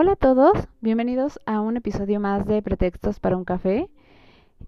Hola 0.00 0.12
a 0.12 0.14
todos, 0.14 0.52
bienvenidos 0.80 1.40
a 1.44 1.60
un 1.60 1.76
episodio 1.76 2.20
más 2.20 2.46
de 2.46 2.62
Pretextos 2.62 3.18
para 3.18 3.36
un 3.36 3.44
café. 3.44 3.90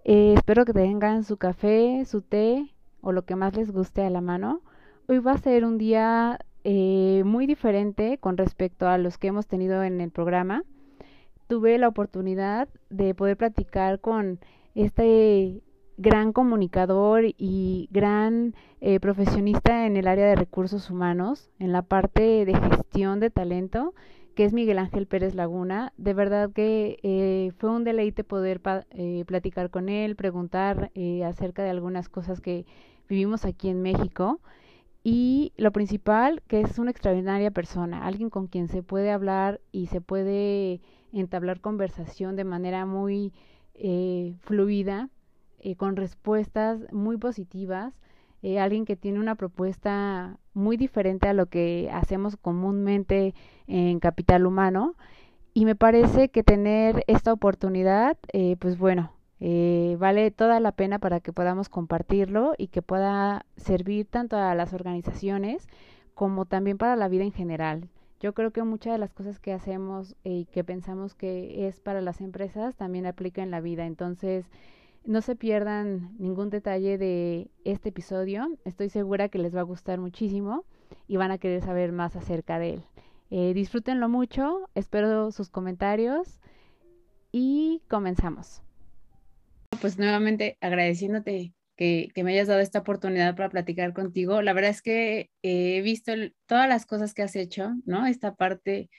Eh, 0.02 0.34
espero 0.36 0.64
que 0.64 0.72
tengan 0.72 1.22
su 1.22 1.36
café, 1.36 2.04
su 2.04 2.20
té 2.20 2.74
o 3.00 3.12
lo 3.12 3.22
que 3.22 3.36
más 3.36 3.54
les 3.54 3.70
guste 3.70 4.02
a 4.02 4.10
la 4.10 4.20
mano. 4.20 4.60
Hoy 5.06 5.20
va 5.20 5.30
a 5.30 5.38
ser 5.38 5.64
un 5.64 5.78
día 5.78 6.40
eh, 6.64 7.22
muy 7.24 7.46
diferente 7.46 8.18
con 8.18 8.36
respecto 8.36 8.88
a 8.88 8.98
los 8.98 9.18
que 9.18 9.28
hemos 9.28 9.46
tenido 9.46 9.84
en 9.84 10.00
el 10.00 10.10
programa. 10.10 10.64
Tuve 11.46 11.78
la 11.78 11.86
oportunidad 11.86 12.68
de 12.88 13.14
poder 13.14 13.36
platicar 13.36 14.00
con 14.00 14.40
este 14.74 15.62
gran 15.96 16.32
comunicador 16.32 17.22
y 17.38 17.88
gran 17.92 18.56
eh, 18.80 18.98
profesionista 18.98 19.86
en 19.86 19.96
el 19.96 20.08
área 20.08 20.26
de 20.26 20.34
recursos 20.34 20.90
humanos, 20.90 21.52
en 21.60 21.70
la 21.70 21.82
parte 21.82 22.44
de 22.44 22.54
gestión 22.56 23.20
de 23.20 23.30
talento 23.30 23.94
que 24.40 24.46
es 24.46 24.54
Miguel 24.54 24.78
Ángel 24.78 25.06
Pérez 25.06 25.34
Laguna. 25.34 25.92
De 25.98 26.14
verdad 26.14 26.50
que 26.50 26.98
eh, 27.02 27.52
fue 27.58 27.68
un 27.68 27.84
deleite 27.84 28.24
poder 28.24 28.62
eh, 28.92 29.22
platicar 29.26 29.68
con 29.68 29.90
él, 29.90 30.16
preguntar 30.16 30.90
eh, 30.94 31.24
acerca 31.24 31.62
de 31.62 31.68
algunas 31.68 32.08
cosas 32.08 32.40
que 32.40 32.64
vivimos 33.06 33.44
aquí 33.44 33.68
en 33.68 33.82
México. 33.82 34.40
Y 35.04 35.52
lo 35.58 35.72
principal, 35.72 36.40
que 36.48 36.62
es 36.62 36.78
una 36.78 36.90
extraordinaria 36.90 37.50
persona, 37.50 38.06
alguien 38.06 38.30
con 38.30 38.46
quien 38.46 38.68
se 38.68 38.82
puede 38.82 39.10
hablar 39.10 39.60
y 39.72 39.88
se 39.88 40.00
puede 40.00 40.80
entablar 41.12 41.60
conversación 41.60 42.34
de 42.34 42.44
manera 42.44 42.86
muy 42.86 43.34
fluida, 44.40 45.10
con 45.76 45.96
respuestas 45.96 46.90
muy 46.92 47.18
positivas 47.18 47.92
eh, 48.42 48.58
alguien 48.58 48.84
que 48.84 48.96
tiene 48.96 49.20
una 49.20 49.34
propuesta 49.34 50.38
muy 50.54 50.76
diferente 50.76 51.28
a 51.28 51.34
lo 51.34 51.46
que 51.46 51.90
hacemos 51.92 52.36
comúnmente 52.36 53.34
en 53.66 54.00
Capital 54.00 54.46
Humano. 54.46 54.94
Y 55.52 55.64
me 55.64 55.74
parece 55.74 56.28
que 56.28 56.42
tener 56.42 57.04
esta 57.06 57.32
oportunidad, 57.32 58.16
eh, 58.32 58.56
pues 58.58 58.78
bueno, 58.78 59.12
eh, 59.40 59.96
vale 59.98 60.30
toda 60.30 60.60
la 60.60 60.72
pena 60.72 60.98
para 60.98 61.20
que 61.20 61.32
podamos 61.32 61.68
compartirlo 61.68 62.54
y 62.56 62.68
que 62.68 62.82
pueda 62.82 63.46
servir 63.56 64.06
tanto 64.06 64.36
a 64.36 64.54
las 64.54 64.72
organizaciones 64.74 65.66
como 66.14 66.44
también 66.44 66.78
para 66.78 66.96
la 66.96 67.08
vida 67.08 67.24
en 67.24 67.32
general. 67.32 67.88
Yo 68.20 68.34
creo 68.34 68.50
que 68.50 68.62
muchas 68.62 68.92
de 68.92 68.98
las 68.98 69.14
cosas 69.14 69.40
que 69.40 69.54
hacemos 69.54 70.14
y 70.22 70.44
que 70.46 70.62
pensamos 70.62 71.14
que 71.14 71.66
es 71.66 71.80
para 71.80 72.02
las 72.02 72.20
empresas 72.20 72.76
también 72.76 73.06
aplica 73.06 73.42
en 73.42 73.50
la 73.50 73.62
vida. 73.62 73.86
Entonces, 73.86 74.44
no 75.04 75.22
se 75.22 75.36
pierdan 75.36 76.14
ningún 76.18 76.50
detalle 76.50 76.98
de 76.98 77.50
este 77.64 77.90
episodio. 77.90 78.58
Estoy 78.64 78.88
segura 78.88 79.28
que 79.28 79.38
les 79.38 79.54
va 79.54 79.60
a 79.60 79.64
gustar 79.64 79.98
muchísimo 79.98 80.64
y 81.08 81.16
van 81.16 81.30
a 81.30 81.38
querer 81.38 81.62
saber 81.62 81.92
más 81.92 82.16
acerca 82.16 82.58
de 82.58 82.74
él. 82.74 82.84
Eh, 83.30 83.54
disfrútenlo 83.54 84.08
mucho, 84.08 84.68
espero 84.74 85.30
sus 85.30 85.50
comentarios 85.50 86.40
y 87.32 87.82
comenzamos. 87.88 88.62
Pues 89.80 89.98
nuevamente 89.98 90.58
agradeciéndote 90.60 91.54
que, 91.76 92.12
me 92.22 92.32
hayas 92.32 92.48
dado 92.48 92.60
esta 92.60 92.80
oportunidad 92.80 93.34
para 93.36 93.48
platicar 93.48 93.94
contigo. 93.94 94.42
La 94.42 94.52
verdad 94.52 94.70
es 94.70 94.82
que 94.82 95.30
he 95.42 95.80
visto 95.80 96.12
todas 96.46 96.68
las 96.68 96.84
cosas 96.84 97.14
que 97.14 97.22
has 97.22 97.36
hecho, 97.36 97.70
¿no? 97.86 98.06
Esta 98.06 98.34
parte 98.34 98.90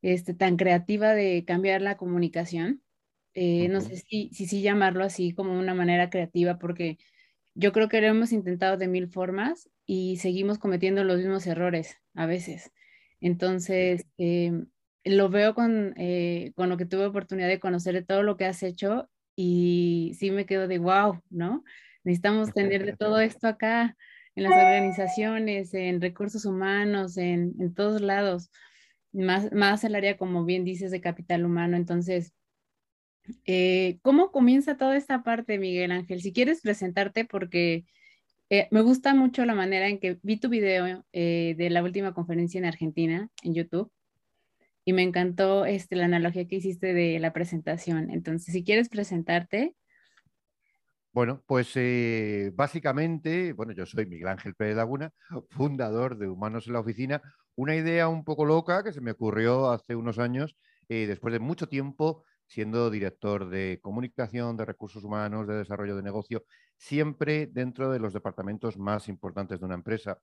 este, 0.00 0.32
tan 0.32 0.56
creativa 0.56 1.12
de 1.12 1.44
cambiar 1.44 1.82
la 1.82 1.96
comunicación 1.96 2.82
eh, 3.34 3.68
no 3.68 3.80
sé 3.80 3.96
si, 3.96 4.30
si, 4.32 4.46
si 4.46 4.62
llamarlo 4.62 5.04
así 5.04 5.32
como 5.34 5.58
una 5.58 5.74
manera 5.74 6.10
creativa, 6.10 6.58
porque 6.58 6.98
yo 7.54 7.72
creo 7.72 7.88
que 7.88 8.00
lo 8.00 8.08
hemos 8.08 8.32
intentado 8.32 8.76
de 8.76 8.88
mil 8.88 9.08
formas 9.08 9.70
y 9.86 10.16
seguimos 10.18 10.58
cometiendo 10.58 11.04
los 11.04 11.18
mismos 11.18 11.46
errores 11.46 11.98
a 12.14 12.26
veces. 12.26 12.72
Entonces, 13.20 14.06
em, 14.18 14.68
lo 15.04 15.28
veo 15.30 15.54
con, 15.54 15.94
eh, 15.96 16.52
con 16.56 16.68
lo 16.68 16.76
que 16.76 16.86
tuve 16.86 17.06
oportunidad 17.06 17.48
de 17.48 17.60
conocer 17.60 17.94
de 17.94 18.02
todo 18.04 18.22
lo 18.22 18.36
que 18.36 18.46
has 18.46 18.62
hecho 18.62 19.10
y 19.36 20.12
sí 20.18 20.30
me 20.30 20.46
quedo 20.46 20.68
de 20.68 20.78
wow, 20.78 21.20
¿no? 21.30 21.64
Necesitamos 22.04 22.52
tener 22.52 22.84
de 22.86 22.96
todo 22.96 23.20
esto 23.20 23.48
acá 23.48 23.96
en 24.34 24.44
las 24.44 24.52
organizaciones, 24.52 25.74
en 25.74 26.00
recursos 26.00 26.44
humanos, 26.44 27.16
en, 27.18 27.54
en 27.60 27.74
todos 27.74 28.00
lados, 28.00 28.50
más, 29.12 29.52
más 29.52 29.84
el 29.84 29.94
área, 29.94 30.16
como 30.16 30.44
bien 30.44 30.64
dices, 30.64 30.90
de 30.90 31.00
capital 31.00 31.44
humano. 31.44 31.76
Entonces, 31.76 32.32
eh, 33.44 33.98
¿Cómo 34.02 34.32
comienza 34.32 34.76
toda 34.76 34.96
esta 34.96 35.22
parte, 35.22 35.58
Miguel 35.58 35.92
Ángel? 35.92 36.20
Si 36.20 36.32
quieres 36.32 36.60
presentarte, 36.60 37.24
porque 37.24 37.84
eh, 38.50 38.68
me 38.70 38.82
gusta 38.82 39.14
mucho 39.14 39.44
la 39.44 39.54
manera 39.54 39.88
en 39.88 39.98
que 39.98 40.18
vi 40.22 40.38
tu 40.38 40.48
video 40.48 41.04
eh, 41.12 41.54
de 41.56 41.70
la 41.70 41.82
última 41.82 42.14
conferencia 42.14 42.58
en 42.58 42.64
Argentina, 42.64 43.28
en 43.42 43.54
YouTube, 43.54 43.90
y 44.84 44.92
me 44.92 45.02
encantó 45.02 45.64
este, 45.64 45.96
la 45.96 46.06
analogía 46.06 46.46
que 46.46 46.56
hiciste 46.56 46.92
de 46.92 47.18
la 47.20 47.32
presentación. 47.32 48.10
Entonces, 48.10 48.52
si 48.52 48.64
quieres 48.64 48.88
presentarte. 48.88 49.74
Bueno, 51.12 51.42
pues 51.46 51.74
básicamente, 52.54 53.52
bueno, 53.52 53.72
yo 53.72 53.84
soy 53.84 54.06
Miguel 54.06 54.28
Ángel 54.28 54.54
Pérez 54.54 54.76
Laguna, 54.76 55.12
fundador 55.50 56.16
de 56.16 56.26
Humanos 56.26 56.66
en 56.66 56.72
la 56.72 56.80
Oficina, 56.80 57.20
una 57.54 57.76
idea 57.76 58.08
un 58.08 58.24
poco 58.24 58.46
loca 58.46 58.82
que 58.82 58.94
se 58.94 59.02
me 59.02 59.10
ocurrió 59.10 59.70
hace 59.70 59.94
unos 59.94 60.18
años, 60.18 60.56
después 60.88 61.32
de 61.32 61.38
mucho 61.38 61.68
tiempo 61.68 62.24
siendo 62.52 62.90
director 62.90 63.48
de 63.48 63.80
comunicación, 63.80 64.58
de 64.58 64.66
recursos 64.66 65.02
humanos, 65.04 65.46
de 65.46 65.54
desarrollo 65.54 65.96
de 65.96 66.02
negocio, 66.02 66.44
siempre 66.76 67.46
dentro 67.46 67.90
de 67.90 67.98
los 67.98 68.12
departamentos 68.12 68.76
más 68.76 69.08
importantes 69.08 69.58
de 69.58 69.64
una 69.64 69.74
empresa. 69.74 70.18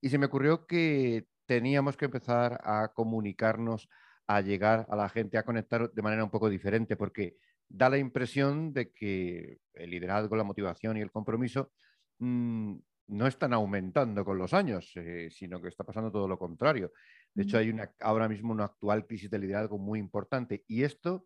Y 0.00 0.08
se 0.08 0.18
me 0.18 0.26
ocurrió 0.26 0.66
que 0.66 1.26
teníamos 1.46 1.96
que 1.96 2.06
empezar 2.06 2.60
a 2.64 2.90
comunicarnos, 2.92 3.88
a 4.26 4.40
llegar 4.40 4.84
a 4.90 4.96
la 4.96 5.08
gente, 5.08 5.38
a 5.38 5.44
conectar 5.44 5.92
de 5.92 6.02
manera 6.02 6.24
un 6.24 6.30
poco 6.30 6.48
diferente, 6.48 6.96
porque 6.96 7.36
da 7.68 7.88
la 7.88 7.98
impresión 7.98 8.72
de 8.72 8.92
que 8.92 9.58
el 9.74 9.90
liderazgo, 9.90 10.34
la 10.34 10.42
motivación 10.42 10.96
y 10.96 11.02
el 11.02 11.12
compromiso 11.12 11.70
mm, 12.18 12.74
no 13.06 13.26
están 13.28 13.52
aumentando 13.52 14.24
con 14.24 14.38
los 14.38 14.54
años, 14.54 14.90
eh, 14.96 15.28
sino 15.30 15.62
que 15.62 15.68
está 15.68 15.84
pasando 15.84 16.10
todo 16.10 16.26
lo 16.26 16.36
contrario. 16.36 16.90
De 17.32 17.44
hecho, 17.44 17.58
hay 17.58 17.70
una, 17.70 17.92
ahora 18.00 18.28
mismo 18.28 18.52
una 18.52 18.64
actual 18.64 19.06
crisis 19.06 19.30
de 19.30 19.38
liderazgo 19.38 19.78
muy 19.78 20.00
importante 20.00 20.64
y 20.66 20.82
esto 20.82 21.24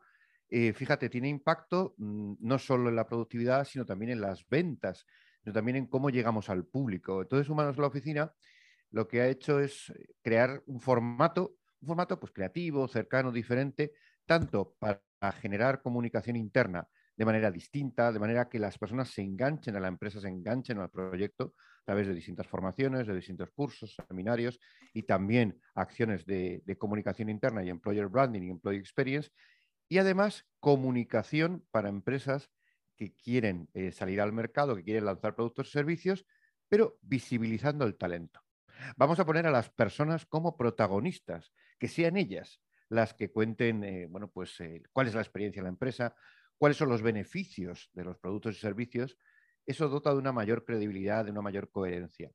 eh, 0.51 0.73
fíjate, 0.73 1.09
tiene 1.09 1.29
impacto 1.29 1.95
mm, 1.99 2.35
no 2.41 2.59
solo 2.59 2.89
en 2.89 2.97
la 2.97 3.07
productividad, 3.07 3.65
sino 3.65 3.85
también 3.85 4.13
en 4.13 4.21
las 4.21 4.49
ventas, 4.49 5.07
sino 5.43 5.53
también 5.53 5.77
en 5.77 5.87
cómo 5.87 6.11
llegamos 6.11 6.49
al 6.51 6.65
público. 6.67 7.23
Entonces, 7.23 7.49
Humanos 7.49 7.79
la 7.79 7.87
Oficina 7.87 8.33
lo 8.91 9.09
que 9.09 9.21
ha 9.21 9.29
hecho 9.29 9.59
es 9.59 9.91
eh, 9.91 10.15
crear 10.23 10.63
un 10.67 10.81
formato, 10.81 11.57
un 11.81 11.89
formato 11.89 12.19
pues, 12.21 12.33
creativo, 12.33 12.87
cercano, 12.87 13.33
diferente, 13.33 13.93
tanto 14.25 14.77
para 14.79 15.03
generar 15.41 15.83
comunicación 15.83 16.37
interna 16.37 16.87
de 17.17 17.25
manera 17.25 17.51
distinta, 17.51 18.13
de 18.13 18.19
manera 18.19 18.49
que 18.49 18.59
las 18.59 18.79
personas 18.79 19.09
se 19.09 19.23
enganchen 19.23 19.77
a 19.77 19.81
la 19.81 19.89
empresa, 19.89 20.21
se 20.21 20.29
enganchen 20.29 20.79
al 20.79 20.91
proyecto 20.91 21.55
a 21.83 21.85
través 21.85 22.07
de 22.07 22.15
distintas 22.15 22.47
formaciones, 22.47 23.07
de 23.07 23.15
distintos 23.15 23.51
cursos, 23.51 23.95
seminarios 24.09 24.59
y 24.93 25.03
también 25.03 25.61
acciones 25.75 26.25
de, 26.25 26.63
de 26.65 26.79
comunicación 26.79 27.29
interna 27.29 27.63
y 27.63 27.71
employer 27.71 28.09
branding 28.09 28.43
y 28.43 28.51
employee 28.51 28.81
experience 28.81 29.31
y 29.89 29.99
además 29.99 30.47
comunicación 30.61 31.67
para 31.71 31.89
empresas 31.89 32.51
que 32.97 33.15
quieren 33.15 33.69
eh, 33.75 33.93
salir 33.93 34.21
al 34.21 34.33
mercado, 34.33 34.77
que 34.77 34.85
quieren 34.85 35.05
lanzar 35.05 35.35
productos 35.35 35.69
y 35.69 35.73
servicios, 35.73 36.27
pero 36.69 36.99
visibilizando 37.03 37.85
el 37.85 37.97
talento. 37.97 38.41
Vamos 38.97 39.21
a 39.21 39.27
poner 39.27 39.47
a 39.47 39.51
las 39.51 39.71
personas 39.71 40.27
como 40.27 40.57
protagonistas, 40.57 41.53
que 41.79 41.89
sean 41.89 42.17
ellas 42.17 42.61
las 42.89 43.15
que 43.15 43.31
cuenten, 43.31 43.83
eh, 43.85 44.07
bueno, 44.07 44.31
pues 44.31 44.61
eh, 44.61 44.83
cuál 44.93 45.09
es 45.09 45.15
la 45.15 45.23
experiencia 45.23 45.61
de 45.61 45.65
la 45.65 45.71
empresa, 45.71 46.15
cuáles 46.59 46.77
son 46.77 46.89
los 46.89 47.03
beneficios 47.03 47.91
de 47.93 48.05
los 48.05 48.19
productos 48.19 48.57
y 48.57 48.61
servicios. 48.61 49.19
Eso 49.67 49.89
dota 49.89 50.11
de 50.11 50.19
una 50.19 50.33
mayor 50.33 50.65
credibilidad, 50.65 51.25
de 51.25 51.31
una 51.31 51.41
mayor 51.41 51.71
coherencia. 51.71 52.31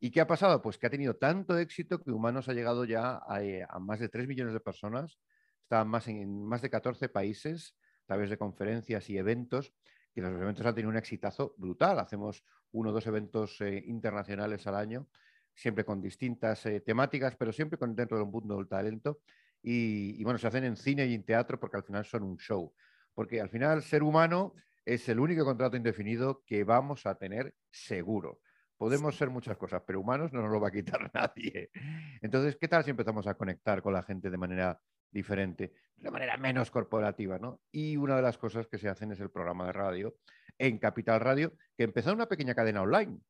¿Y 0.00 0.10
qué 0.10 0.20
ha 0.20 0.26
pasado? 0.26 0.60
Pues 0.62 0.78
que 0.78 0.86
ha 0.86 0.90
tenido 0.90 1.16
tanto 1.16 1.56
éxito 1.58 2.02
que 2.02 2.10
Humanos 2.10 2.48
ha 2.48 2.54
llegado 2.54 2.84
ya 2.84 3.20
a, 3.26 3.40
a 3.68 3.78
más 3.78 4.00
de 4.00 4.08
3 4.08 4.26
millones 4.26 4.54
de 4.54 4.60
personas 4.60 5.18
Está 5.64 5.84
más 5.84 6.06
en 6.08 6.44
más 6.44 6.62
de 6.62 6.70
14 6.70 7.08
países 7.08 7.76
a 8.04 8.06
través 8.06 8.30
de 8.30 8.38
conferencias 8.38 9.10
y 9.10 9.18
eventos, 9.18 9.72
y 10.14 10.20
los 10.20 10.30
eventos 10.30 10.64
han 10.64 10.74
tenido 10.74 10.90
un 10.90 10.96
exitazo 10.96 11.54
brutal. 11.56 11.98
Hacemos 11.98 12.44
uno 12.72 12.90
o 12.90 12.92
dos 12.92 13.06
eventos 13.06 13.60
eh, 13.60 13.82
internacionales 13.86 14.66
al 14.66 14.76
año 14.76 15.08
siempre 15.54 15.84
con 15.84 16.00
distintas 16.00 16.66
eh, 16.66 16.80
temáticas, 16.80 17.36
pero 17.36 17.52
siempre 17.52 17.78
con, 17.78 17.94
dentro 17.94 18.18
del 18.18 18.26
mundo 18.26 18.56
del 18.56 18.68
talento. 18.68 19.20
Y, 19.62 20.20
y, 20.20 20.24
bueno, 20.24 20.38
se 20.38 20.46
hacen 20.46 20.64
en 20.64 20.76
cine 20.76 21.06
y 21.06 21.14
en 21.14 21.24
teatro 21.24 21.58
porque 21.58 21.76
al 21.76 21.84
final 21.84 22.04
son 22.04 22.24
un 22.24 22.36
show. 22.36 22.72
Porque 23.14 23.40
al 23.40 23.48
final 23.48 23.82
ser 23.82 24.02
humano 24.02 24.54
es 24.84 25.08
el 25.08 25.20
único 25.20 25.44
contrato 25.44 25.76
indefinido 25.76 26.42
que 26.44 26.64
vamos 26.64 27.06
a 27.06 27.14
tener 27.14 27.54
seguro. 27.70 28.40
Podemos 28.76 29.16
ser 29.16 29.30
muchas 29.30 29.56
cosas, 29.56 29.82
pero 29.86 30.00
humanos 30.00 30.32
no 30.32 30.42
nos 30.42 30.50
lo 30.50 30.60
va 30.60 30.68
a 30.68 30.72
quitar 30.72 31.10
nadie. 31.14 31.70
Entonces, 32.20 32.56
¿qué 32.60 32.68
tal 32.68 32.84
si 32.84 32.90
empezamos 32.90 33.26
a 33.26 33.34
conectar 33.34 33.80
con 33.80 33.92
la 33.92 34.02
gente 34.02 34.30
de 34.30 34.36
manera 34.36 34.78
diferente, 35.14 35.72
de 35.96 36.10
manera 36.10 36.36
menos 36.36 36.70
corporativa, 36.70 37.38
¿no? 37.38 37.62
Y 37.70 37.96
una 37.96 38.16
de 38.16 38.22
las 38.22 38.36
cosas 38.36 38.66
que 38.66 38.78
se 38.78 38.88
hacen 38.88 39.12
es 39.12 39.20
el 39.20 39.30
programa 39.30 39.66
de 39.66 39.72
radio 39.72 40.16
en 40.58 40.78
Capital 40.78 41.20
Radio, 41.20 41.54
que 41.76 41.84
empezó 41.84 42.10
en 42.10 42.16
una 42.16 42.28
pequeña 42.28 42.54
cadena 42.54 42.82
online. 42.82 43.20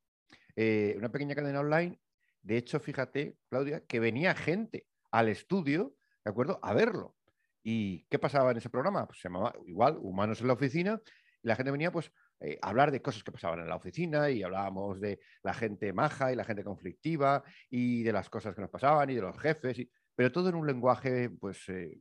Eh, 0.56 0.94
una 0.96 1.10
pequeña 1.12 1.34
cadena 1.34 1.60
online, 1.60 2.00
de 2.42 2.56
hecho, 2.56 2.80
fíjate, 2.80 3.36
Claudia, 3.48 3.84
que 3.86 4.00
venía 4.00 4.34
gente 4.34 4.86
al 5.10 5.28
estudio, 5.28 5.94
¿de 6.24 6.30
acuerdo?, 6.30 6.58
a 6.62 6.72
verlo. 6.74 7.14
¿Y 7.62 8.04
qué 8.06 8.18
pasaba 8.18 8.50
en 8.50 8.58
ese 8.58 8.70
programa? 8.70 9.06
Pues 9.06 9.20
se 9.20 9.28
llamaba 9.28 9.54
igual 9.66 9.98
Humanos 10.00 10.40
en 10.40 10.48
la 10.48 10.52
Oficina, 10.54 11.00
y 11.42 11.48
la 11.48 11.56
gente 11.56 11.70
venía 11.70 11.92
pues 11.92 12.10
eh, 12.40 12.58
a 12.60 12.70
hablar 12.70 12.90
de 12.90 13.00
cosas 13.00 13.22
que 13.22 13.32
pasaban 13.32 13.60
en 13.60 13.68
la 13.68 13.76
oficina 13.76 14.28
y 14.30 14.42
hablábamos 14.42 15.00
de 15.00 15.20
la 15.42 15.54
gente 15.54 15.92
maja 15.92 16.32
y 16.32 16.36
la 16.36 16.44
gente 16.44 16.64
conflictiva 16.64 17.42
y 17.70 18.02
de 18.02 18.12
las 18.12 18.28
cosas 18.28 18.54
que 18.54 18.60
nos 18.60 18.70
pasaban 18.70 19.08
y 19.10 19.14
de 19.14 19.22
los 19.22 19.38
jefes. 19.38 19.78
Y 19.78 19.90
pero 20.14 20.32
todo 20.32 20.48
en 20.48 20.54
un 20.54 20.66
lenguaje, 20.66 21.30
pues, 21.30 21.68
eh, 21.68 22.00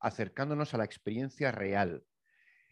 acercándonos 0.00 0.74
a 0.74 0.78
la 0.78 0.84
experiencia 0.84 1.52
real. 1.52 2.04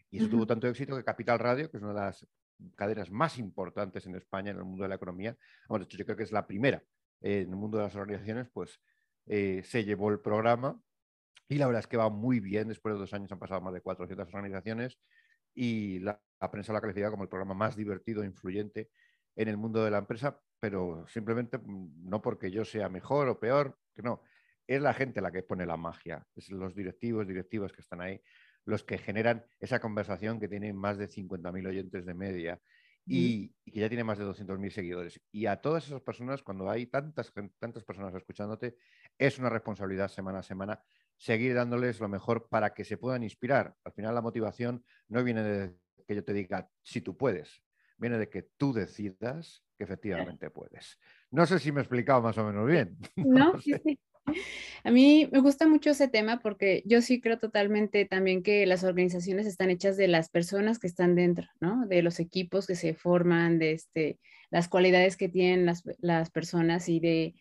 Y 0.09 0.17
eso 0.17 0.29
tuvo 0.29 0.45
tanto 0.45 0.67
éxito 0.67 0.95
que 0.97 1.03
Capital 1.03 1.39
Radio, 1.39 1.71
que 1.71 1.77
es 1.77 1.83
una 1.83 1.93
de 1.93 1.99
las 2.01 2.27
cadenas 2.75 3.09
más 3.09 3.37
importantes 3.37 4.05
en 4.05 4.15
España 4.15 4.51
en 4.51 4.57
el 4.57 4.65
mundo 4.65 4.83
de 4.83 4.89
la 4.89 4.95
economía, 4.95 5.37
bueno, 5.67 5.85
de 5.85 5.87
hecho 5.87 5.97
yo 5.97 6.05
creo 6.05 6.17
que 6.17 6.23
es 6.23 6.31
la 6.31 6.45
primera 6.45 6.83
en 7.21 7.49
el 7.49 7.55
mundo 7.55 7.77
de 7.77 7.85
las 7.85 7.95
organizaciones, 7.95 8.49
pues 8.51 8.81
eh, 9.27 9.61
se 9.63 9.85
llevó 9.85 10.09
el 10.09 10.19
programa 10.19 10.79
y 11.47 11.57
la 11.57 11.67
verdad 11.67 11.81
es 11.81 11.87
que 11.87 11.97
va 11.97 12.09
muy 12.09 12.39
bien. 12.39 12.67
Después 12.67 12.93
de 12.95 12.99
dos 12.99 13.13
años 13.13 13.31
han 13.31 13.39
pasado 13.39 13.61
más 13.61 13.73
de 13.73 13.81
400 13.81 14.27
organizaciones 14.27 14.99
y 15.53 15.99
la, 15.99 16.19
la 16.39 16.51
prensa 16.51 16.71
lo 16.73 16.79
ha 16.79 16.81
calificado 16.81 17.11
como 17.11 17.23
el 17.23 17.29
programa 17.29 17.53
más 17.53 17.75
divertido 17.75 18.23
e 18.23 18.25
influyente 18.25 18.89
en 19.35 19.47
el 19.47 19.57
mundo 19.57 19.83
de 19.83 19.91
la 19.91 19.99
empresa, 19.99 20.39
pero 20.59 21.05
simplemente 21.07 21.57
mm, 21.57 22.09
no 22.09 22.21
porque 22.21 22.51
yo 22.51 22.65
sea 22.65 22.89
mejor 22.89 23.29
o 23.29 23.39
peor, 23.39 23.77
que 23.95 24.01
no, 24.01 24.21
es 24.75 24.81
la 24.81 24.93
gente 24.93 25.21
la 25.21 25.31
que 25.31 25.43
pone 25.43 25.65
la 25.65 25.77
magia, 25.77 26.25
es 26.35 26.49
los 26.49 26.75
directivos, 26.75 27.27
directivas 27.27 27.71
que 27.73 27.81
están 27.81 28.01
ahí, 28.01 28.21
los 28.65 28.83
que 28.83 28.97
generan 28.97 29.45
esa 29.59 29.79
conversación 29.79 30.39
que 30.39 30.47
tiene 30.47 30.71
más 30.73 30.97
de 30.97 31.09
50.000 31.09 31.67
oyentes 31.67 32.05
de 32.05 32.13
media 32.13 32.61
y, 33.05 33.49
que 33.65 33.79
ya 33.79 33.89
tiene 33.89 34.03
más 34.03 34.17
de 34.17 34.25
200.000 34.25 34.69
seguidores. 34.69 35.19
Y 35.31 35.47
a 35.47 35.57
todas 35.57 35.87
esas 35.87 36.01
personas, 36.01 36.41
cuando 36.43 36.69
hay 36.69 36.85
tantas, 36.85 37.33
tantas 37.59 37.83
personas 37.83 38.13
escuchándote, 38.15 38.77
es 39.17 39.39
una 39.39 39.49
responsabilidad 39.49 40.07
semana 40.07 40.39
a 40.39 40.43
semana 40.43 40.81
seguir 41.17 41.53
dándoles 41.53 41.99
lo 41.99 42.07
mejor 42.07 42.47
para 42.47 42.73
que 42.73 42.85
se 42.85 42.97
puedan 42.97 43.23
inspirar. 43.23 43.75
Al 43.83 43.91
final 43.91 44.15
la 44.15 44.21
motivación 44.21 44.85
no 45.09 45.23
viene 45.23 45.43
de 45.43 45.75
que 46.07 46.15
yo 46.15 46.23
te 46.23 46.33
diga 46.33 46.69
si 46.83 47.01
tú 47.01 47.17
puedes, 47.17 47.61
viene 47.97 48.17
de 48.17 48.29
que 48.29 48.43
tú 48.43 48.71
decidas 48.71 49.65
que 49.77 49.83
efectivamente 49.83 50.49
puedes. 50.49 50.97
No 51.29 51.45
sé 51.45 51.59
si 51.59 51.71
me 51.71 51.81
he 51.81 51.83
explicado 51.83 52.21
más 52.21 52.37
o 52.37 52.45
menos 52.45 52.67
bien. 52.67 52.97
No, 53.17 53.59
sí, 53.59 53.73
sí. 53.83 53.99
A 54.83 54.91
mí 54.91 55.29
me 55.31 55.39
gusta 55.39 55.67
mucho 55.67 55.91
ese 55.91 56.07
tema 56.07 56.39
porque 56.39 56.83
yo 56.85 57.01
sí 57.01 57.21
creo 57.21 57.37
totalmente 57.37 58.05
también 58.05 58.43
que 58.43 58.65
las 58.65 58.83
organizaciones 58.83 59.45
están 59.45 59.69
hechas 59.69 59.97
de 59.97 60.07
las 60.07 60.29
personas 60.29 60.79
que 60.79 60.87
están 60.87 61.15
dentro, 61.15 61.47
¿no? 61.59 61.85
De 61.87 62.01
los 62.01 62.19
equipos 62.19 62.65
que 62.65 62.75
se 62.75 62.93
forman, 62.93 63.59
de 63.59 63.73
este, 63.73 64.19
las 64.49 64.67
cualidades 64.67 65.17
que 65.17 65.29
tienen 65.29 65.65
las, 65.65 65.83
las 65.99 66.29
personas 66.29 66.89
y 66.89 66.99
de... 66.99 67.35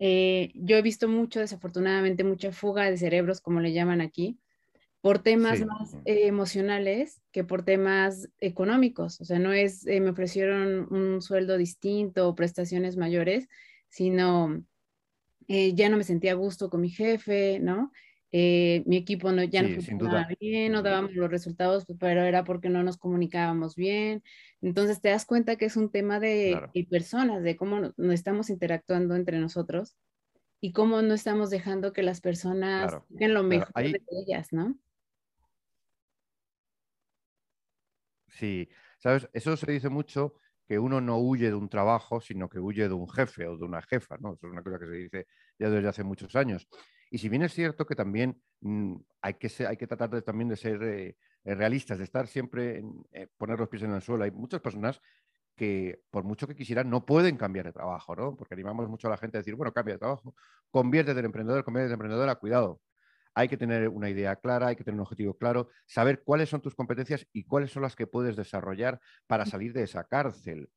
Eh, 0.00 0.52
yo 0.54 0.76
he 0.76 0.82
visto 0.82 1.08
mucho, 1.08 1.40
desafortunadamente, 1.40 2.22
mucha 2.24 2.52
fuga 2.52 2.88
de 2.88 2.96
cerebros, 2.96 3.40
como 3.40 3.60
le 3.60 3.72
llaman 3.72 4.00
aquí, 4.00 4.38
por 5.00 5.20
temas 5.20 5.64
más 5.64 5.94
eh, 6.04 6.26
emocionales 6.26 7.20
que 7.32 7.44
por 7.44 7.64
temas 7.64 8.28
económicos. 8.40 9.20
O 9.20 9.24
sea, 9.24 9.38
no 9.38 9.52
es, 9.52 9.86
eh, 9.86 10.00
me 10.00 10.10
ofrecieron 10.10 10.92
un 10.92 11.20
sueldo 11.20 11.56
distinto 11.56 12.28
o 12.28 12.34
prestaciones 12.34 12.96
mayores, 12.96 13.48
sino 13.88 14.62
eh, 15.48 15.74
ya 15.74 15.88
no 15.88 15.96
me 15.96 16.04
sentía 16.04 16.32
a 16.32 16.34
gusto 16.34 16.68
con 16.70 16.82
mi 16.82 16.90
jefe, 16.90 17.58
¿no? 17.58 17.90
Eh, 18.30 18.82
mi 18.84 18.98
equipo 18.98 19.32
no, 19.32 19.42
ya 19.42 19.62
no 19.62 19.74
funcionaba 19.74 20.28
bien, 20.38 20.72
no 20.72 20.82
dábamos 20.82 21.14
los 21.14 21.30
resultados, 21.30 21.86
pues, 21.86 21.98
pero 21.98 22.22
era 22.22 22.44
porque 22.44 22.68
no 22.68 22.82
nos 22.82 22.98
comunicábamos 22.98 23.74
bien. 23.74 24.22
Entonces 24.60 25.00
te 25.00 25.08
das 25.08 25.24
cuenta 25.24 25.56
que 25.56 25.64
es 25.64 25.76
un 25.76 25.90
tema 25.90 26.20
de, 26.20 26.60
personas, 26.90 27.42
de 27.42 27.56
cómo 27.56 27.94
no, 27.96 28.12
estamos 28.12 28.50
interactuando 28.50 29.16
entre 29.16 29.38
nosotros 29.38 29.96
y 30.60 30.72
cómo 30.72 31.00
no 31.00 31.14
estamos 31.14 31.48
dejando 31.48 31.94
que 31.94 32.02
las 32.02 32.20
personas 32.20 32.90
claro. 32.90 33.32
lo 33.32 33.42
mejor 33.42 33.72
de 33.74 34.02
ellas, 34.10 34.52
¿no? 34.52 34.78
Sí, 38.26 38.68
sabes, 38.98 39.26
eso 39.32 39.56
se 39.56 39.72
dice 39.72 39.88
mucho 39.88 40.34
que 40.68 40.78
uno 40.78 41.00
no 41.00 41.18
huye 41.18 41.48
de 41.48 41.54
un 41.54 41.70
trabajo, 41.70 42.20
sino 42.20 42.48
que 42.48 42.58
huye 42.58 42.88
de 42.88 42.94
un 42.94 43.08
jefe 43.08 43.46
o 43.46 43.56
de 43.56 43.64
una 43.64 43.80
jefa, 43.80 44.18
¿no? 44.18 44.34
Eso 44.34 44.46
es 44.46 44.52
una 44.52 44.62
cosa 44.62 44.78
que 44.78 44.84
se 44.86 44.92
dice 44.92 45.26
ya 45.58 45.70
desde 45.70 45.88
hace 45.88 46.04
muchos 46.04 46.36
años. 46.36 46.68
Y 47.10 47.18
si 47.18 47.30
bien 47.30 47.42
es 47.42 47.54
cierto 47.54 47.86
que 47.86 47.96
también 47.96 48.42
mm, 48.60 48.96
hay, 49.22 49.34
que 49.34 49.50
hay 49.66 49.78
que 49.78 49.86
tratar 49.86 50.10
de, 50.10 50.20
también 50.20 50.50
de 50.50 50.56
ser 50.56 50.82
eh, 50.82 51.16
eh, 51.44 51.54
realistas, 51.54 51.96
de 51.96 52.04
estar 52.04 52.26
siempre, 52.26 52.80
en, 52.80 53.02
eh, 53.12 53.28
poner 53.38 53.58
los 53.58 53.70
pies 53.70 53.82
en 53.84 53.92
el 53.92 54.02
suelo, 54.02 54.24
hay 54.24 54.30
muchas 54.30 54.60
personas 54.60 55.00
que 55.56 56.02
por 56.10 56.24
mucho 56.24 56.46
que 56.46 56.54
quisieran 56.54 56.90
no 56.90 57.06
pueden 57.06 57.38
cambiar 57.38 57.64
de 57.66 57.72
trabajo, 57.72 58.14
¿no? 58.14 58.36
Porque 58.36 58.54
animamos 58.54 58.88
mucho 58.90 59.08
a 59.08 59.10
la 59.10 59.16
gente 59.16 59.38
a 59.38 59.40
decir, 59.40 59.54
bueno, 59.54 59.72
cambia 59.72 59.94
de 59.94 59.98
trabajo, 59.98 60.34
convierte 60.70 61.14
del 61.14 61.24
emprendedor, 61.24 61.64
convierte 61.64 61.88
de 61.88 61.94
emprendedora, 61.94 62.34
cuidado, 62.36 62.80
hay 63.38 63.48
que 63.48 63.56
tener 63.56 63.88
una 63.88 64.10
idea 64.10 64.34
clara, 64.34 64.66
hay 64.66 64.74
que 64.74 64.82
tener 64.82 64.96
un 64.96 65.02
objetivo 65.02 65.34
claro, 65.34 65.68
saber 65.86 66.24
cuáles 66.24 66.48
son 66.48 66.60
tus 66.60 66.74
competencias 66.74 67.24
y 67.32 67.44
cuáles 67.44 67.70
son 67.70 67.84
las 67.84 67.94
que 67.94 68.08
puedes 68.08 68.34
desarrollar 68.34 69.00
para 69.28 69.46
salir 69.46 69.72
de 69.72 69.84
esa 69.84 70.02
cárcel. 70.02 70.68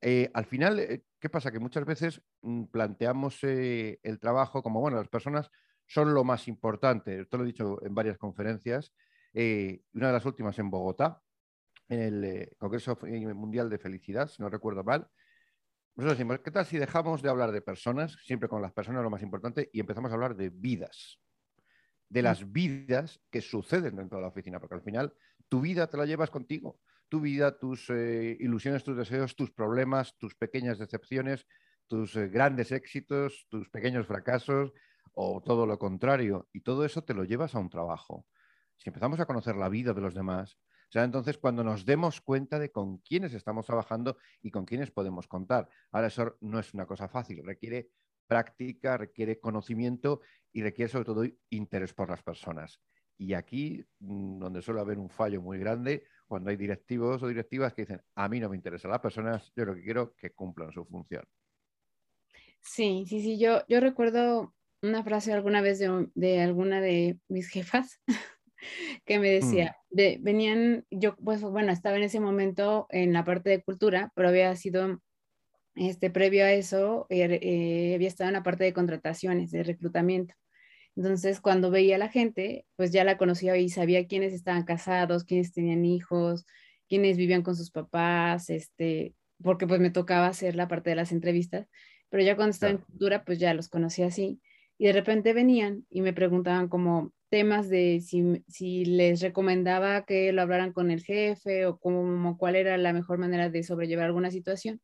Eh, 0.00 0.30
al 0.32 0.46
final, 0.46 0.78
eh, 0.78 1.04
¿qué 1.20 1.28
pasa? 1.28 1.52
Que 1.52 1.58
muchas 1.58 1.84
veces 1.84 2.22
mm, 2.40 2.64
planteamos 2.72 3.38
eh, 3.42 4.00
el 4.02 4.18
trabajo 4.18 4.62
como, 4.62 4.80
bueno, 4.80 4.96
las 4.96 5.10
personas 5.10 5.50
son 5.86 6.14
lo 6.14 6.24
más 6.24 6.48
importante. 6.48 7.20
Esto 7.20 7.36
lo 7.36 7.44
he 7.44 7.48
dicho 7.48 7.84
en 7.84 7.94
varias 7.94 8.16
conferencias. 8.16 8.90
una 9.34 10.06
de 10.06 10.12
las 10.12 10.24
últimas 10.24 10.58
en 10.58 10.70
Bogotá, 10.70 11.20
en 11.90 12.00
el 12.00 12.56
Congreso 12.56 12.98
Mundial 13.34 13.68
de 13.68 13.78
Felicidad, 13.78 14.28
si 14.28 14.40
no 14.42 14.48
recuerdo 14.48 14.82
mal. 14.82 15.06
Nosotros 15.94 16.16
decimos, 16.16 16.40
¿qué 16.40 16.50
tal 16.52 16.64
si 16.64 16.78
dejamos 16.78 17.20
de 17.20 17.28
hablar 17.28 17.52
de 17.52 17.60
personas, 17.60 18.16
siempre 18.24 18.48
con 18.48 18.62
las 18.62 18.72
personas 18.72 19.02
lo 19.02 19.10
más 19.10 19.22
importante, 19.22 19.68
y 19.74 19.80
empezamos 19.80 20.10
a 20.10 20.14
hablar 20.14 20.36
de 20.36 20.48
vidas? 20.48 21.20
De 22.08 22.22
las 22.22 22.52
vidas 22.52 23.20
que 23.30 23.40
suceden 23.40 23.96
dentro 23.96 24.18
de 24.18 24.22
la 24.22 24.28
oficina, 24.28 24.60
porque 24.60 24.76
al 24.76 24.82
final 24.82 25.14
tu 25.48 25.60
vida 25.60 25.88
te 25.88 25.96
la 25.96 26.06
llevas 26.06 26.30
contigo, 26.30 26.78
tu 27.08 27.20
vida, 27.20 27.58
tus 27.58 27.90
eh, 27.90 28.36
ilusiones, 28.40 28.84
tus 28.84 28.96
deseos, 28.96 29.36
tus 29.36 29.50
problemas, 29.50 30.16
tus 30.18 30.34
pequeñas 30.34 30.78
decepciones, 30.78 31.46
tus 31.86 32.16
eh, 32.16 32.28
grandes 32.28 32.72
éxitos, 32.72 33.46
tus 33.48 33.68
pequeños 33.70 34.06
fracasos 34.06 34.72
o 35.14 35.42
todo 35.42 35.66
lo 35.66 35.78
contrario. 35.78 36.48
Y 36.52 36.60
todo 36.60 36.84
eso 36.84 37.02
te 37.02 37.14
lo 37.14 37.24
llevas 37.24 37.54
a 37.54 37.58
un 37.58 37.70
trabajo. 37.70 38.26
Si 38.76 38.90
empezamos 38.90 39.20
a 39.20 39.26
conocer 39.26 39.56
la 39.56 39.68
vida 39.68 39.92
de 39.94 40.00
los 40.00 40.14
demás, 40.14 40.58
sea, 40.90 41.04
entonces 41.04 41.38
cuando 41.38 41.62
nos 41.62 41.84
demos 41.84 42.20
cuenta 42.20 42.58
de 42.58 42.70
con 42.70 42.98
quiénes 42.98 43.34
estamos 43.34 43.66
trabajando 43.66 44.16
y 44.42 44.50
con 44.50 44.64
quiénes 44.64 44.90
podemos 44.90 45.26
contar. 45.26 45.68
Ahora 45.92 46.08
eso 46.08 46.36
no 46.40 46.58
es 46.58 46.72
una 46.74 46.86
cosa 46.86 47.08
fácil, 47.08 47.44
requiere 47.44 47.90
práctica, 48.28 48.96
requiere 48.96 49.40
conocimiento 49.40 50.20
y 50.52 50.62
requiere 50.62 50.90
sobre 50.90 51.04
todo 51.06 51.24
interés 51.50 51.92
por 51.94 52.10
las 52.10 52.22
personas. 52.22 52.80
Y 53.16 53.34
aquí, 53.34 53.84
mm, 53.98 54.38
donde 54.38 54.62
suele 54.62 54.80
haber 54.80 54.98
un 54.98 55.10
fallo 55.10 55.42
muy 55.42 55.58
grande, 55.58 56.04
cuando 56.28 56.50
hay 56.50 56.56
directivos 56.56 57.22
o 57.22 57.26
directivas 57.26 57.74
que 57.74 57.82
dicen, 57.82 58.02
a 58.14 58.28
mí 58.28 58.38
no 58.38 58.48
me 58.48 58.56
interesan 58.56 58.92
las 58.92 59.00
personas, 59.00 59.50
yo 59.56 59.64
lo 59.64 59.74
que 59.74 59.82
quiero 59.82 60.14
que 60.14 60.30
cumplan 60.30 60.70
su 60.70 60.84
función. 60.84 61.24
Sí, 62.60 63.04
sí, 63.08 63.20
sí, 63.20 63.38
yo, 63.38 63.62
yo 63.66 63.80
recuerdo 63.80 64.54
una 64.82 65.02
frase 65.02 65.32
alguna 65.32 65.60
vez 65.60 65.80
de, 65.80 66.40
alguna 66.40 66.80
de 66.80 67.18
mis 67.28 67.48
jefas 67.48 68.00
que 69.04 69.18
me 69.18 69.30
decía, 69.30 69.76
mm. 69.90 69.96
de, 69.96 70.18
venían, 70.20 70.86
yo 70.90 71.16
pues 71.16 71.42
bueno, 71.42 71.72
estaba 71.72 71.96
en 71.96 72.04
ese 72.04 72.20
momento 72.20 72.86
en 72.90 73.12
la 73.12 73.24
parte 73.24 73.50
de 73.50 73.62
cultura, 73.62 74.12
pero 74.14 74.28
había 74.28 74.54
sido 74.54 75.00
este, 75.78 76.10
previo 76.10 76.44
a 76.44 76.52
eso, 76.52 77.06
er, 77.08 77.38
eh, 77.42 77.94
había 77.94 78.08
estado 78.08 78.28
en 78.28 78.34
la 78.34 78.42
parte 78.42 78.64
de 78.64 78.72
contrataciones, 78.72 79.50
de 79.50 79.62
reclutamiento. 79.62 80.34
Entonces, 80.96 81.40
cuando 81.40 81.70
veía 81.70 81.96
a 81.96 81.98
la 81.98 82.08
gente, 82.08 82.66
pues 82.76 82.90
ya 82.92 83.04
la 83.04 83.18
conocía 83.18 83.56
y 83.56 83.68
sabía 83.68 84.06
quiénes 84.06 84.32
estaban 84.32 84.64
casados, 84.64 85.24
quiénes 85.24 85.52
tenían 85.52 85.84
hijos, 85.84 86.44
quiénes 86.88 87.16
vivían 87.16 87.42
con 87.42 87.54
sus 87.54 87.70
papás, 87.70 88.50
este, 88.50 89.14
porque 89.42 89.66
pues 89.66 89.80
me 89.80 89.90
tocaba 89.90 90.26
hacer 90.26 90.56
la 90.56 90.68
parte 90.68 90.90
de 90.90 90.96
las 90.96 91.12
entrevistas, 91.12 91.68
pero 92.08 92.22
ya 92.24 92.34
cuando 92.34 92.50
estaba 92.50 92.72
en 92.72 92.78
cultura, 92.78 93.24
pues 93.24 93.38
ya 93.38 93.54
los 93.54 93.68
conocía 93.68 94.06
así. 94.06 94.40
Y 94.78 94.86
de 94.86 94.92
repente 94.92 95.32
venían 95.32 95.86
y 95.90 96.00
me 96.00 96.12
preguntaban 96.12 96.68
como 96.68 97.12
temas 97.30 97.68
de 97.68 98.00
si, 98.00 98.42
si 98.48 98.84
les 98.84 99.20
recomendaba 99.20 100.04
que 100.04 100.32
lo 100.32 100.42
hablaran 100.42 100.72
con 100.72 100.90
el 100.90 101.04
jefe 101.04 101.66
o 101.66 101.78
como 101.78 102.38
cuál 102.38 102.56
era 102.56 102.76
la 102.78 102.92
mejor 102.92 103.18
manera 103.18 103.50
de 103.50 103.62
sobrellevar 103.62 104.06
alguna 104.06 104.30
situación. 104.30 104.80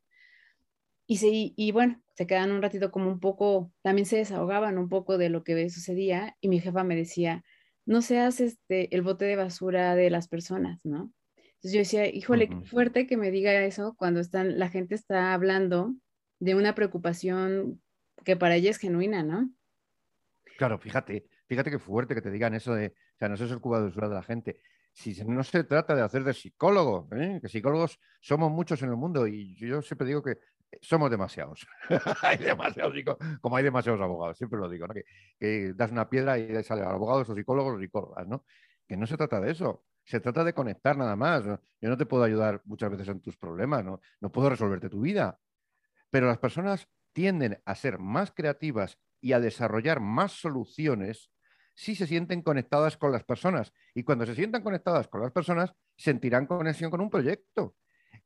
Y, 1.06 1.18
se, 1.18 1.28
y 1.30 1.73
bueno, 1.73 2.00
se 2.16 2.26
quedan 2.26 2.52
un 2.52 2.62
ratito 2.62 2.90
como 2.90 3.11
un 3.11 3.20
poco, 3.20 3.73
también 3.82 4.06
se 4.06 4.16
desahogaban 4.16 4.78
un 4.78 4.88
poco 4.88 5.18
de 5.18 5.28
lo 5.28 5.44
que 5.44 5.68
sucedía 5.70 6.37
y 6.40 6.49
mi 6.49 6.61
jefa 6.61 6.84
me 6.84 6.96
decía, 6.96 7.44
no 7.87 8.02
seas 8.02 8.40
este, 8.40 8.94
el 8.94 9.02
bote 9.02 9.25
de 9.25 9.37
basura 9.37 9.94
de 9.94 10.11
las 10.11 10.28
personas, 10.28 10.84
¿no? 10.84 11.12
Entonces 11.37 11.73
yo 11.73 11.78
decía, 11.78 12.06
híjole, 12.08 12.49
qué 12.49 12.61
fuerte 12.62 13.06
que 13.06 13.16
me 13.16 13.30
diga 13.30 13.52
eso 13.64 13.94
cuando 13.96 14.20
están, 14.20 14.58
la 14.58 14.68
gente 14.68 14.94
está 14.94 15.34
hablando 15.34 15.94
de 16.38 16.54
una 16.54 16.75
preocupación 16.75 17.82
que 18.25 18.37
para 18.37 18.56
ella 18.56 18.70
es 18.70 18.78
genuina, 18.78 19.23
¿no? 19.23 19.50
Claro, 20.56 20.78
fíjate, 20.78 21.26
fíjate 21.46 21.70
qué 21.70 21.78
fuerte 21.78 22.14
que 22.14 22.23
te 22.23 22.30
digan 22.30 22.54
eso 22.54 22.75
de, 22.75 22.88
o 22.88 23.18
sea, 23.18 23.28
no 23.28 23.34
es 23.34 23.40
el 23.40 23.61
cubo 23.61 23.78
de 23.78 23.84
basura 23.84 24.08
de 24.08 24.14
la 24.14 24.23
gente 24.23 24.61
si 24.94 25.12
no 25.25 25.42
se 25.42 25.64
trata 25.64 25.94
de 25.96 26.02
hacer 26.02 26.23
de 26.23 26.32
psicólogo, 26.32 27.08
¿eh? 27.16 27.40
que 27.42 27.49
psicólogos 27.49 27.99
somos 28.20 28.52
muchos 28.52 28.80
en 28.82 28.90
el 28.90 28.96
mundo 28.96 29.26
y 29.26 29.56
yo 29.56 29.82
siempre 29.82 30.06
digo 30.06 30.23
que 30.23 30.38
somos 30.83 31.11
demasiados. 31.11 31.66
hay 32.23 32.38
demasiados 32.38 32.95
como 33.40 33.57
hay 33.57 33.64
demasiados 33.64 34.00
abogados, 34.00 34.38
siempre 34.38 34.59
lo 34.59 34.69
digo, 34.69 34.87
que, 35.38 35.73
das 35.75 35.90
una 35.90 36.09
piedra 36.09 36.38
y 36.38 36.62
sale 36.64 36.83
abogados 36.83 37.28
o 37.28 37.35
psicólogos 37.35 37.76
o 37.76 37.78
psicólogas, 37.78 38.26
¿no? 38.26 38.45
Que 38.87 38.97
no 38.97 39.07
se 39.07 39.16
trata 39.16 39.40
de 39.40 39.52
eso, 39.52 39.85
se 40.04 40.21
trata 40.21 40.45
de 40.45 40.52
conectar 40.52 40.97
nada 40.97 41.16
más. 41.16 41.45
Yo 41.45 41.88
no 41.88 41.97
te 41.97 42.07
puedo 42.07 42.25
ayudar 42.25 42.61
muchas 42.64 42.90
veces 42.90 43.09
en 43.09 43.21
tus 43.21 43.37
problemas, 43.37 43.85
¿no? 43.85 44.00
no 44.21 44.31
puedo 44.31 44.50
resolverte 44.50 44.88
tu 44.88 45.00
vida, 45.00 45.38
pero 46.11 46.26
las 46.26 46.38
personas 46.38 46.88
tienden 47.12 47.61
a 47.64 47.75
ser 47.75 47.99
más 47.99 48.33
creativas 48.33 48.99
y 49.21 49.33
a 49.33 49.40
desarrollar 49.40 50.00
más 50.00 50.33
soluciones 50.33 51.31
si 51.75 51.95
se 51.95 52.07
sienten 52.07 52.43
conectadas 52.43 52.97
con 52.97 53.12
las 53.12 53.25
personas. 53.25 53.73
Y 53.95 54.04
cuando 54.04 54.26
se 54.26 54.35
sientan 54.35 54.62
conectadas 54.62 55.09
con 55.09 55.23
las 55.23 55.33
personas, 55.33 55.75
sentirán 55.97 56.47
conexión 56.47 56.90
con 56.90 57.00
un 57.00 57.11
proyecto. 57.11 57.76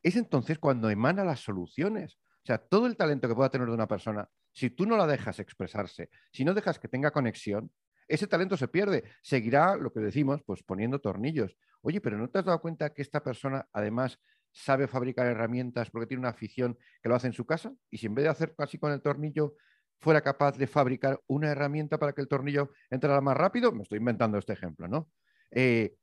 Es 0.03 0.17
entonces 0.17 0.59
cuando 0.59 0.91
emana 0.91 1.25
las 1.25 1.41
soluciones. 1.41 2.19
Sea, 2.49 2.57
todo 2.57 2.87
el 2.87 2.97
talento 2.97 3.29
que 3.29 3.35
pueda 3.35 3.51
tener 3.51 3.69
de 3.69 3.75
una 3.75 3.87
persona, 3.87 4.27
si 4.53 4.71
tú 4.71 4.87
no 4.87 4.97
la 4.97 5.07
dejas 5.07 5.39
expresarse, 5.39 6.09
si 6.33 6.47
no 6.47 6.55
dejas 6.55 6.79
que 6.79 6.89
tenga 6.89 7.11
conexión, 7.11 7.71
ese 8.07 8.27
talento 8.27 8.57
se 8.57 8.69
pierde. 8.69 9.05
Seguirá 9.21 9.77
lo 9.77 9.93
que 9.93 10.01
decimos, 10.01 10.41
pues 10.47 10.63
poniendo 10.63 10.99
tornillos. 10.99 11.59
Oye, 11.83 12.01
pero 12.01 12.17
¿no 12.17 12.31
te 12.31 12.39
has 12.39 12.47
dado 12.47 12.59
cuenta 12.63 12.95
que 12.95 13.03
esta 13.03 13.23
persona 13.23 13.69
además 13.71 14.19
sabe 14.51 14.87
fabricar 14.87 15.27
herramientas 15.27 15.91
porque 15.91 16.07
tiene 16.07 16.21
una 16.21 16.31
afición 16.31 16.79
que 17.03 17.11
lo 17.11 17.17
hace 17.17 17.27
en 17.27 17.35
su 17.35 17.45
casa? 17.45 17.71
Y 17.91 17.99
si 17.99 18.07
en 18.07 18.15
vez 18.15 18.23
de 18.23 18.31
hacer 18.31 18.55
casi 18.57 18.79
con 18.79 18.93
el 18.93 19.03
tornillo 19.03 19.57
fuera 20.01 20.23
capaz 20.23 20.57
de 20.57 20.67
fabricar 20.67 21.21
una 21.27 21.51
herramienta 21.51 21.99
para 21.99 22.15
que 22.15 22.23
el 22.23 22.29
tornillo 22.29 22.71
entrara 22.89 23.21
más 23.21 23.37
rápido, 23.37 23.73
me 23.73 23.83
estoy 23.83 23.99
inventando 23.99 24.39
este 24.39 24.55
ejemplo, 24.55 24.89
¿no? 24.89 25.11
Eh, 25.51 25.97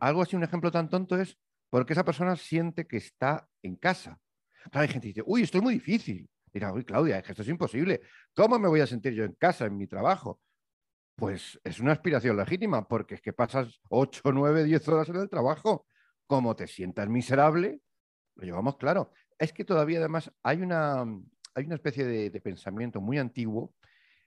algo 0.00 0.22
así, 0.22 0.34
un 0.34 0.42
ejemplo 0.42 0.72
tan 0.72 0.90
tonto 0.90 1.16
es 1.16 1.38
porque 1.70 1.92
esa 1.92 2.04
persona 2.04 2.34
siente 2.34 2.88
que 2.88 2.96
está 2.96 3.48
en 3.62 3.76
casa. 3.76 4.18
Hay 4.72 4.88
gente 4.88 5.06
que 5.06 5.14
dice, 5.14 5.22
uy, 5.26 5.42
esto 5.42 5.58
es 5.58 5.64
muy 5.64 5.74
difícil. 5.74 6.28
Dirá, 6.52 6.72
uy, 6.72 6.84
Claudia, 6.84 7.18
esto 7.18 7.42
es 7.42 7.48
imposible. 7.48 8.00
¿Cómo 8.34 8.58
me 8.58 8.68
voy 8.68 8.80
a 8.80 8.86
sentir 8.86 9.12
yo 9.12 9.24
en 9.24 9.32
casa, 9.32 9.66
en 9.66 9.76
mi 9.76 9.86
trabajo? 9.86 10.40
Pues 11.14 11.58
es 11.64 11.80
una 11.80 11.92
aspiración 11.92 12.36
legítima, 12.36 12.86
porque 12.86 13.16
es 13.16 13.22
que 13.22 13.32
pasas 13.32 13.80
8, 13.88 14.22
9, 14.32 14.64
10 14.64 14.88
horas 14.88 15.08
en 15.08 15.16
el 15.16 15.28
trabajo. 15.28 15.86
Como 16.26 16.56
te 16.56 16.66
sientas 16.66 17.08
miserable, 17.08 17.80
lo 18.34 18.44
llevamos 18.44 18.76
claro. 18.76 19.12
Es 19.38 19.52
que 19.52 19.64
todavía 19.64 19.98
además 19.98 20.32
hay 20.42 20.62
una, 20.62 21.04
hay 21.54 21.64
una 21.64 21.74
especie 21.74 22.04
de, 22.04 22.40
pensamiento 22.40 23.00
muy 23.00 23.18
antiguo 23.18 23.74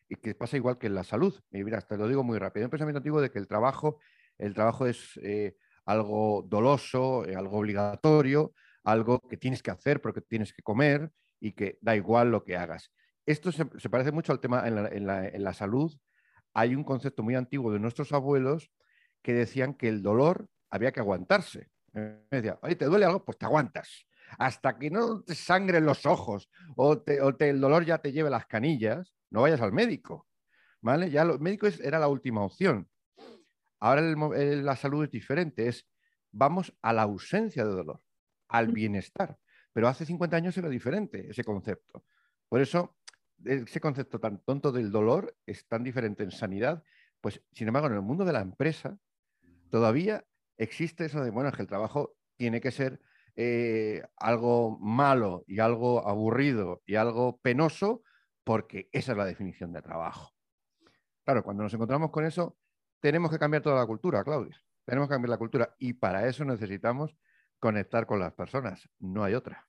y 0.08 0.16
que 0.16 0.34
pasa 0.34 0.58
igual 0.58 0.78
que 0.78 0.88
en 0.88 0.96
la 0.96 1.04
salud. 1.04 1.40
Y 1.52 1.64
mira, 1.64 1.82
te 1.82 1.98
lo 1.98 2.08
digo 2.08 2.24
muy 2.24 2.40
rápido. 2.40 2.66
Un 2.66 2.72
pensamiento 2.72 2.98
antiguo 2.98 3.22
de 3.22 3.30
que 3.30 3.40
el 3.40 3.48
trabajo, 3.48 4.00
el 4.38 4.54
trabajo 4.54 4.88
es 4.88 5.20
eh, 5.22 5.56
algo 5.86 6.44
doloso, 6.48 7.26
eh, 7.26 7.36
algo 7.36 7.58
obligatorio, 7.58 8.54
algo 8.84 9.20
que 9.20 9.38
tienes 9.38 9.64
que 9.64 9.72
hacer 9.72 10.02
porque 10.02 10.22
tienes 10.22 10.54
que 10.54 10.62
comer 10.62 11.12
y 11.40 11.54
que 11.54 11.78
da 11.82 11.96
igual 11.96 12.32
lo 12.32 12.44
que 12.44 12.58
hagas. 12.58 12.92
Esto 13.26 13.52
se, 13.52 13.66
parece 13.66 14.12
mucho 14.12 14.32
al 14.32 14.40
tema 14.40 14.68
en 14.68 15.44
la, 15.44 15.54
salud. 15.54 15.96
Hay 16.54 16.76
un 16.76 16.84
concepto 16.84 17.22
muy 17.22 17.36
antiguo 17.36 17.72
de 17.72 17.80
nuestros 17.80 18.12
abuelos 18.12 18.72
que 19.22 19.34
decían 19.34 19.74
que 19.76 19.88
el 19.88 20.02
dolor 20.02 20.50
había 20.70 20.92
que 20.92 21.00
aguantarse. 21.00 21.70
Me 21.94 22.24
decía, 22.32 22.60
oye, 22.62 22.76
¿te 22.76 22.86
duele 22.86 23.06
algo? 23.06 23.24
Pues 23.24 23.38
te 23.38 23.46
aguantas 23.46 24.08
hasta 24.38 24.78
que 24.78 24.92
no 24.92 25.22
te 25.22 25.36
sangren 25.36 25.86
los 25.86 26.06
ojos 26.06 26.50
o, 26.76 27.04
el 27.08 27.62
dolor 27.62 27.86
ya 27.86 27.98
te 28.00 28.12
lleve 28.12 28.30
las 28.30 28.46
canillas, 28.46 29.14
no 29.30 29.42
vayas 29.42 29.62
al 29.62 29.74
médico. 29.74 30.28
¿Vale? 30.82 31.10
Ya 31.10 31.26
los 31.26 31.42
médicos 31.42 31.80
era 31.82 32.00
la 32.00 32.08
última 32.08 32.42
opción. 32.42 32.88
Ahora 33.82 34.02
la 34.02 34.76
salud 34.76 35.04
es 35.04 35.12
diferente, 35.12 35.68
es 35.68 35.86
vamos 36.32 36.74
a 36.82 36.94
la 36.94 37.04
ausencia 37.04 37.66
de 37.66 37.72
dolor, 37.72 38.02
al 38.50 38.68
bienestar. 38.68 39.38
Pero 39.72 39.88
hace 39.88 40.06
50 40.06 40.36
años 40.36 40.58
era 40.58 40.70
diferente 40.70 41.30
ese 41.30 41.44
concepto. 41.44 42.04
Por 42.50 42.62
eso, 42.62 42.98
ese 43.46 43.80
concepto 43.80 44.20
tan 44.20 44.44
tonto 44.44 44.72
del 44.72 44.92
dolor 44.92 45.38
es 45.46 45.68
tan 45.68 45.84
diferente 45.84 46.24
en 46.24 46.32
sanidad. 46.32 46.84
Pues, 47.22 47.42
sin 47.54 47.68
embargo, 47.68 47.88
en 47.88 47.94
el 47.94 48.02
mundo 48.02 48.26
de 48.26 48.34
la 48.34 48.42
empresa, 48.42 48.98
todavía 49.70 50.26
existe 50.58 51.06
eso 51.06 51.24
de, 51.24 51.30
bueno, 51.30 51.50
es 51.50 51.56
que 51.56 51.62
el 51.62 51.68
trabajo 51.68 52.18
tiene 52.36 52.60
que 52.60 52.72
ser 52.72 53.00
eh, 53.36 54.04
algo 54.18 54.78
malo 54.80 55.44
y 55.48 55.60
algo 55.60 56.06
aburrido 56.08 56.82
y 56.86 56.96
algo 56.96 57.40
penoso, 57.40 58.04
porque 58.44 58.90
esa 58.92 59.12
es 59.14 59.18
la 59.18 59.26
definición 59.26 59.72
de 59.72 59.82
trabajo. 59.82 60.34
Claro, 61.24 61.44
cuando 61.44 61.64
nos 61.64 61.74
encontramos 61.74 62.10
con 62.10 62.26
eso, 62.26 62.58
tenemos 63.00 63.30
que 63.32 63.40
cambiar 63.40 63.62
toda 63.62 63.80
la 63.80 63.86
cultura, 63.86 64.24
Claudia. 64.24 64.60
Tenemos 64.84 65.08
que 65.08 65.14
cambiar 65.14 65.30
la 65.30 65.38
cultura 65.38 65.76
y 65.78 65.94
para 65.94 66.28
eso 66.28 66.44
necesitamos 66.44 67.16
conectar 67.60 68.06
con 68.06 68.20
las 68.20 68.34
personas, 68.34 68.90
no 69.00 69.24
hay 69.24 69.34
otra. 69.34 69.68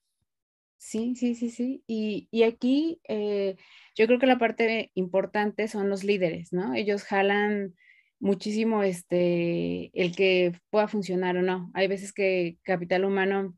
Sí, 0.77 1.15
sí, 1.15 1.35
sí, 1.35 1.51
sí. 1.51 1.83
Y, 1.85 2.43
aquí 2.43 2.99
eh, 3.07 3.55
yo 3.95 4.07
creo 4.07 4.17
que 4.17 4.25
la 4.25 4.39
parte 4.39 4.91
importante 4.95 5.67
son 5.67 5.89
los 5.89 6.03
líderes, 6.03 6.53
¿no? 6.53 6.73
Ellos 6.73 7.03
jalan 7.03 7.75
muchísimo 8.19 8.81
este, 8.83 9.91
el 9.93 10.15
que 10.15 10.53
pueda 10.71 10.87
funcionar 10.87 11.37
o 11.37 11.43
no. 11.43 11.69
Hay 11.75 11.87
veces 11.87 12.13
que 12.13 12.57
capital 12.63 13.05
humano 13.05 13.55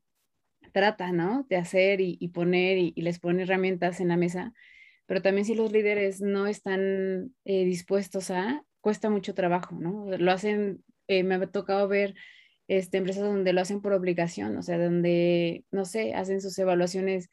trata, 0.74 1.14
¿no? 1.14 1.46
De 1.50 1.56
hacer 1.56 2.02
y, 2.02 2.28
poner 2.30 2.78
y, 2.78 2.94
les 2.98 3.20
pone 3.20 3.44
herramientas 3.44 4.02
en 4.02 4.10
la 4.10 4.18
mesa, 4.18 4.54
pero 5.06 5.22
también 5.22 5.46
si 5.46 5.56
los 5.56 5.72
líderes 5.72 6.22
no 6.22 6.48
están 6.48 7.34
eh, 7.46 7.66
dispuestos 7.66 8.32
a, 8.32 8.64
cuesta 8.82 9.10
mucho 9.10 9.34
trabajo, 9.34 9.78
¿no? 9.80 10.06
Lo 10.18 10.32
hacen, 10.32 10.84
eh, 11.08 11.24
me 11.24 11.36
ha 11.36 11.48
tocado 11.48 11.88
ver 11.88 12.16
este, 12.78 12.98
empresas 12.98 13.24
donde 13.24 13.54
lo 13.54 13.62
hacen 13.62 13.82
por 13.82 13.94
obligación, 13.94 14.58
o 14.58 14.62
sea, 14.62 14.78
donde, 14.78 15.66
no 15.72 15.86
sé, 15.86 16.14
hacen 16.14 16.42
sus 16.42 16.58
evaluaciones 16.60 17.30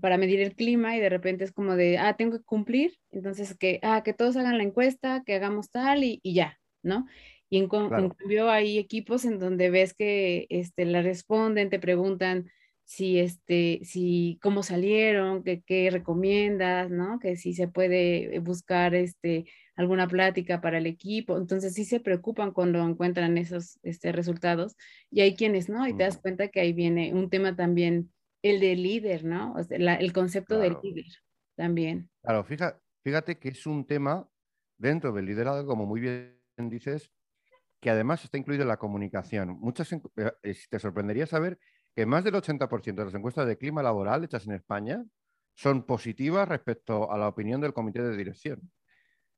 para 0.00 0.16
medir 0.16 0.40
el 0.40 0.54
clima 0.54 0.96
y 0.96 1.00
de 1.00 1.08
repente 1.08 1.44
es 1.44 1.52
como 1.52 1.76
de, 1.76 1.98
ah, 1.98 2.16
tengo 2.16 2.38
que 2.38 2.44
cumplir, 2.44 2.96
entonces 3.10 3.56
que, 3.56 3.80
ah, 3.82 4.02
que 4.02 4.14
todos 4.14 4.36
hagan 4.36 4.58
la 4.58 4.64
encuesta, 4.64 5.22
que 5.24 5.34
hagamos 5.34 5.70
tal 5.70 6.04
y, 6.04 6.20
ya, 6.24 6.58
¿no? 6.82 7.06
Y 7.48 7.58
en, 7.58 7.68
cambio 7.68 8.50
hay 8.50 8.78
equipos 8.78 9.24
en 9.24 9.38
donde 9.38 9.70
ves 9.70 9.92
que 9.92 10.46
este, 10.50 10.84
le 10.84 11.02
responden, 11.02 11.68
te 11.68 11.80
preguntan, 11.80 12.48
si 12.90 13.20
este, 13.20 13.78
si 13.84 14.40
cómo 14.42 14.64
salieron, 14.64 15.44
que, 15.44 15.62
qué 15.62 15.90
recomiendas, 15.92 16.90
¿no? 16.90 17.20
Que 17.20 17.36
si 17.36 17.52
se 17.52 17.68
puede 17.68 18.40
buscar 18.40 18.96
este, 18.96 19.44
alguna 19.76 20.08
plática 20.08 20.60
para 20.60 20.78
el 20.78 20.86
equipo. 20.86 21.38
Entonces 21.38 21.72
sí 21.72 21.84
se 21.84 22.00
preocupan 22.00 22.50
cuando 22.50 22.80
encuentran 22.80 23.38
esos 23.38 23.78
este, 23.84 24.10
resultados. 24.10 24.74
Y 25.08 25.20
hay 25.20 25.36
quienes, 25.36 25.68
¿no? 25.68 25.86
Y 25.86 25.96
te 25.96 26.02
das 26.02 26.18
cuenta 26.18 26.48
que 26.48 26.58
ahí 26.58 26.72
viene 26.72 27.14
un 27.14 27.30
tema 27.30 27.54
también, 27.54 28.12
el 28.42 28.58
de 28.58 28.74
líder, 28.74 29.24
¿no? 29.24 29.52
O 29.52 29.62
sea, 29.62 29.94
el 29.94 30.12
concepto 30.12 30.58
del 30.58 30.76
líder 30.82 31.06
también. 31.54 32.10
Claro, 32.22 32.42
fíjate, 32.42 32.80
fíjate 33.04 33.38
que 33.38 33.50
es 33.50 33.66
un 33.66 33.86
tema 33.86 34.28
dentro 34.78 35.12
del 35.12 35.26
liderazgo, 35.26 35.64
como 35.64 35.86
muy 35.86 36.00
bien 36.00 36.40
dices, 36.58 37.12
que 37.80 37.90
además 37.90 38.24
está 38.24 38.36
incluido 38.36 38.62
en 38.62 38.68
la 38.68 38.78
comunicación. 38.78 39.60
Muchas, 39.60 39.92
eh, 39.92 40.00
te 40.68 40.78
sorprendería 40.80 41.26
saber 41.26 41.56
que 41.94 42.06
más 42.06 42.24
del 42.24 42.34
80% 42.34 42.94
de 42.94 43.04
las 43.04 43.14
encuestas 43.14 43.46
de 43.46 43.58
clima 43.58 43.82
laboral 43.82 44.24
hechas 44.24 44.46
en 44.46 44.52
España 44.52 45.04
son 45.54 45.84
positivas 45.84 46.48
respecto 46.48 47.10
a 47.10 47.18
la 47.18 47.28
opinión 47.28 47.60
del 47.60 47.72
comité 47.72 48.02
de 48.02 48.16
dirección. 48.16 48.70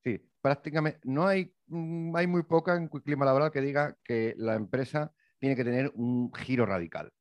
Sí, 0.04 0.21
prácticamente 0.40 1.00
no 1.04 1.26
hay, 1.26 1.54
mm, 1.66 2.14
hay 2.16 2.26
muy 2.26 2.42
poca 2.42 2.76
en 2.76 2.88
clima 2.88 3.25
laboral 3.25 3.50
que 3.50 3.61
diga 3.61 3.97
que 4.04 4.35
la 4.37 4.54
empresa 4.54 5.12
tiene 5.38 5.56
que 5.56 5.64
tener 5.64 5.90
un 5.94 6.32
giro 6.35 6.66
radical. 6.66 7.12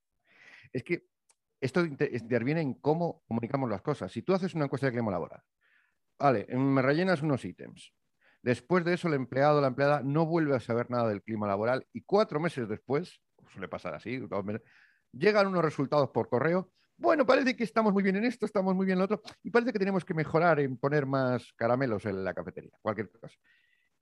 Es 0.71 0.83
que 0.83 1.05
esto 1.59 1.85
interviene 1.85 2.61
en 2.61 2.73
cómo 2.73 3.23
comunicamos 3.27 3.69
las 3.69 3.81
cosas. 3.81 4.11
Si 4.11 4.23
tú 4.23 4.33
haces 4.33 4.55
una 4.55 4.65
encuesta 4.65 4.87
de 4.87 4.93
clima 4.93 5.11
laboral, 5.11 5.41
vale, 6.17 6.47
me 6.55 6.81
rellenas 6.81 7.21
unos 7.21 7.45
ítems. 7.45 7.93
Después 8.41 8.83
de 8.83 8.95
eso, 8.95 9.07
el 9.07 9.13
empleado 9.13 9.59
o 9.59 9.61
la 9.61 9.67
empleada 9.67 10.01
no 10.03 10.25
vuelve 10.25 10.55
a 10.55 10.59
saber 10.59 10.89
nada 10.89 11.07
del 11.07 11.21
clima 11.21 11.47
laboral 11.47 11.85
y 11.93 12.01
cuatro 12.01 12.39
meses 12.39 12.67
después, 12.67 13.21
suele 13.51 13.67
pasar 13.67 13.93
así, 13.93 14.19
llegan 15.11 15.47
unos 15.47 15.63
resultados 15.63 16.09
por 16.09 16.29
correo. 16.29 16.71
Bueno, 16.97 17.25
parece 17.25 17.55
que 17.55 17.63
estamos 17.63 17.93
muy 17.93 18.03
bien 18.03 18.15
en 18.17 18.25
esto, 18.25 18.45
estamos 18.45 18.75
muy 18.75 18.85
bien 18.85 18.97
en 18.97 18.99
lo 18.99 19.05
otro, 19.05 19.21
y 19.43 19.49
parece 19.49 19.73
que 19.73 19.79
tenemos 19.79 20.05
que 20.05 20.13
mejorar 20.13 20.59
en 20.59 20.77
poner 20.77 21.05
más 21.05 21.51
caramelos 21.53 22.05
en 22.05 22.23
la 22.23 22.33
cafetería, 22.33 22.71
cualquier 22.81 23.09
cosa. 23.09 23.35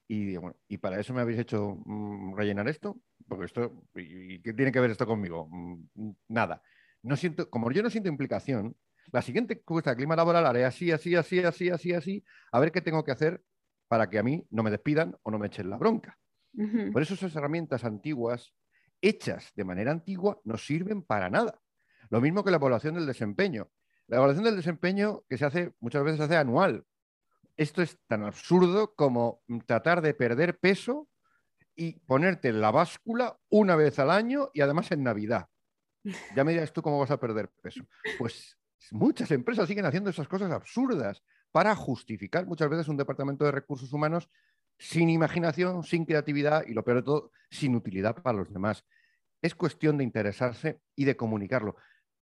Y 0.07 0.35
bueno, 0.37 0.57
¿y 0.67 0.77
para 0.79 0.99
eso 0.99 1.13
me 1.13 1.21
habéis 1.21 1.39
hecho 1.39 1.77
mm, 1.85 2.35
rellenar 2.35 2.67
esto? 2.67 2.99
Porque 3.27 3.45
esto, 3.45 3.83
¿y 3.95 4.41
qué 4.41 4.53
tiene 4.53 4.71
que 4.71 4.79
ver 4.79 4.91
esto 4.91 5.05
conmigo? 5.05 5.47
Mm, 5.51 6.11
nada. 6.27 6.61
No 7.03 7.15
siento, 7.15 7.49
como 7.49 7.71
yo 7.71 7.83
no 7.83 7.89
siento 7.89 8.09
implicación, 8.09 8.75
la 9.11 9.21
siguiente 9.21 9.53
encuesta 9.53 9.91
de 9.91 9.97
clima 9.97 10.15
laboral 10.15 10.45
haré 10.45 10.65
así, 10.65 10.91
así, 10.91 11.15
así, 11.15 11.39
así, 11.39 11.69
así, 11.69 11.93
así, 11.93 12.23
a 12.51 12.59
ver 12.59 12.71
qué 12.71 12.81
tengo 12.81 13.03
que 13.03 13.11
hacer 13.11 13.43
para 13.87 14.09
que 14.09 14.19
a 14.19 14.23
mí 14.23 14.45
no 14.49 14.63
me 14.63 14.71
despidan 14.71 15.15
o 15.23 15.31
no 15.31 15.39
me 15.39 15.47
echen 15.47 15.69
la 15.69 15.77
bronca. 15.77 16.17
Por 16.91 17.01
eso 17.01 17.13
esas 17.13 17.35
herramientas 17.35 17.85
antiguas, 17.85 18.53
hechas 19.01 19.51
de 19.55 19.63
manera 19.63 19.91
antigua, 19.91 20.39
no 20.43 20.57
sirven 20.57 21.03
para 21.03 21.29
nada. 21.29 21.59
Lo 22.09 22.21
mismo 22.21 22.43
que 22.43 22.51
la 22.51 22.57
evaluación 22.57 22.95
del 22.95 23.05
desempeño. 23.05 23.69
La 24.07 24.17
evaluación 24.17 24.45
del 24.45 24.55
desempeño 24.55 25.23
que 25.29 25.37
se 25.37 25.45
hace 25.45 25.73
muchas 25.79 26.03
veces 26.03 26.17
se 26.17 26.23
hace 26.23 26.37
anual. 26.37 26.85
Esto 27.55 27.81
es 27.81 27.99
tan 28.07 28.23
absurdo 28.23 28.95
como 28.95 29.41
tratar 29.65 30.01
de 30.01 30.13
perder 30.13 30.57
peso 30.57 31.07
y 31.75 31.99
ponerte 31.99 32.51
la 32.51 32.71
báscula 32.71 33.37
una 33.49 33.75
vez 33.75 33.99
al 33.99 34.11
año 34.11 34.49
y 34.53 34.61
además 34.61 34.91
en 34.91 35.03
Navidad. 35.03 35.47
Ya 36.35 36.43
me 36.43 36.53
dirás 36.53 36.73
tú 36.73 36.81
cómo 36.81 36.99
vas 36.99 37.11
a 37.11 37.19
perder 37.19 37.49
peso. 37.61 37.85
Pues 38.17 38.57
muchas 38.91 39.29
empresas 39.31 39.67
siguen 39.67 39.85
haciendo 39.85 40.09
esas 40.09 40.27
cosas 40.27 40.51
absurdas 40.51 41.21
para 41.51 41.75
justificar 41.75 42.45
muchas 42.45 42.69
veces 42.69 42.87
un 42.87 42.97
departamento 42.97 43.45
de 43.45 43.51
recursos 43.51 43.91
humanos 43.91 44.29
sin 44.79 45.09
imaginación, 45.09 45.83
sin 45.83 46.05
creatividad 46.05 46.65
y 46.65 46.74
lo 46.74 46.83
peor 46.83 46.98
de 46.98 47.03
todo, 47.03 47.31
sin 47.51 47.75
utilidad 47.75 48.15
para 48.15 48.38
los 48.38 48.51
demás. 48.51 48.86
Es 49.41 49.53
cuestión 49.53 49.98
de 49.98 50.05
interesarse 50.05 50.79
y 50.95 51.05
de 51.05 51.15
comunicarlo. 51.15 51.75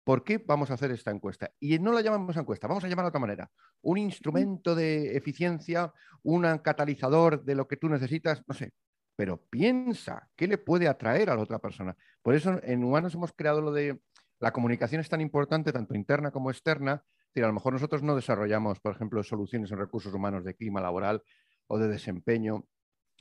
¿Por 0.03 0.25
qué 0.25 0.39
vamos 0.39 0.71
a 0.71 0.75
hacer 0.75 0.91
esta 0.91 1.11
encuesta? 1.11 1.51
Y 1.61 1.79
no 1.79 1.93
la 1.93 2.01
llamamos 2.01 2.37
encuesta, 2.37 2.67
vamos 2.67 2.85
a 2.85 2.89
llamarla 2.89 3.09
de 3.09 3.11
otra 3.11 3.21
manera. 3.21 3.51
Un 3.83 3.99
instrumento 3.99 4.75
de 4.75 5.17
eficiencia, 5.17 5.93
un 6.23 6.43
catalizador 6.59 7.45
de 7.45 7.55
lo 7.55 7.69
que 7.69 7.77
tú 7.77 7.89
necesitas, 7.89 8.43
no 8.47 8.55
sé. 8.55 8.73
Pero 9.17 9.43
piensa, 9.51 10.29
¿qué 10.37 10.47
le 10.47 10.59
puede 10.59 10.89
atraer 10.89 11.31
a 11.31 11.35
la 11.35 11.43
otra 11.43 11.59
persona? 11.59 11.97
Por 12.23 12.35
eso 12.35 12.61
en 12.63 12.85
Humanos 12.85 13.15
hemos 13.15 13.33
creado 13.33 13.61
lo 13.61 13.73
de 13.73 14.01
la 14.39 14.53
comunicación 14.53 15.01
es 15.01 15.09
tan 15.09 15.21
importante, 15.21 15.73
tanto 15.73 15.95
interna 15.95 16.31
como 16.31 16.51
externa. 16.51 17.03
a 17.35 17.41
lo 17.41 17.53
mejor 17.53 17.73
nosotros 17.73 18.03
no 18.03 18.15
desarrollamos, 18.15 18.81
por 18.81 18.95
ejemplo, 18.95 19.23
soluciones 19.23 19.71
en 19.73 19.79
recursos 19.79 20.13
humanos 20.15 20.45
de 20.45 20.55
clima 20.55 20.81
laboral 20.81 21.23
o 21.67 21.79
de 21.79 21.89
desempeño 21.89 22.67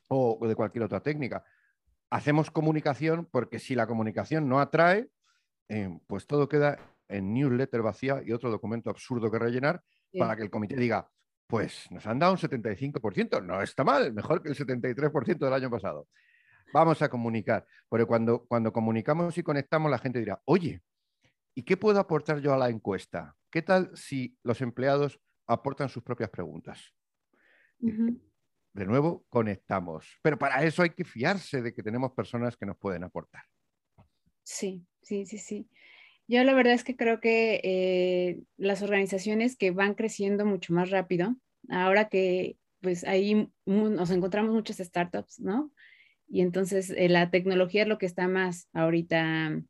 o 0.10 0.40
de 0.48 0.56
cualquier 0.56 0.84
otra 0.84 1.02
técnica. 1.02 1.44
Hacemos 2.10 2.52
comunicación 2.52 3.28
porque 3.32 3.60
si 3.60 3.76
la 3.76 3.88
comunicación 3.88 4.48
no 4.48 4.60
atrae, 4.60 5.10
eh, 5.70 5.98
pues 6.08 6.28
todo 6.28 6.48
queda 6.48 6.78
en 7.08 7.34
newsletter 7.34 7.82
vacía 7.82 8.22
y 8.26 8.32
otro 8.32 8.50
documento 8.52 8.90
absurdo 8.90 9.32
que 9.32 9.40
rellenar 9.40 9.82
para 10.18 10.36
que 10.36 10.44
el 10.44 10.50
comité 10.50 10.76
diga, 10.76 11.10
pues 11.48 11.90
nos 11.92 12.06
han 12.08 12.20
dado 12.20 12.34
un 12.34 12.38
75%, 12.38 13.44
no 13.44 13.62
está 13.62 13.84
mal, 13.84 14.14
mejor 14.14 14.42
que 14.42 14.50
el 14.50 14.56
73% 14.56 15.38
del 15.38 15.54
año 15.54 15.70
pasado. 15.70 16.08
Vamos 16.74 17.02
a 17.02 17.10
comunicar, 17.10 17.66
porque 17.90 18.06
cuando, 18.06 18.46
cuando 18.46 18.74
comunicamos 18.74 19.38
y 19.38 19.44
conectamos 19.44 19.92
la 19.92 20.00
gente 20.00 20.20
dirá, 20.20 20.42
oye, 20.46 20.82
¿y 21.54 21.64
qué 21.64 21.78
puedo 21.78 22.00
aportar 22.00 22.40
yo 22.40 22.54
a 22.54 22.58
la 22.58 22.70
encuesta? 22.70 23.36
¿Qué 23.52 23.62
tal 23.62 23.92
si 23.96 24.38
los 24.44 24.62
empleados 24.62 25.20
aportan 25.48 25.90
sus 25.90 26.04
propias 26.04 26.30
preguntas? 26.30 26.94
De 28.76 28.86
nuevo, 28.86 29.26
conectamos. 29.30 30.20
Pero 30.22 30.38
para 30.38 30.64
eso 30.64 30.84
hay 30.84 30.90
que 30.90 31.06
fiarse 31.06 31.62
de 31.62 31.74
que 31.74 31.82
tenemos 31.82 32.12
personas 32.12 32.58
que 32.58 32.66
nos 32.66 32.78
pueden 32.78 33.06
aportar. 33.06 33.44
Sí, 34.44 34.86
sí, 35.02 35.26
sí, 35.26 35.38
sí. 35.38 35.70
Yo 36.28 36.44
la 36.44 36.54
verdad 36.54 36.74
es 36.74 36.84
que 36.84 36.98
creo 36.98 37.22
que 37.22 37.62
eh, 37.64 38.42
las 38.58 38.82
organizaciones 38.82 39.56
que 39.56 39.72
van 39.72 39.94
creciendo 39.94 40.46
mucho 40.46 40.74
más 40.74 40.90
rápido, 40.90 41.36
ahora 41.70 42.10
que 42.10 42.58
pues 42.82 43.06
ahí 43.06 43.50
nos 43.66 44.12
encontramos 44.12 44.54
muchas 44.54 44.78
startups, 44.78 45.40
¿no? 45.40 45.72
Y 46.28 46.42
entonces 46.42 46.90
eh, 46.90 47.08
la 47.08 47.32
tecnología 47.32 47.84
es 47.84 47.88
lo 47.88 47.98
que 47.98 48.06
está 48.06 48.28
más 48.28 48.68
ahorita 48.74 49.62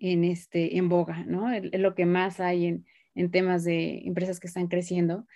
en, 0.00 0.24
este, 0.24 0.76
en 0.76 0.88
boga, 0.88 1.24
¿no? 1.24 1.50
Es 1.50 1.80
lo 1.80 1.94
que 1.94 2.04
más 2.04 2.40
hay 2.40 2.66
en, 2.66 2.86
en 3.14 3.30
temas 3.30 3.64
de 3.64 4.02
empresas 4.04 4.38
que 4.38 4.48
están 4.48 4.68
creciendo. 4.68 5.26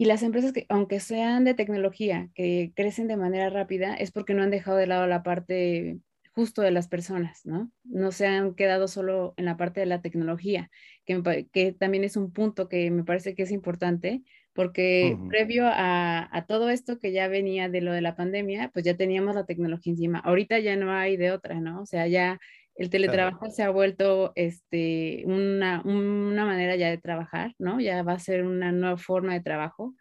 Y 0.00 0.06
las 0.06 0.22
empresas 0.22 0.54
que, 0.54 0.64
aunque 0.70 0.98
sean 0.98 1.44
de 1.44 1.52
tecnología, 1.52 2.30
que 2.34 2.72
crecen 2.74 3.06
de 3.06 3.18
manera 3.18 3.50
rápida, 3.50 3.94
es 3.94 4.12
porque 4.12 4.32
no 4.32 4.42
han 4.42 4.50
dejado 4.50 4.78
de 4.78 4.86
lado 4.86 5.06
la 5.06 5.22
parte 5.22 5.98
justo 6.34 6.62
de 6.62 6.70
las 6.70 6.88
personas, 6.88 7.44
¿no? 7.44 7.70
No 7.84 8.10
se 8.10 8.26
han 8.26 8.54
quedado 8.54 8.88
solo 8.88 9.34
en 9.36 9.44
la 9.44 9.58
parte 9.58 9.80
de 9.80 9.84
la 9.84 10.00
tecnología, 10.00 10.70
que, 11.04 11.48
que 11.52 11.72
también 11.72 12.04
es 12.04 12.16
un 12.16 12.32
punto 12.32 12.66
que 12.66 12.90
me 12.90 13.04
parece 13.04 13.34
que 13.34 13.42
es 13.42 13.50
importante, 13.50 14.22
porque 14.54 15.18
previo 15.28 15.66
a, 15.66 16.34
a, 16.34 16.46
todo 16.46 16.70
esto 16.70 16.98
que 16.98 17.12
ya 17.12 17.28
venía 17.28 17.68
de 17.68 17.82
lo 17.82 17.92
de 17.92 18.00
la 18.00 18.16
pandemia, 18.16 18.70
pues 18.72 18.86
ya 18.86 18.96
teníamos 18.96 19.34
la 19.34 19.44
tecnología 19.44 19.92
encima. 19.92 20.18
Ahorita 20.20 20.58
ya 20.60 20.76
no 20.76 20.92
hay 20.92 21.18
de 21.18 21.30
otra, 21.30 21.60
¿no? 21.60 21.82
O 21.82 21.86
sea, 21.86 22.06
ya 22.06 22.40
el 22.80 22.88
teletrabajo 22.88 23.50
se 23.50 23.62
ha 23.62 23.68
vuelto 23.68 24.32
este, 24.36 25.22
una, 25.26 25.82
una, 25.84 26.46
manera 26.46 26.76
ya 26.76 26.88
de 26.88 26.96
trabajar, 26.96 27.54
¿no? 27.58 27.78
Ya 27.78 28.02
va 28.02 28.14
a 28.14 28.18
ser 28.18 28.42
una 28.42 28.72
nueva 28.72 28.96
forma 28.96 29.34
de 29.34 29.42
trabajo. 29.42 29.94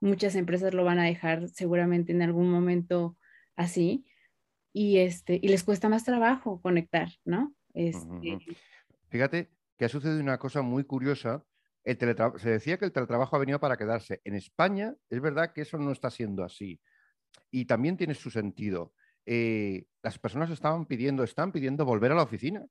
Muchas 0.00 0.34
empresas 0.34 0.74
lo 0.74 0.84
van 0.84 0.98
a 0.98 1.04
dejar 1.04 1.48
seguramente 1.48 2.12
en 2.12 2.22
algún 2.22 2.50
momento 2.50 3.16
así 3.54 4.06
y, 4.72 4.98
este, 4.98 5.38
y 5.42 5.48
les 5.48 5.64
cuesta 5.64 5.88
más 5.88 6.04
trabajo 6.04 6.60
conectar, 6.60 7.08
¿no? 7.24 7.54
Este... 7.74 8.38
Fíjate 9.08 9.50
que 9.76 9.84
ha 9.84 9.88
sucedido 9.88 10.20
una 10.20 10.38
cosa 10.38 10.62
muy 10.62 10.84
curiosa. 10.84 11.44
El 11.82 11.98
se 12.38 12.50
decía 12.50 12.78
que 12.78 12.84
el 12.84 12.92
teletrabajo 12.92 13.36
ha 13.36 13.40
venido 13.40 13.58
para 13.58 13.76
quedarse. 13.76 14.20
En 14.24 14.34
España 14.34 14.94
es 15.08 15.20
verdad 15.20 15.52
que 15.52 15.62
eso 15.62 15.78
no 15.78 15.92
está 15.92 16.10
siendo 16.10 16.44
así. 16.44 16.80
Y 17.50 17.64
también 17.64 17.96
tiene 17.96 18.14
su 18.14 18.30
sentido. 18.30 18.92
Eh, 19.26 19.86
las 20.02 20.18
personas 20.18 20.50
estaban 20.50 20.86
pidiendo, 20.86 21.24
están 21.24 21.52
pidiendo 21.52 21.84
volver 21.84 22.12
a 22.12 22.14
la 22.14 22.22
oficina, 22.22 22.64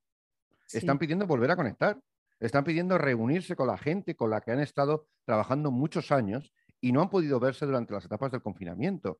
están 0.71 0.99
pidiendo 0.99 1.25
volver 1.25 1.51
a 1.51 1.55
conectar, 1.55 1.99
están 2.39 2.63
pidiendo 2.63 2.97
reunirse 2.97 3.55
con 3.55 3.67
la 3.67 3.77
gente 3.77 4.15
con 4.15 4.29
la 4.29 4.41
que 4.41 4.51
han 4.51 4.59
estado 4.59 5.07
trabajando 5.25 5.71
muchos 5.71 6.11
años 6.11 6.53
y 6.81 6.91
no 6.91 7.01
han 7.01 7.09
podido 7.09 7.39
verse 7.39 7.65
durante 7.65 7.93
las 7.93 8.05
etapas 8.05 8.31
del 8.31 8.41
confinamiento. 8.41 9.19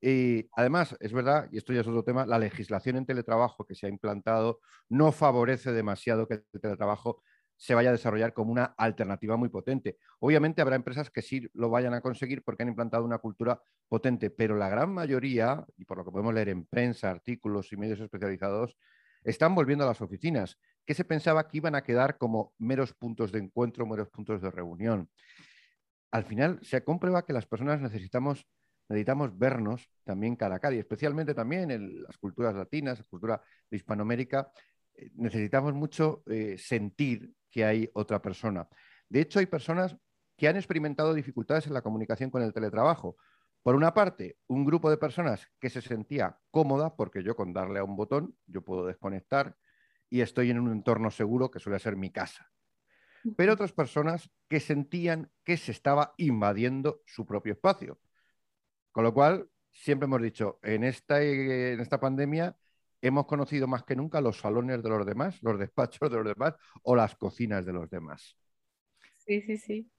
Eh, 0.00 0.48
además, 0.52 0.96
es 1.00 1.12
verdad, 1.12 1.48
y 1.50 1.58
esto 1.58 1.72
ya 1.72 1.80
es 1.80 1.86
otro 1.88 2.04
tema, 2.04 2.24
la 2.26 2.38
legislación 2.38 2.96
en 2.96 3.06
teletrabajo 3.06 3.66
que 3.66 3.74
se 3.74 3.86
ha 3.86 3.88
implantado 3.88 4.60
no 4.88 5.12
favorece 5.12 5.72
demasiado 5.72 6.28
que 6.28 6.34
el 6.52 6.60
teletrabajo 6.60 7.22
se 7.56 7.74
vaya 7.74 7.88
a 7.88 7.92
desarrollar 7.92 8.32
como 8.32 8.52
una 8.52 8.66
alternativa 8.78 9.36
muy 9.36 9.48
potente. 9.48 9.98
Obviamente 10.20 10.62
habrá 10.62 10.76
empresas 10.76 11.10
que 11.10 11.22
sí 11.22 11.48
lo 11.54 11.68
vayan 11.68 11.92
a 11.92 12.00
conseguir 12.00 12.44
porque 12.44 12.62
han 12.62 12.68
implantado 12.68 13.04
una 13.04 13.18
cultura 13.18 13.60
potente, 13.88 14.30
pero 14.30 14.56
la 14.56 14.68
gran 14.68 14.90
mayoría, 14.94 15.66
y 15.76 15.84
por 15.84 15.98
lo 15.98 16.04
que 16.04 16.12
podemos 16.12 16.32
leer 16.32 16.50
en 16.50 16.66
prensa, 16.66 17.10
artículos 17.10 17.72
y 17.72 17.76
medios 17.76 17.98
especializados, 18.00 18.76
están 19.24 19.56
volviendo 19.56 19.84
a 19.84 19.88
las 19.88 20.00
oficinas, 20.00 20.56
que 20.86 20.94
se 20.94 21.04
pensaba 21.04 21.48
que 21.48 21.56
iban 21.56 21.74
a 21.74 21.82
quedar 21.82 22.16
como 22.16 22.54
meros 22.58 22.94
puntos 22.94 23.32
de 23.32 23.40
encuentro, 23.40 23.84
meros 23.86 24.08
puntos 24.08 24.40
de 24.40 24.50
reunión. 24.52 25.10
Al 26.10 26.24
final 26.24 26.58
se 26.62 26.82
comprueba 26.84 27.24
que 27.24 27.32
las 27.32 27.46
personas 27.46 27.80
necesitamos, 27.80 28.46
necesitamos 28.88 29.38
vernos 29.38 29.90
también 30.04 30.36
cara 30.36 30.56
a 30.56 30.58
cara, 30.58 30.74
y 30.74 30.78
especialmente 30.78 31.34
también 31.34 31.70
en 31.70 32.02
las 32.02 32.16
culturas 32.18 32.54
latinas, 32.54 32.98
la 32.98 33.04
cultura 33.04 33.42
Hispanoamérica, 33.70 34.50
eh, 34.94 35.10
necesitamos 35.14 35.74
mucho 35.74 36.22
eh, 36.26 36.56
sentir 36.58 37.32
que 37.50 37.64
hay 37.64 37.90
otra 37.94 38.20
persona. 38.22 38.68
De 39.08 39.20
hecho, 39.20 39.38
hay 39.38 39.46
personas 39.46 39.96
que 40.36 40.48
han 40.48 40.56
experimentado 40.56 41.14
dificultades 41.14 41.66
en 41.66 41.74
la 41.74 41.82
comunicación 41.82 42.30
con 42.30 42.42
el 42.42 42.52
teletrabajo. 42.52 43.16
Por 43.62 43.74
una 43.74 43.92
parte, 43.92 44.38
un 44.46 44.64
grupo 44.64 44.88
de 44.88 44.96
personas 44.96 45.46
que 45.60 45.68
se 45.68 45.82
sentía 45.82 46.38
cómoda, 46.50 46.94
porque 46.94 47.22
yo 47.22 47.34
con 47.34 47.52
darle 47.52 47.80
a 47.80 47.84
un 47.84 47.96
botón, 47.96 48.36
yo 48.46 48.62
puedo 48.62 48.86
desconectar 48.86 49.56
y 50.08 50.20
estoy 50.20 50.50
en 50.50 50.60
un 50.60 50.72
entorno 50.72 51.10
seguro 51.10 51.50
que 51.50 51.58
suele 51.58 51.78
ser 51.78 51.96
mi 51.96 52.10
casa. 52.10 52.48
Pero 53.36 53.52
otras 53.52 53.72
personas 53.72 54.30
que 54.48 54.60
sentían 54.60 55.30
que 55.44 55.56
se 55.56 55.72
estaba 55.72 56.14
invadiendo 56.16 57.02
su 57.06 57.26
propio 57.26 57.52
espacio. 57.52 57.98
Con 58.92 59.04
lo 59.04 59.14
cual, 59.14 59.48
siempre 59.70 60.06
hemos 60.06 60.22
dicho, 60.22 60.58
en 60.62 60.84
esta, 60.84 61.22
en 61.22 61.80
esta 61.80 62.00
pandemia 62.00 62.56
hemos 63.00 63.26
conocido 63.26 63.66
más 63.66 63.84
que 63.84 63.96
nunca 63.96 64.20
los 64.20 64.38
salones 64.38 64.82
de 64.82 64.88
los 64.88 65.06
demás, 65.06 65.42
los 65.42 65.58
despachos 65.58 66.10
de 66.10 66.16
los 66.16 66.26
demás 66.26 66.54
o 66.82 66.96
las 66.96 67.14
cocinas 67.16 67.64
de 67.64 67.72
los 67.72 67.88
demás. 67.90 68.36
Sí, 69.16 69.42
sí, 69.42 69.58
sí. 69.58 69.90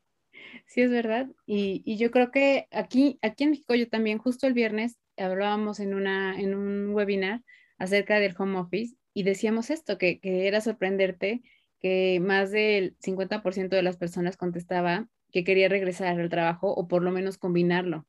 Sí, 0.67 0.81
es 0.81 0.91
verdad. 0.91 1.27
Y, 1.45 1.97
yo 1.97 2.11
creo 2.11 2.31
que 2.31 2.67
aquí, 2.71 3.19
aquí 3.21 3.43
en 3.43 3.51
México, 3.51 3.75
yo 3.75 3.89
también, 3.89 4.17
justo 4.17 4.47
el 4.47 4.53
viernes, 4.53 4.97
hablábamos 5.17 5.79
en, 5.79 5.93
una, 5.93 6.39
en 6.39 6.55
un 6.55 6.93
webinar 6.93 7.41
acerca 7.77 8.19
del 8.19 8.35
home 8.37 8.59
office 8.59 8.95
y 9.13 9.23
decíamos 9.23 9.69
esto, 9.69 9.97
que, 9.97 10.19
que 10.19 10.47
era 10.47 10.61
sorprenderte 10.61 11.41
que 11.79 12.19
más 12.21 12.51
del 12.51 12.97
50% 12.99 13.69
de 13.69 13.83
las 13.83 13.97
personas 13.97 14.37
contestaba 14.37 15.07
que 15.31 15.43
quería 15.43 15.69
regresar 15.69 16.19
al 16.19 16.29
trabajo 16.29 16.73
o 16.73 16.87
por 16.87 17.03
lo 17.03 17.11
menos 17.11 17.37
combinarlo. 17.37 18.05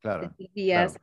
Claro. 0.00 0.34
Es, 0.38 0.98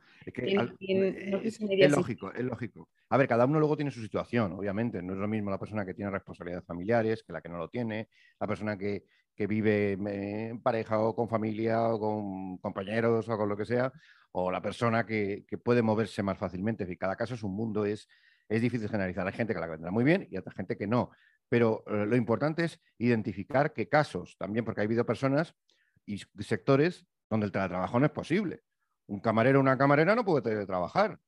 lógico, 1.90 2.32
es 2.32 2.44
lógico. 2.44 2.88
A 3.08 3.16
ver, 3.16 3.28
cada 3.28 3.46
uno 3.46 3.58
luego 3.58 3.76
tiene 3.76 3.90
su 3.90 4.02
situación, 4.02 4.52
obviamente. 4.52 5.00
No 5.02 5.14
es 5.14 5.18
lo 5.18 5.28
mismo 5.28 5.50
la 5.50 5.58
persona 5.58 5.86
que 5.86 5.94
tiene 5.94 6.10
responsabilidades 6.10 6.66
familiares 6.66 7.22
que 7.22 7.32
la 7.32 7.40
que 7.40 7.48
no 7.48 7.56
lo 7.58 7.68
tiene, 7.68 8.08
la 8.38 8.46
persona 8.46 8.76
que, 8.76 9.04
vive 9.48 9.92
en 9.92 10.60
pareja 10.60 10.98
o 10.98 11.14
con 11.14 11.28
familia 11.28 11.90
o 11.90 12.00
con 12.00 12.58
compañeros 12.58 13.28
o 13.28 13.36
con 13.36 13.48
lo 13.48 13.56
que 13.56 13.64
sea, 13.64 13.92
o 14.32 14.50
la 14.50 14.60
persona 14.60 15.06
que, 15.06 15.44
puede 15.62 15.80
moverse 15.80 16.22
más 16.24 16.36
fácilmente. 16.36 16.82
En 16.84 16.96
cada 16.96 17.14
caso 17.14 17.34
es 17.34 17.44
un 17.44 17.54
mundo, 17.54 17.84
es, 17.84 18.08
es 18.48 18.60
difícil 18.60 18.88
generalizar. 18.88 19.26
Hay 19.26 19.32
gente 19.32 19.54
que 19.54 19.60
la 19.60 19.68
vendrá 19.68 19.92
muy 19.92 20.02
bien 20.02 20.26
y 20.28 20.36
otra 20.36 20.52
gente 20.52 20.76
que 20.76 20.88
no. 20.88 21.12
Pero 21.48 21.84
eh, 21.86 22.06
lo 22.06 22.16
importante 22.16 22.64
es 22.64 22.80
identificar 22.98 23.72
qué 23.72 23.88
casos, 23.88 24.36
también 24.38 24.64
porque 24.64 24.80
ha 24.80 24.84
habido 24.84 25.06
personas 25.06 25.54
y 26.06 26.18
sectores 26.42 27.06
donde 27.28 27.46
el 27.46 27.52
teletrabajo 27.52 27.98
no 28.00 28.06
es 28.06 28.12
posible. 28.12 28.62
Un 29.06 29.20
camarero 29.20 29.58
o 29.58 29.62
una 29.62 29.78
camarera 29.78 30.14
no 30.14 30.24
puede 30.24 30.42
teletrabajar. 30.42 31.18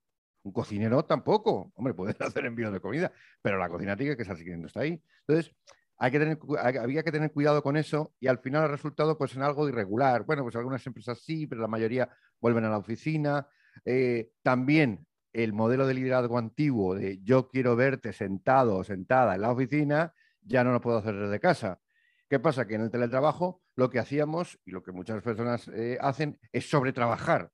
Un 0.42 0.52
cocinero 0.52 1.04
tampoco. 1.04 1.72
Hombre, 1.74 1.94
puede 1.94 2.14
hacer 2.20 2.46
envío 2.46 2.70
de 2.70 2.80
comida, 2.80 3.12
pero 3.42 3.58
la 3.58 3.68
cocina 3.68 3.96
tiene 3.96 4.16
que 4.16 4.22
estar 4.22 4.36
siguiendo 4.36 4.66
está 4.66 4.80
ahí. 4.80 5.02
Entonces, 5.26 5.54
hay 5.98 6.10
que 6.10 6.18
tener, 6.18 6.38
había 6.58 7.02
que 7.02 7.12
tener 7.12 7.30
cuidado 7.30 7.62
con 7.62 7.76
eso 7.76 8.14
y 8.20 8.26
al 8.26 8.38
final 8.38 8.64
el 8.64 8.70
resultado 8.70 9.18
pues 9.18 9.36
en 9.36 9.42
algo 9.42 9.68
irregular. 9.68 10.24
Bueno, 10.24 10.42
pues 10.42 10.56
algunas 10.56 10.86
empresas 10.86 11.20
sí, 11.20 11.46
pero 11.46 11.60
la 11.60 11.68
mayoría 11.68 12.08
vuelven 12.40 12.64
a 12.64 12.70
la 12.70 12.78
oficina. 12.78 13.46
Eh, 13.84 14.30
también 14.42 15.06
el 15.32 15.52
modelo 15.52 15.86
de 15.86 15.94
liderazgo 15.94 16.38
antiguo 16.38 16.94
de 16.94 17.20
yo 17.22 17.48
quiero 17.48 17.76
verte 17.76 18.12
sentado 18.12 18.76
o 18.76 18.84
sentada 18.84 19.34
en 19.34 19.42
la 19.42 19.52
oficina, 19.52 20.12
ya 20.42 20.64
no 20.64 20.72
lo 20.72 20.80
puedo 20.80 20.98
hacer 20.98 21.14
desde 21.16 21.40
casa. 21.40 21.80
¿Qué 22.28 22.38
pasa? 22.38 22.66
Que 22.66 22.76
en 22.76 22.82
el 22.82 22.90
teletrabajo 22.90 23.62
lo 23.76 23.90
que 23.90 23.98
hacíamos 23.98 24.58
y 24.64 24.70
lo 24.70 24.82
que 24.82 24.92
muchas 24.92 25.22
personas 25.22 25.68
eh, 25.68 25.98
hacen 26.00 26.38
es 26.52 26.68
sobretrabajar. 26.68 27.50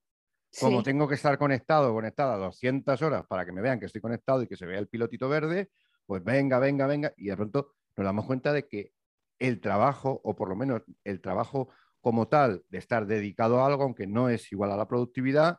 Como 0.60 0.82
tengo 0.82 1.06
que 1.06 1.16
estar 1.16 1.36
conectado 1.36 1.90
o 1.90 1.94
conectada 1.94 2.36
200 2.36 3.00
horas 3.02 3.26
para 3.26 3.44
que 3.44 3.52
me 3.52 3.60
vean 3.60 3.78
que 3.78 3.86
estoy 3.86 4.00
conectado 4.00 4.42
y 4.42 4.46
que 4.46 4.56
se 4.56 4.64
vea 4.64 4.78
el 4.78 4.88
pilotito 4.88 5.28
verde, 5.28 5.70
pues 6.06 6.22
venga, 6.24 6.58
venga, 6.58 6.86
venga, 6.86 7.12
y 7.16 7.26
de 7.26 7.36
pronto 7.36 7.74
nos 7.96 8.04
damos 8.04 8.24
cuenta 8.24 8.52
de 8.52 8.66
que 8.66 8.92
el 9.38 9.60
trabajo, 9.60 10.20
o 10.24 10.34
por 10.34 10.48
lo 10.48 10.56
menos 10.56 10.82
el 11.04 11.20
trabajo 11.20 11.68
como 12.00 12.28
tal, 12.28 12.64
de 12.68 12.78
estar 12.78 13.06
dedicado 13.06 13.60
a 13.60 13.66
algo, 13.66 13.82
aunque 13.82 14.06
no 14.06 14.28
es 14.28 14.50
igual 14.52 14.70
a 14.70 14.76
la 14.76 14.88
productividad, 14.88 15.58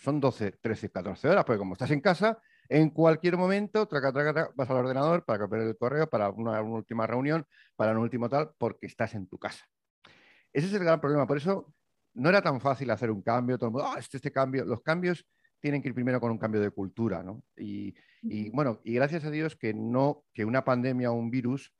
son 0.00 0.20
12, 0.20 0.52
13, 0.60 0.90
14 0.90 1.28
horas, 1.28 1.44
porque 1.44 1.58
como 1.58 1.74
estás 1.74 1.90
en 1.90 2.00
casa, 2.00 2.38
en 2.68 2.90
cualquier 2.90 3.36
momento 3.36 3.86
traca, 3.86 4.12
traca, 4.12 4.50
vas 4.54 4.70
al 4.70 4.76
ordenador 4.76 5.24
para 5.24 5.40
copiar 5.40 5.62
el 5.62 5.76
correo, 5.76 6.08
para 6.08 6.30
una, 6.30 6.60
última 6.60 7.06
reunión, 7.06 7.46
para 7.76 7.92
un 7.92 7.98
último 7.98 8.28
tal, 8.28 8.50
porque 8.58 8.86
estás 8.86 9.14
en 9.14 9.26
tu 9.26 9.38
casa. 9.38 9.64
Ese 10.52 10.66
es 10.66 10.72
el 10.74 10.84
gran 10.84 11.00
problema. 11.00 11.26
Por 11.26 11.38
eso 11.38 11.74
no 12.14 12.28
era 12.28 12.42
tan 12.42 12.60
fácil 12.60 12.90
hacer 12.90 13.10
un 13.10 13.22
cambio, 13.22 13.58
todo 13.58 13.68
el 13.68 13.72
mundo, 13.72 13.88
ah, 13.88 13.98
este, 13.98 14.18
este 14.18 14.32
cambio. 14.32 14.64
Los 14.64 14.82
cambios 14.82 15.26
tienen 15.60 15.82
que 15.82 15.88
ir 15.88 15.94
primero 15.94 16.20
con 16.20 16.30
un 16.30 16.38
cambio 16.38 16.60
de 16.60 16.70
cultura, 16.70 17.22
¿no? 17.22 17.42
Y, 17.56 17.94
y, 18.22 18.50
bueno, 18.50 18.80
y 18.84 18.94
gracias 18.94 19.24
a 19.24 19.30
Dios 19.30 19.56
que 19.56 19.74
no, 19.74 20.24
que 20.32 20.44
una 20.44 20.64
pandemia 20.64 21.10
o 21.10 21.14
un 21.14 21.30
virus 21.30 21.72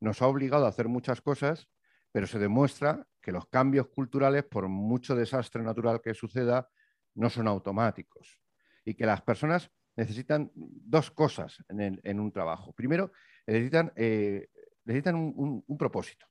nos 0.00 0.22
ha 0.22 0.26
obligado 0.26 0.66
a 0.66 0.68
hacer 0.68 0.88
muchas 0.88 1.20
cosas, 1.20 1.68
pero 2.12 2.26
se 2.26 2.38
demuestra 2.38 3.06
que 3.20 3.32
los 3.32 3.46
cambios 3.48 3.88
culturales, 3.88 4.44
por 4.44 4.68
mucho 4.68 5.14
desastre 5.14 5.62
natural 5.62 6.00
que 6.02 6.14
suceda, 6.14 6.68
no 7.20 7.28
son 7.28 7.46
automáticos 7.46 8.40
y 8.84 8.94
que 8.94 9.04
las 9.04 9.20
personas 9.20 9.70
necesitan 9.94 10.50
dos 10.54 11.10
cosas 11.10 11.62
en, 11.68 12.20
un 12.20 12.32
trabajo. 12.32 12.72
Primero, 12.72 13.12
necesitan, 13.46 13.92
eh, 13.94 14.48
necesitan 14.84 15.16
un, 15.16 15.76
propósito. 15.78 16.26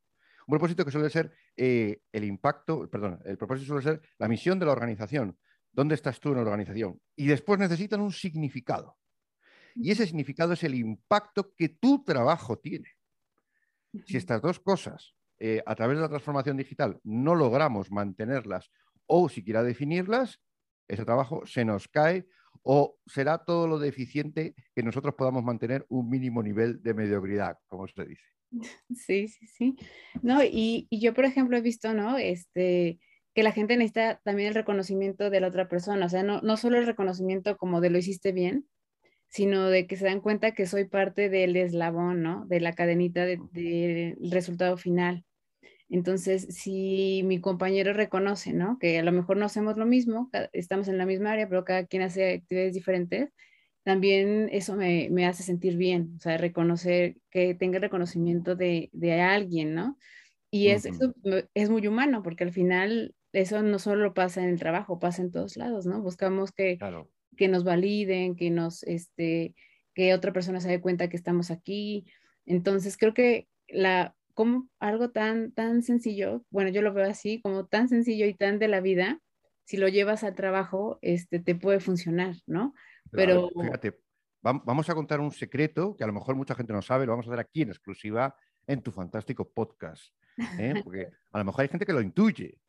Un 0.48 0.54
propósito 0.54 0.84
que 0.84 0.92
suele 0.92 1.12
ser 1.12 1.32
eh, 1.56 2.02
el 2.12 2.24
impacto, 2.24 2.90
perdón, 2.90 3.20
el 3.24 3.38
propósito 3.38 3.68
suele 3.68 3.84
ser 3.84 4.02
la 4.18 4.28
misión 4.28 4.58
de 4.58 4.66
la 4.66 4.72
organización. 4.72 5.38
¿Dónde 5.72 5.94
estás 5.94 6.20
tú 6.20 6.30
en 6.30 6.36
la 6.36 6.42
organización? 6.42 7.00
Y 7.16 7.28
después 7.28 7.60
necesitan 7.60 8.02
un 8.02 8.12
significado. 8.12 8.98
Y 9.76 9.92
ese 9.92 10.08
significado 10.08 10.54
es 10.54 10.64
el 10.64 10.74
impacto 10.74 11.54
que 11.56 11.70
tu 11.70 12.04
trabajo 12.04 12.58
tiene. 12.58 12.90
Si 14.08 14.18
estas 14.18 14.42
dos 14.42 14.60
cosas, 14.60 15.14
eh, 15.38 15.62
a 15.68 15.76
través 15.76 15.98
de 15.98 16.02
la 16.02 16.10
transformación 16.10 16.58
digital, 16.58 17.00
no 17.04 17.36
logramos 17.36 17.92
mantenerlas 17.92 18.72
o 19.06 19.30
siquiera 19.30 19.62
definirlas, 19.62 20.42
ese 20.90 21.06
trabajo 21.06 21.46
se 21.46 21.64
nos 21.64 21.88
cae 21.88 22.26
o 22.64 22.98
será 23.06 23.38
todo 23.38 23.68
lo 23.68 23.80
deficiente 23.80 24.54
que 24.76 24.84
nosotros 24.84 25.16
podamos 25.16 25.44
mantener 25.44 25.86
un 25.88 26.10
mínimo 26.10 26.44
nivel 26.44 26.82
de 26.84 26.94
mediocridad, 26.94 27.58
como 27.68 27.88
se 27.88 28.06
dice. 28.06 28.24
Sí, 28.96 29.28
sí, 29.28 29.48
sí. 29.48 29.76
No, 30.22 30.44
y, 30.44 30.88
yo, 30.92 31.14
por 31.14 31.26
ejemplo, 31.26 31.56
he 31.56 31.62
visto, 31.62 31.94
¿no? 31.94 32.18
Este, 32.18 33.00
que 33.36 33.44
la 33.44 33.52
gente 33.52 33.78
necesita 33.78 34.20
también 34.24 34.50
el 34.50 34.56
reconocimiento 34.56 35.30
de 35.30 35.40
la 35.40 35.48
otra 35.48 35.70
persona, 35.70 36.08
o 36.08 36.10
sea, 36.10 36.24
no, 36.24 36.42
no 36.42 36.58
solo 36.58 36.80
el 36.80 36.88
reconocimiento 36.88 37.58
como 37.58 37.80
de 37.80 37.92
lo 37.92 38.00
hiciste 38.00 38.32
bien, 38.32 38.68
sino 39.28 39.68
de 39.68 39.86
que 39.86 39.96
se 39.96 40.06
dan 40.06 40.22
cuenta 40.22 40.54
que 40.54 40.66
soy 40.66 40.86
parte 40.86 41.30
del 41.30 41.56
eslabón, 41.56 42.24
¿no? 42.24 42.46
De 42.48 42.60
la 42.60 42.74
cadenita 42.74 43.26
del 43.26 44.18
resultado 44.32 44.76
final. 44.78 45.24
Entonces, 45.90 46.48
si 46.52 47.24
mi 47.26 47.42
compañero 47.42 47.94
reconoce, 47.94 48.54
¿no? 48.54 48.78
Que 48.80 49.00
a 49.00 49.04
lo 49.04 49.12
mejor 49.12 49.38
no 49.38 49.46
hacemos 49.46 49.76
lo 49.78 49.88
mismo, 49.88 50.30
estamos 50.54 50.88
en 50.88 51.00
la 51.00 51.08
misma 51.08 51.32
área, 51.32 51.50
pero 51.50 51.66
cada 51.66 51.86
quien 51.86 52.04
hace 52.04 52.34
actividades 52.34 52.74
diferentes, 52.74 53.34
también 53.84 54.50
eso 54.52 54.76
me, 54.76 55.26
hace 55.26 55.42
sentir 55.42 55.78
bien, 55.78 56.14
o 56.18 56.20
sea, 56.20 56.38
reconocer, 56.38 57.18
que 57.32 57.56
tenga 57.56 57.80
reconocimiento 57.80 58.56
de, 58.56 58.90
alguien, 59.22 59.74
¿no? 59.74 59.98
Y 60.52 60.68
es, 60.68 60.86
eso 60.86 61.14
es 61.54 61.70
muy 61.70 61.88
humano, 61.88 62.22
porque 62.22 62.44
al 62.44 62.52
final 62.52 63.16
eso 63.34 63.62
no 63.64 63.80
solo 63.80 64.14
pasa 64.14 64.44
en 64.44 64.50
el 64.50 64.60
trabajo, 64.60 65.00
pasa 65.00 65.24
en 65.24 65.32
todos 65.32 65.58
lados, 65.58 65.88
¿no? 65.88 66.02
Buscamos 66.02 66.52
que, 66.52 66.78
que 67.36 67.48
nos 67.48 67.64
validen, 67.64 68.36
que 68.36 68.52
nos, 68.52 68.84
este, 68.84 69.56
que 69.96 70.14
otra 70.14 70.34
persona 70.34 70.60
se 70.60 70.70
dé 70.70 70.82
cuenta 70.82 71.10
que 71.10 71.18
estamos 71.18 71.50
aquí. 71.50 72.06
Entonces, 72.46 72.96
creo 72.98 73.14
que 73.14 73.48
la, 73.68 74.16
como 74.40 74.70
algo 74.80 75.10
tan, 75.10 75.52
tan 75.52 75.84
sencillo, 75.84 76.46
bueno, 76.50 76.70
yo 76.70 76.82
lo 76.82 76.94
veo 76.94 77.10
así, 77.10 77.42
como 77.42 77.66
tan 77.66 77.90
sencillo 77.90 78.26
y 78.26 78.34
tan 78.34 78.58
de 78.58 78.70
la 78.70 78.80
vida, 78.80 79.20
si 79.66 79.76
lo 79.76 79.90
llevas 79.90 80.24
al 80.24 80.34
trabajo, 80.34 80.98
este, 81.02 81.42
te 81.42 81.56
puede 81.56 81.82
funcionar, 81.82 82.38
¿no? 82.48 82.74
Pero... 83.12 83.50
fíjate, 83.50 84.00
vamos 84.42 84.90
a 84.90 84.96
contar 84.96 85.20
un 85.20 85.34
secreto 85.34 85.94
que 85.98 86.06
a 86.06 86.08
lo 86.08 86.14
mejor 86.14 86.38
mucha 86.38 86.56
gente 86.56 86.72
no 86.72 86.82
sabe, 86.82 87.06
lo 87.06 87.12
vamos 87.12 87.28
a 87.28 87.32
hacer 87.32 87.42
aquí 87.42 87.64
en 87.64 87.68
exclusiva 87.72 88.34
en 88.66 88.82
tu 88.82 88.94
fantástico 88.94 89.52
podcast, 89.52 90.14
¿eh? 90.58 90.74
porque 90.86 91.10
a 91.34 91.40
lo 91.40 91.44
mejor 91.44 91.64
hay 91.64 91.68
gente 91.68 91.86
que 91.86 91.92
lo 91.92 92.00
intuye, 92.00 92.62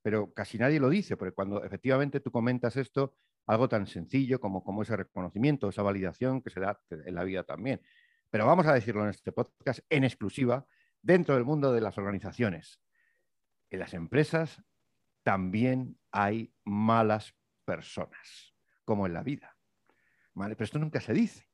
pero 0.00 0.32
casi 0.32 0.56
nadie 0.56 0.80
lo 0.80 0.88
dice, 0.88 1.18
porque 1.18 1.34
cuando 1.34 1.62
efectivamente 1.62 2.20
tú 2.20 2.30
comentas 2.30 2.74
esto, 2.78 3.16
algo 3.44 3.68
tan 3.68 3.86
sencillo 3.86 4.40
como, 4.40 4.64
como 4.64 4.80
ese 4.80 4.96
reconocimiento, 4.96 5.68
esa 5.68 5.82
validación 5.82 6.40
que 6.40 6.48
se 6.48 6.60
da 6.60 6.80
en 6.90 7.14
la 7.14 7.24
vida 7.24 7.42
también. 7.42 7.82
Pero 8.30 8.46
vamos 8.46 8.66
a 8.66 8.72
decirlo 8.72 9.04
en 9.04 9.10
este 9.10 9.30
podcast 9.30 9.80
en 9.90 10.04
exclusiva, 10.04 10.66
dentro 11.02 11.34
del 11.34 11.44
mundo 11.44 11.72
de 11.72 11.80
las 11.80 11.98
organizaciones. 11.98 12.80
En 13.70 13.80
las 13.80 13.94
empresas 13.94 14.62
también 15.22 15.98
hay 16.10 16.52
malas 16.64 17.34
personas, 17.64 18.54
como 18.84 19.06
en 19.06 19.12
la 19.12 19.22
vida. 19.22 19.56
Pero 20.34 20.64
esto 20.64 20.78
nunca 20.78 21.00
se 21.00 21.12
dice. 21.12 21.48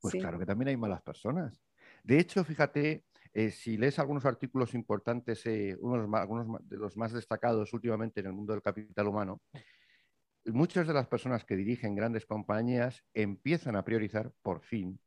Pues 0.00 0.14
claro 0.14 0.38
que 0.38 0.46
también 0.46 0.68
hay 0.68 0.76
malas 0.76 1.02
personas. 1.02 1.60
De 2.04 2.18
hecho, 2.18 2.44
fíjate, 2.44 3.04
eh, 3.32 3.50
si 3.50 3.76
lees 3.76 3.98
algunos 3.98 4.24
artículos 4.24 4.74
importantes, 4.74 5.44
eh, 5.46 5.76
algunos 6.12 6.68
de 6.68 6.76
los 6.76 6.96
más 6.96 7.12
destacados 7.12 7.72
últimamente 7.72 8.20
en 8.20 8.26
el 8.26 8.32
mundo 8.32 8.52
del 8.52 8.62
capital 8.62 9.08
humano, 9.08 9.42
muchas 10.46 10.86
de 10.86 10.94
las 10.94 11.06
personas 11.06 11.44
que 11.44 11.56
dirigen 11.56 11.94
grandes 11.94 12.24
compañías 12.24 13.04
empiezan 13.12 13.76
a 13.76 13.84
priorizar, 13.84 14.32
por 14.42 14.62
fin, 14.62 15.00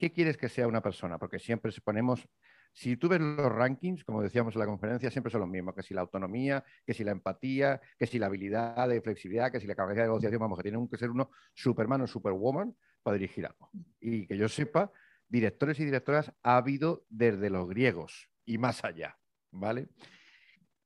¿Qué 0.00 0.10
quieres 0.10 0.38
que 0.38 0.48
sea 0.48 0.66
una 0.66 0.80
persona? 0.80 1.18
Porque 1.18 1.38
siempre 1.38 1.70
ponemos, 1.84 2.26
si 2.72 2.96
tú 2.96 3.06
ves 3.06 3.20
los 3.20 3.52
rankings, 3.52 4.02
como 4.02 4.22
decíamos 4.22 4.54
en 4.54 4.60
la 4.60 4.66
conferencia, 4.66 5.10
siempre 5.10 5.30
son 5.30 5.42
los 5.42 5.50
mismos, 5.50 5.74
que 5.74 5.82
si 5.82 5.92
la 5.92 6.00
autonomía, 6.00 6.64
que 6.86 6.94
si 6.94 7.04
la 7.04 7.10
empatía, 7.12 7.82
que 7.98 8.06
si 8.06 8.18
la 8.18 8.24
habilidad 8.24 8.88
de 8.88 9.02
flexibilidad, 9.02 9.52
que 9.52 9.60
si 9.60 9.66
la 9.66 9.74
capacidad 9.74 10.04
de 10.04 10.08
negociación, 10.08 10.40
vamos, 10.40 10.56
que 10.58 10.62
tiene 10.70 10.88
que 10.90 10.96
ser 10.96 11.10
uno 11.10 11.30
superman 11.52 12.00
o 12.00 12.06
superwoman 12.06 12.74
para 13.02 13.18
dirigir 13.18 13.44
algo. 13.44 13.68
Y 14.00 14.26
que 14.26 14.38
yo 14.38 14.48
sepa, 14.48 14.90
directores 15.28 15.78
y 15.80 15.84
directoras 15.84 16.32
ha 16.42 16.56
habido 16.56 17.04
desde 17.10 17.50
los 17.50 17.68
griegos 17.68 18.30
y 18.46 18.56
más 18.56 18.82
allá, 18.82 19.18
¿vale? 19.50 19.90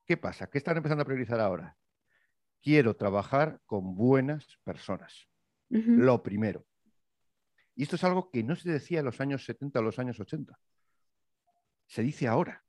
¿Qué 0.05 0.17
pasa? 0.17 0.51
¿Qué 0.51 0.59
están 0.59 0.77
empezando 0.77 1.03
a 1.03 1.07
priorizar 1.07 1.39
ahora? 1.39 1.77
Quiero 2.61 2.97
trabajar 2.97 3.61
con 3.65 3.95
buenas 3.95 4.59
personas. 4.65 5.29
Lo 5.69 6.21
primero. 6.21 6.67
Y 7.77 7.83
esto 7.83 7.97
es 7.97 8.05
algo 8.05 8.31
que 8.31 8.43
no 8.43 8.55
se 8.57 8.71
decía 8.71 9.01
en 9.01 9.07
los 9.07 9.21
años 9.21 9.45
70 9.45 9.79
o 9.79 9.83
los 9.83 9.99
años 9.99 10.19
80. 10.21 10.59
Se 11.87 12.03
dice 12.03 12.29
ahora. 12.29 12.63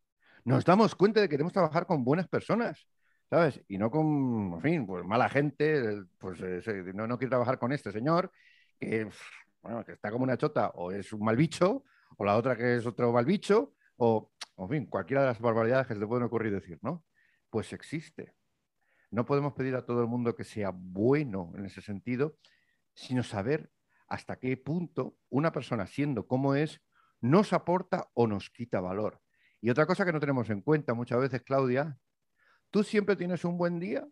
Nos 0.43 0.63
damos 0.63 0.93
cuenta 0.95 1.21
de 1.21 1.27
que 1.27 1.31
queremos 1.31 1.53
trabajar 1.53 1.87
con 1.87 2.03
buenas 2.03 2.27
personas, 2.27 2.87
¿sabes? 3.29 3.61
Y 3.67 3.79
no 3.79 3.89
con, 3.89 4.53
en 4.53 4.61
fin, 4.61 4.85
pues 4.85 5.03
mala 5.03 5.27
gente, 5.27 6.03
pues 6.19 6.39
no, 6.93 7.07
no 7.07 7.17
quiero 7.17 7.31
trabajar 7.31 7.57
con 7.57 7.71
este 7.71 7.91
señor 7.91 8.31
que, 8.79 9.09
que 9.85 9.91
está 9.91 10.11
como 10.11 10.23
una 10.23 10.37
chota 10.37 10.69
o 10.75 10.91
es 10.91 11.11
un 11.13 11.23
mal 11.23 11.35
bicho, 11.35 11.83
o 12.17 12.25
la 12.25 12.35
otra 12.35 12.55
que 12.55 12.75
es 12.75 12.85
otro 12.85 13.11
mal 13.11 13.25
bicho, 13.25 13.73
o, 13.97 14.31
en 14.57 14.69
fin, 14.69 14.85
cualquiera 14.85 15.21
de 15.21 15.27
las 15.29 15.39
barbaridades 15.39 15.87
que 15.87 15.93
se 15.95 15.99
te 15.99 16.07
pueden 16.07 16.25
ocurrir 16.25 16.53
decir, 16.53 16.79
¿no? 16.81 17.03
Pues 17.49 17.73
existe. 17.73 18.33
No 19.11 19.25
podemos 19.25 19.53
pedir 19.53 19.75
a 19.75 19.85
todo 19.85 20.01
el 20.01 20.07
mundo 20.07 20.35
que 20.35 20.43
sea 20.43 20.71
bueno 20.73 21.51
en 21.55 21.65
ese 21.65 21.81
sentido, 21.81 22.37
sino 22.93 23.23
saber 23.23 23.71
hasta 24.07 24.37
qué 24.37 24.57
punto 24.57 25.17
una 25.29 25.51
persona 25.51 25.87
siendo 25.87 26.27
como 26.27 26.55
es 26.55 26.81
nos 27.21 27.53
aporta 27.53 28.09
o 28.13 28.27
nos 28.27 28.49
quita 28.49 28.79
valor. 28.81 29.21
Y 29.61 29.69
otra 29.69 29.85
cosa 29.85 30.05
que 30.05 30.13
no 30.13 30.19
tenemos 30.19 30.49
en 30.49 30.61
cuenta 30.61 30.93
muchas 30.93 31.19
veces, 31.19 31.41
Claudia, 31.41 31.97
¿tú 32.69 32.83
siempre 32.83 33.15
tienes 33.15 33.43
un 33.45 33.57
buen 33.57 33.79
día? 33.79 34.07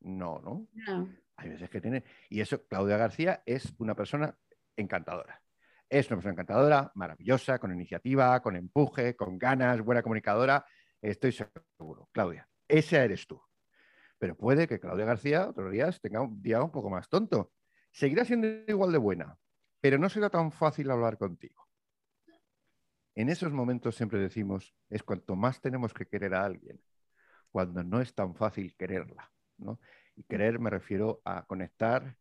No, 0.00 0.40
¿no? 0.40 0.68
No. 0.72 1.08
Hay 1.36 1.50
veces 1.50 1.68
que 1.68 1.80
tiene... 1.80 2.04
Y 2.30 2.40
eso, 2.40 2.66
Claudia 2.66 2.96
García 2.96 3.42
es 3.44 3.74
una 3.78 3.94
persona 3.94 4.36
encantadora. 4.76 5.42
Es 5.88 6.06
una 6.06 6.16
persona 6.16 6.32
encantadora, 6.32 6.90
maravillosa, 6.94 7.58
con 7.58 7.72
iniciativa, 7.72 8.40
con 8.40 8.56
empuje, 8.56 9.14
con 9.14 9.38
ganas, 9.38 9.82
buena 9.82 10.02
comunicadora. 10.02 10.64
Estoy 11.02 11.32
seguro, 11.32 12.08
Claudia, 12.12 12.48
esa 12.66 13.04
eres 13.04 13.26
tú. 13.26 13.42
Pero 14.18 14.36
puede 14.36 14.66
que 14.66 14.80
Claudia 14.80 15.04
García 15.04 15.48
otros 15.48 15.70
días 15.70 16.00
tenga 16.00 16.22
un 16.22 16.40
día 16.40 16.62
un 16.62 16.70
poco 16.70 16.88
más 16.88 17.08
tonto. 17.08 17.52
Seguirá 17.94 18.24
siendo 18.24 18.48
igual 18.66 18.90
de 18.90 18.98
buena, 18.98 19.38
pero 19.80 19.98
no 19.98 20.08
será 20.08 20.28
tan 20.28 20.50
fácil 20.50 20.90
hablar 20.90 21.16
contigo. 21.16 21.68
En 23.14 23.28
esos 23.28 23.52
momentos 23.52 23.94
siempre 23.94 24.18
decimos, 24.18 24.74
es 24.90 25.04
cuanto 25.04 25.36
más 25.36 25.60
tenemos 25.60 25.94
que 25.94 26.04
querer 26.04 26.34
a 26.34 26.44
alguien, 26.44 26.82
cuando 27.52 27.84
no 27.84 28.00
es 28.00 28.12
tan 28.12 28.34
fácil 28.34 28.74
quererla. 28.76 29.32
¿no? 29.58 29.78
Y 30.16 30.24
querer 30.24 30.58
me 30.58 30.70
refiero 30.70 31.22
a 31.24 31.46
conectar 31.46 32.16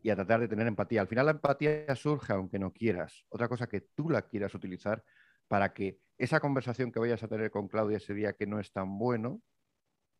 y 0.00 0.10
a 0.10 0.14
tratar 0.14 0.38
de 0.38 0.46
tener 0.46 0.68
empatía. 0.68 1.00
Al 1.00 1.08
final 1.08 1.26
la 1.26 1.32
empatía 1.32 1.92
surge 1.96 2.32
aunque 2.32 2.60
no 2.60 2.72
quieras. 2.72 3.26
Otra 3.30 3.48
cosa 3.48 3.66
que 3.66 3.80
tú 3.80 4.10
la 4.10 4.22
quieras 4.28 4.54
utilizar 4.54 5.02
para 5.48 5.74
que 5.74 5.98
esa 6.18 6.38
conversación 6.38 6.92
que 6.92 7.00
vayas 7.00 7.24
a 7.24 7.28
tener 7.28 7.50
con 7.50 7.66
Claudia 7.66 7.96
ese 7.96 8.14
día 8.14 8.34
que 8.34 8.46
no 8.46 8.60
es 8.60 8.70
tan 8.70 8.96
bueno, 8.96 9.42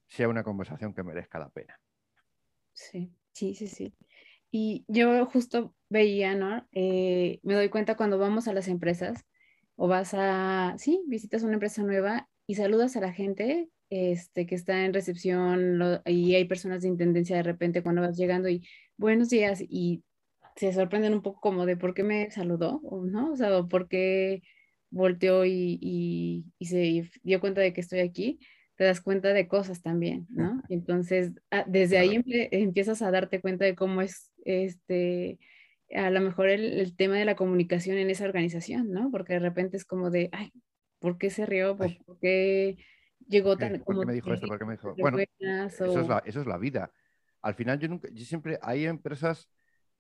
sea 0.09 0.29
una 0.29 0.43
conversación 0.43 0.93
que 0.93 1.05
merezca 1.05 1.39
la 1.39 1.51
pena. 1.51 1.81
Sí, 2.73 3.15
sí, 3.31 3.55
sí, 3.55 3.69
sí. 3.69 3.95
Y 4.51 4.85
yo 4.89 5.27
justo 5.27 5.75
veía, 5.89 6.35
¿no? 6.35 6.67
Eh, 6.73 7.41
me 7.43 7.55
doy 7.55 7.69
cuenta 7.69 7.97
cuando 7.97 8.19
vamos 8.19 8.49
a 8.49 8.53
las 8.53 8.69
empresas 8.69 9.25
o 9.77 9.89
vas 9.89 10.15
a, 10.15 10.75
sí, 10.79 11.03
visitas 11.07 11.43
una 11.43 11.55
empresa 11.55 11.83
nueva 11.83 12.29
y 12.47 12.57
saludas 12.57 12.97
a 12.97 13.01
la 13.01 13.13
gente 13.13 13.69
este, 13.91 14.47
que 14.47 14.55
está 14.55 14.85
en 14.85 14.93
recepción 14.95 16.01
y 16.07 16.35
hay 16.35 16.45
personas 16.45 16.83
de 16.83 16.89
intendencia 16.89 17.37
de 17.37 17.43
repente 17.43 17.83
cuando 17.83 18.03
vas 18.03 18.17
llegando 18.17 18.49
y 18.49 18.67
buenos 18.97 19.31
días 19.31 19.61
y 19.61 20.05
se 20.57 20.73
sorprenden 20.73 21.15
un 21.15 21.23
poco 21.23 21.41
como 21.41 21.67
de 21.67 21.77
por 21.77 21.95
qué 21.95 22.03
me 22.03 22.31
saludó, 22.31 22.81
¿no? 22.83 23.33
O 23.33 23.37
sea, 23.37 23.63
por 23.65 23.89
qué 23.89 24.43
volteó 24.91 25.45
y, 25.47 26.45
se 26.61 27.11
dio 27.23 27.41
cuenta 27.41 27.61
de 27.61 27.73
que 27.73 27.81
estoy 27.81 28.01
aquí, 28.01 28.39
te 28.81 28.87
das 28.87 29.03
cuenta 29.03 29.35
de 29.35 29.47
cosas 29.47 29.83
también, 29.83 30.27
¿no? 30.31 30.63
Entonces, 30.71 31.33
ah, 31.51 31.67
desde 31.69 31.99
ahí 31.99 32.25
empiezas 32.51 33.03
a 33.03 33.11
darte 33.11 33.43
cuenta 33.43 33.67
de 33.67 33.75
cómo 33.75 34.01
es, 34.01 34.33
este, 34.47 35.39
a 35.95 36.09
lo 36.09 36.23
mejor 36.23 36.49
el, 36.49 36.97
tema 36.97 37.17
de 37.17 37.27
la 37.27 37.37
comunicación 37.37 37.99
en 37.99 38.09
esa 38.09 38.25
organización, 38.25 38.91
¿no? 38.91 39.11
Porque 39.11 39.35
de 39.35 39.41
repente 39.41 39.77
es 39.77 39.85
como 39.85 40.09
de, 40.09 40.31
ay, 40.33 40.51
¿por 40.99 41.19
qué 41.19 41.29
se 41.29 41.45
rió? 41.45 41.77
¿Por, 41.77 41.91
qué 42.23 42.79
llegó 43.29 43.59
tan... 43.59 43.83
¿Por 43.83 44.01
qué 44.01 44.07
me 44.07 44.15
dijo 44.15 44.33
esto? 44.33 44.47
¿Por 44.47 44.59
qué 44.59 44.65
me 44.65 44.73
dijo? 44.73 44.95
Bueno, 44.97 45.19
eso, 45.19 46.01
es 46.01 46.09
la, 46.09 46.23
eso 46.25 46.41
es 46.41 46.47
la 46.47 46.57
vida. 46.57 46.91
Al 47.43 47.53
final 47.53 47.79
yo, 47.81 47.89
nunca, 47.89 48.09
yo 48.11 48.25
siempre, 48.25 48.59
hay 48.63 48.87
empresas 48.87 49.51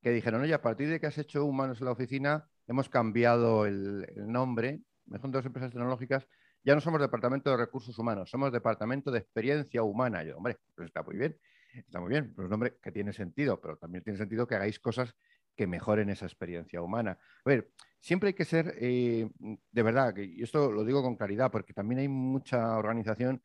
que 0.00 0.08
dijeron, 0.10 0.40
oye, 0.40 0.54
a 0.54 0.62
partir 0.62 0.88
de 0.88 0.98
que 0.98 1.06
has 1.06 1.18
hecho 1.18 1.44
humanos 1.44 1.80
en 1.80 1.84
la 1.84 1.92
oficina, 1.92 2.48
hemos 2.66 2.88
cambiado 2.88 3.66
el, 3.66 4.06
nombre, 4.16 4.80
mejor 5.04 5.32
dos 5.32 5.44
empresas 5.44 5.70
tecnológicas, 5.70 6.26
ya 6.64 6.74
no 6.74 6.80
somos 6.80 7.00
departamento 7.00 7.50
de 7.50 7.56
recursos 7.56 7.98
humanos, 7.98 8.30
somos 8.30 8.52
departamento 8.52 9.10
de 9.10 9.18
experiencia 9.18 9.82
humana. 9.82 10.22
Yo, 10.22 10.36
hombre, 10.36 10.58
pues 10.74 10.86
está 10.86 11.02
muy 11.02 11.16
bien, 11.16 11.36
está 11.74 12.00
muy 12.00 12.10
bien, 12.10 12.32
pues 12.34 12.48
nombre 12.48 12.76
que 12.82 12.92
tiene 12.92 13.12
sentido, 13.12 13.60
pero 13.60 13.76
también 13.76 14.04
tiene 14.04 14.18
sentido 14.18 14.46
que 14.46 14.54
hagáis 14.54 14.78
cosas 14.78 15.14
que 15.56 15.66
mejoren 15.66 16.10
esa 16.10 16.26
experiencia 16.26 16.80
humana. 16.80 17.18
A 17.44 17.48
ver, 17.48 17.70
siempre 17.98 18.28
hay 18.28 18.34
que 18.34 18.44
ser, 18.44 18.74
eh, 18.80 19.28
de 19.70 19.82
verdad, 19.82 20.14
y 20.16 20.42
esto 20.42 20.72
lo 20.72 20.84
digo 20.84 21.02
con 21.02 21.16
claridad, 21.16 21.50
porque 21.50 21.74
también 21.74 22.00
hay 22.00 22.08
mucha 22.08 22.76
organización 22.76 23.42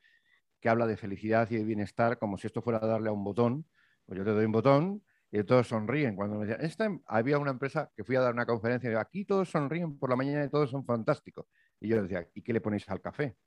que 0.60 0.69
habla 0.69 0.88
de 0.88 0.97
felicidad 0.97 1.47
y 1.51 1.58
de 1.58 1.63
bienestar 1.63 2.17
como 2.17 2.38
si 2.38 2.47
esto 2.47 2.62
fuera 2.62 2.80
darle 2.80 3.10
a 3.10 3.12
un 3.12 3.23
botón. 3.23 3.65
Pues 4.06 4.17
yo 4.17 4.23
te 4.25 4.32
doy 4.32 4.45
un 4.45 4.51
botón 4.51 5.04
y 5.32 5.43
todos 5.43 5.67
sonríen. 5.67 6.15
Cuando 6.15 6.38
me 6.38 6.45
decían, 6.45 6.65
esta, 6.65 6.89
había 7.06 7.38
una 7.38 7.51
empresa 7.51 7.91
que 7.95 8.04
fui 8.04 8.15
a 8.15 8.21
dar 8.21 8.34
una 8.34 8.45
conferencia 8.45 8.91
y 8.91 8.95
aquí 8.95 9.25
todos 9.25 9.49
sonríen 9.49 9.99
por 9.99 10.10
la 10.10 10.15
mañana 10.15 10.45
y 10.45 10.49
todos 10.49 10.69
son 10.69 10.86
fantásticos. 10.86 11.45
Y 11.79 11.89
yo 11.89 12.01
decía, 12.01 12.27
¿y 12.33 12.41
qué 12.41 12.53
le 12.53 12.61
ponéis 12.61 12.88
al 12.89 13.01
café? 13.01 13.38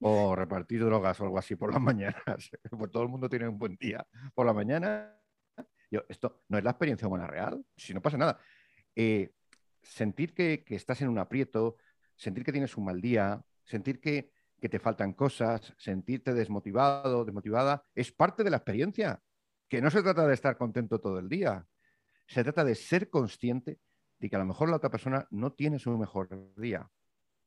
O 0.00 0.34
repartir 0.36 0.84
drogas 0.84 1.20
o 1.20 1.24
algo 1.24 1.38
así 1.38 1.56
por 1.56 1.72
las 1.72 1.82
mañanas. 1.82 2.24
pues 2.70 2.90
todo 2.90 3.02
el 3.02 3.08
mundo 3.08 3.28
tiene 3.28 3.48
un 3.48 3.58
buen 3.58 3.76
día 3.76 4.06
por 4.34 4.46
la 4.46 4.52
mañana 4.52 5.20
yo, 5.90 6.04
esto 6.08 6.42
no 6.48 6.58
es 6.58 6.64
la 6.64 6.70
experiencia 6.70 7.08
humana 7.08 7.26
real, 7.26 7.64
si 7.76 7.92
no 7.92 8.00
pasa 8.00 8.16
nada. 8.16 8.38
Eh, 8.94 9.32
sentir 9.82 10.34
que, 10.34 10.64
estás 10.68 11.02
en 11.02 11.08
un 11.08 11.18
aprieto, 11.18 11.76
sentir 12.14 12.44
que 12.44 12.52
tienes 12.52 12.76
un 12.76 12.84
mal 12.84 13.00
día, 13.00 13.42
sentir 13.64 14.00
que, 14.00 14.32
te 14.60 14.78
faltan 14.78 15.14
cosas, 15.14 15.74
sentirte 15.78 16.34
desmotivado, 16.34 17.24
desmotivada, 17.24 17.82
es 17.94 18.12
parte 18.12 18.44
de 18.44 18.50
la 18.50 18.58
experiencia. 18.58 19.22
Que 19.68 19.80
no 19.80 19.90
se 19.90 20.02
trata 20.02 20.26
de 20.26 20.34
estar 20.34 20.58
contento 20.58 21.00
todo 21.00 21.18
el 21.18 21.28
día, 21.28 21.66
se 22.26 22.42
trata 22.42 22.64
de 22.64 22.74
ser 22.74 23.08
consciente 23.08 23.78
de 24.18 24.28
que 24.28 24.36
a 24.36 24.38
lo 24.38 24.44
mejor 24.44 24.68
la 24.68 24.76
otra 24.76 24.90
persona 24.90 25.26
no 25.30 25.52
tiene 25.52 25.78
su 25.78 25.96
mejor 25.96 26.28
día. 26.56 26.90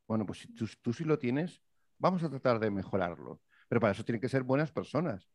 Bueno, 0.06 0.26
pues 0.26 0.40
si 0.40 0.54
tú, 0.54 0.66
tú 0.82 0.92
sí 0.92 1.04
lo 1.04 1.18
tienes, 1.18 1.62
vamos 1.98 2.22
a 2.22 2.30
tratar 2.30 2.58
de 2.58 2.70
mejorarlo. 2.70 3.40
Pero 3.68 3.80
para 3.80 3.92
eso 3.92 4.04
tienen 4.04 4.20
que 4.20 4.28
ser 4.28 4.42
buenas 4.42 4.72
personas. 4.72 5.28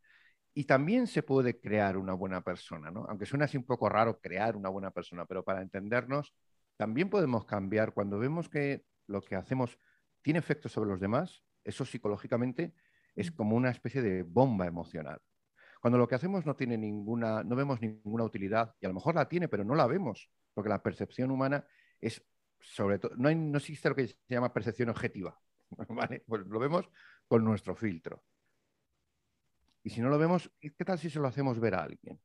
Y 0.54 0.66
también 0.66 1.08
se 1.08 1.24
puede 1.24 1.60
crear 1.60 1.98
una 1.98 2.14
buena 2.14 2.42
persona, 2.42 2.92
¿no? 2.92 3.06
Aunque 3.10 3.26
suena 3.26 3.46
así 3.46 3.58
un 3.58 3.66
poco 3.66 3.90
raro 3.90 4.20
crear 4.20 4.56
una 4.56 4.70
buena 4.70 4.92
persona, 4.92 5.26
pero 5.26 5.44
para 5.44 5.62
entendernos, 5.62 6.34
también 6.78 7.10
podemos 7.10 7.46
cambiar 7.46 7.94
cuando 7.94 8.18
vemos 8.20 8.50
que 8.50 8.84
lo 9.08 9.22
que 9.22 9.36
hacemos 9.36 9.78
tiene 10.22 10.40
efectos 10.40 10.72
sobre 10.72 10.90
los 10.90 11.00
demás, 11.00 11.44
eso 11.64 11.86
psicológicamente 11.86 12.74
es 13.16 13.32
como 13.32 13.56
una 13.56 13.70
especie 13.70 14.02
de 14.02 14.24
bomba 14.24 14.66
emocional. 14.66 15.20
Cuando 15.82 15.98
lo 15.98 16.08
que 16.08 16.16
hacemos 16.16 16.46
no 16.46 16.56
tiene 16.56 16.78
ninguna, 16.78 17.44
no 17.44 17.56
vemos 17.56 17.82
ninguna 17.82 18.24
utilidad, 18.24 18.76
y 18.80 18.86
a 18.86 18.90
lo 18.90 18.96
mejor 18.96 19.16
la 19.16 19.30
tiene, 19.30 19.48
pero 19.48 19.64
no 19.64 19.76
la 19.76 19.88
vemos, 19.88 20.30
porque 20.54 20.70
la 20.70 20.84
percepción 20.84 21.32
humana 21.32 21.66
es 22.02 22.26
sobre 22.60 23.00
todo, 23.00 23.14
no, 23.18 23.30
existe 23.58 23.90
lo 23.90 23.96
que 23.96 24.08
se 24.08 24.16
llama 24.28 24.54
percepción 24.54 24.90
objetiva. 24.90 25.38
Pues 26.26 26.48
lo 26.48 26.60
vemos 26.60 26.90
con 27.28 27.44
nuestro 27.44 27.76
filtro. 27.76 28.24
Y 29.84 29.92
si 29.92 30.02
no 30.02 30.10
lo 30.10 30.18
vemos, 30.18 30.52
¿qué 30.60 30.84
tal 30.84 30.98
si 30.98 31.10
se 31.10 31.20
lo 31.20 31.28
hacemos 31.28 31.60
ver 31.60 31.76
a 31.76 31.84
alguien? 31.84 32.20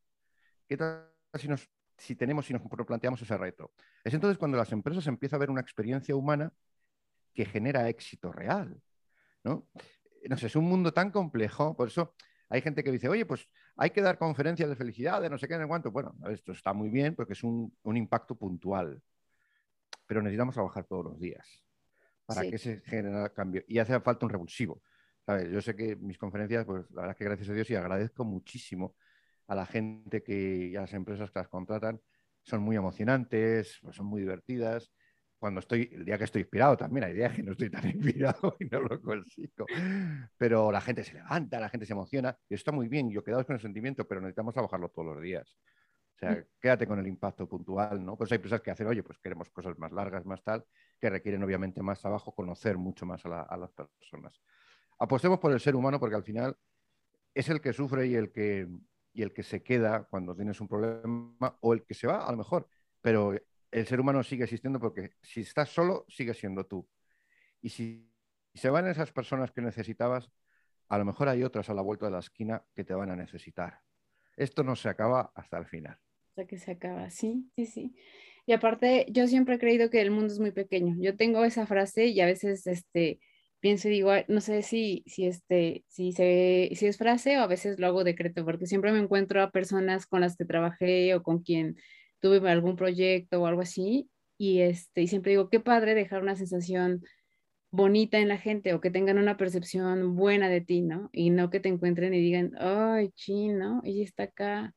¿Qué 0.67 0.77
tal 0.77 1.11
si, 1.35 1.47
nos, 1.47 1.69
tenemos, 2.17 2.47
si 2.47 2.55
nos 2.55 2.63
planteamos 2.87 3.21
ese 3.21 3.37
reto? 3.37 3.73
Es 4.03 4.15
entonces 4.15 4.39
cuando 4.39 4.57
las 4.57 4.73
empresas 4.73 5.07
empiezan 5.07 5.37
a 5.37 5.41
ver 5.41 5.51
una 5.51 5.61
experiencia 5.61 6.17
humana 6.17 6.53
que 7.35 7.45
genera 7.45 7.89
éxito 7.89 8.33
real. 8.33 8.81
¿no? 9.45 9.69
no 10.29 10.37
sé, 10.39 10.47
es 10.47 10.57
un 10.57 10.65
mundo 10.65 10.93
tan 10.93 11.11
complejo, 11.11 11.77
por 11.77 11.89
eso 11.89 12.15
hay 12.49 12.63
gente 12.63 12.85
que 12.85 12.93
dice, 12.93 13.09
oye, 13.09 13.27
pues 13.27 13.49
hay 13.77 13.91
que 13.91 14.01
dar 14.01 14.19
conferencias 14.19 14.69
de 14.69 14.77
felicidad, 14.77 15.21
de 15.21 15.31
no 15.31 15.39
sé 15.39 15.49
qué, 15.49 15.55
en 15.55 15.69
cuánto. 15.69 15.91
Bueno, 15.91 16.15
esto 16.31 16.53
está 16.53 16.73
muy 16.73 16.89
bien 16.89 17.15
porque 17.15 17.33
es 17.33 17.43
un, 17.43 17.73
impacto 17.85 18.37
puntual, 18.37 19.03
pero 20.07 20.23
necesitamos 20.23 20.55
trabajar 20.55 20.85
todos 20.85 21.05
los 21.05 21.21
días 21.21 21.65
para 22.27 22.43
que 22.43 22.59
se 22.59 22.81
genere 22.81 23.31
cambio. 23.33 23.63
Y 23.67 23.79
hace 23.79 23.99
falta 24.01 24.27
un 24.27 24.31
revulsivo. 24.31 24.83
Yo 25.51 25.61
sé 25.63 25.75
que 25.75 25.97
mis 25.97 26.19
conferencias, 26.19 26.65
pues 26.67 26.91
la 26.91 27.03
verdad 27.03 27.11
es 27.13 27.17
que 27.17 27.25
gracias 27.25 27.49
a 27.49 27.53
Dios 27.55 27.71
y 27.71 27.75
agradezco 27.75 28.25
muchísimo 28.25 28.95
a 29.47 29.55
la 29.55 29.67
gente 29.67 30.23
que, 30.23 30.69
y 30.73 30.77
a 30.77 30.83
las 30.83 30.93
empresas 30.93 31.31
que 31.31 31.39
las 31.39 31.49
contratan, 31.49 32.01
son 32.43 32.63
muy 32.63 32.77
emocionantes, 32.77 33.79
pues 33.83 33.97
son 33.97 34.07
muy 34.07 34.21
divertidas. 34.21 34.93
Cuando 35.39 35.61
estoy, 35.61 35.91
el 35.93 36.05
día 36.05 36.17
que 36.19 36.25
estoy 36.25 36.43
inspirado 36.43 36.77
también, 36.77 37.05
hay 37.05 37.15
días 37.15 37.35
que 37.35 37.43
no 37.43 37.53
estoy 37.53 37.71
tan 37.71 37.85
inspirado 37.89 38.57
y 38.61 38.67
no 38.67 38.81
lo 38.81 39.01
consigo. 39.01 39.67
Pero 40.37 40.71
la 40.71 40.81
gente 40.81 41.05
se 41.05 41.15
levanta, 41.15 41.59
la 41.59 41.69
gente 41.69 41.87
se 41.87 41.93
emociona 41.93 42.37
y 42.49 42.55
está 42.55 42.73
muy 42.73 42.89
bien. 42.89 43.11
Yo 43.11 43.25
quedaos 43.25 43.47
con 43.47 43.55
el 43.55 43.61
sentimiento, 43.63 44.07
pero 44.07 44.21
necesitamos 44.21 44.55
trabajarlo 44.55 44.91
todos 44.91 45.15
los 45.15 45.23
días. 45.23 45.57
O 46.15 46.19
sea, 46.19 46.45
quédate 46.61 46.87
con 46.87 46.99
el 46.99 47.07
impacto 47.07 47.49
puntual, 47.49 48.05
¿no? 48.05 48.17
Pues 48.17 48.31
hay 48.31 48.37
empresas 48.37 48.61
que 48.61 48.71
hacen, 48.71 48.87
oye, 48.87 49.03
pues 49.03 49.19
queremos 49.19 49.51
cosas 49.51 49.77
más 49.79 49.91
largas, 49.91 50.25
más 50.25 50.43
tal, 50.43 50.65
que 51.01 51.11
requieren 51.11 51.43
obviamente 51.43 51.83
más 51.83 52.01
trabajo, 52.01 52.35
conocer 52.35 52.79
mucho 52.79 53.05
más 53.05 53.27
a, 53.27 53.43
a 53.43 53.57
las 53.57 53.73
personas 53.73 54.41
apostemos 54.99 55.39
por 55.39 55.53
el 55.53 55.61
ser 55.61 55.77
humano 55.77 55.99
porque 55.99 56.17
al 56.17 56.23
final 56.23 56.57
es 57.35 57.49
el 57.49 57.61
que 57.61 57.73
sufre 57.73 58.07
y 58.07 58.15
el 58.15 58.33
que, 58.33 58.69
y 59.13 59.23
el 59.23 59.33
que 59.33 59.43
se 59.43 59.63
queda 59.63 60.05
cuando 60.05 60.35
tienes 60.35 60.61
un 60.61 60.69
problema 60.69 61.59
o 61.61 61.75
el 61.75 61.85
que 61.85 61.95
se 61.95 62.07
va 62.07 62.27
a 62.27 62.31
lo 62.31 62.39
mejor, 62.39 62.69
pero 63.01 63.35
el 63.71 63.87
ser 63.87 64.01
humano 64.01 64.23
sigue 64.23 64.45
existiendo 64.45 64.79
porque 64.79 65.13
si 65.23 65.41
estás 65.41 65.69
solo, 65.69 66.05
sigue 66.09 66.35
siendo 66.35 66.65
tú. 66.67 66.89
Y 67.61 67.71
si 67.71 68.09
se 68.55 68.71
van 68.71 68.87
esas 68.87 69.11
personas 69.11 69.51
que 69.51 69.63
necesitabas, 69.63 70.31
a 70.89 70.99
lo 70.99 71.05
mejor 71.05 71.29
hay 71.29 71.43
otras 71.43 71.69
a 71.71 71.75
la 71.75 71.83
vuelta 71.83 72.07
de 72.07 72.13
la 72.13 72.21
esquina 72.21 72.65
que 72.75 72.85
te 72.85 72.95
van 72.95 73.11
a 73.11 73.17
necesitar. 73.17 73.81
Esto 74.37 74.63
no 74.63 74.77
se 74.77 74.89
acaba 74.89 75.33
hasta 75.35 75.59
el 75.59 75.67
final. 75.67 75.97
Hasta 76.29 76.47
que 76.47 76.59
se 76.59 76.73
acaba, 76.73 77.11
sí, 77.11 77.51
sí, 77.55 77.67
sí. 77.67 77.95
Y 78.47 78.53
aparte, 78.53 79.07
yo 79.09 79.27
siempre 79.27 79.55
he 79.55 79.59
creído 79.59 79.89
que 79.91 80.01
el 80.01 80.11
mundo 80.11 80.33
es 80.33 80.41
muy 80.41 80.51
pequeño. 80.51 80.97
Yo 80.99 81.17
tengo 81.17 81.45
esa 81.45 81.67
frase 81.67 82.07
y 82.07 82.21
a 82.21 82.27
veces, 82.27 82.67
este, 82.67 83.21
pienso 83.61 83.89
y 83.89 83.93
digo, 83.93 84.13
no 84.29 84.41
sé 84.41 84.63
si, 84.63 85.03
si, 85.07 85.27
este, 85.27 85.85
si, 85.89 86.13
se, 86.13 86.71
si 86.75 86.87
es 86.87 86.99
frase 86.99 87.39
o 87.39 87.41
a 87.41 87.47
veces 87.47 87.79
lo 87.79 87.87
hago 87.87 88.05
decreto, 88.05 88.45
porque 88.45 88.67
siempre 88.67 88.93
me 88.93 88.99
encuentro 88.99 89.43
a 89.43 89.51
personas 89.51 90.07
con 90.07 90.21
las 90.21 90.37
que 90.37 90.45
trabajé 90.45 91.15
o 91.15 91.23
con 91.23 91.43
quien 91.43 91.77
tuve 92.21 92.51
algún 92.51 92.77
proyecto 92.77 93.41
o 93.41 93.47
algo 93.47 93.63
así, 93.63 94.11
y, 94.37 94.61
este, 94.61 95.03
y 95.03 95.07
siempre 95.07 95.31
digo, 95.31 95.49
qué 95.49 95.61
padre 95.61 95.95
dejar 95.95 96.23
una 96.23 96.37
sensación 96.37 97.03
bonita 97.75 98.21
en 98.21 98.29
la 98.29 98.39
gente 98.39 98.73
o 98.73 98.81
que 98.81 98.91
tengan 98.91 99.19
una 99.19 99.37
percepción 99.37 100.15
buena 100.15 100.49
de 100.49 100.61
ti, 100.61 100.81
¿no? 100.81 101.11
Y 101.13 101.31
no 101.31 101.51
que 101.51 101.59
te 101.59 101.69
encuentren 101.69 102.15
y 102.15 102.21
digan, 102.21 102.53
ay, 102.59 103.11
chino, 103.17 103.83
ella 103.85 104.05
está 104.05 104.25
acá, 104.25 104.75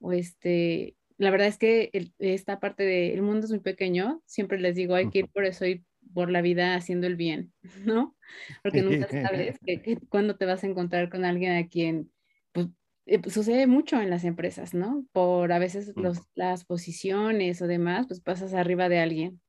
o 0.00 0.12
este, 0.12 0.96
la 1.16 1.30
verdad 1.30 1.46
es 1.46 1.58
que 1.58 1.90
esta 2.18 2.58
parte 2.58 2.82
del 2.82 3.22
mundo 3.22 3.44
es 3.44 3.50
muy 3.50 3.60
pequeño, 3.60 4.20
siempre 4.26 4.58
les 4.58 4.74
digo, 4.74 4.96
hay 4.96 5.10
que 5.10 5.20
ir 5.20 5.28
por 5.28 5.44
eso 5.44 5.64
y 5.64 5.84
por 6.12 6.28
la 6.28 6.42
vida 6.42 6.74
haciendo 6.74 7.06
el 7.06 7.14
bien, 7.14 7.52
¿no? 7.86 8.16
Porque 8.64 8.82
nunca 8.82 9.08
sabes 9.08 9.56
que, 9.64 9.98
cuando 10.08 10.36
te 10.36 10.44
vas 10.44 10.64
a 10.64 10.66
encontrar 10.66 11.08
con 11.08 11.24
alguien 11.24 11.52
a 11.52 11.68
quien, 11.68 12.10
pues, 12.50 12.66
eh, 13.06 13.20
pues, 13.20 13.32
sucede 13.32 13.68
mucho 13.68 14.00
en 14.00 14.10
las 14.10 14.24
empresas, 14.24 14.74
¿no? 14.74 15.06
Por 15.12 15.52
a 15.52 15.60
veces 15.60 15.92
los, 15.94 16.18
las 16.34 16.64
posiciones 16.64 17.62
o 17.62 17.68
demás, 17.68 18.08
pues 18.08 18.20
pasas 18.20 18.54
arriba 18.54 18.88
de 18.88 18.98
alguien 18.98 19.40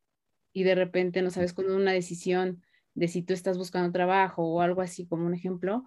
y 0.53 0.63
de 0.63 0.75
repente 0.75 1.23
no 1.23 1.31
sabes 1.31 1.53
cuándo 1.53 1.75
una 1.75 1.93
decisión 1.93 2.61
de 2.93 3.07
si 3.07 3.21
tú 3.21 3.33
estás 3.33 3.57
buscando 3.57 3.91
trabajo 3.91 4.43
o 4.43 4.61
algo 4.61 4.81
así 4.81 5.07
como 5.07 5.25
un 5.25 5.33
ejemplo, 5.33 5.85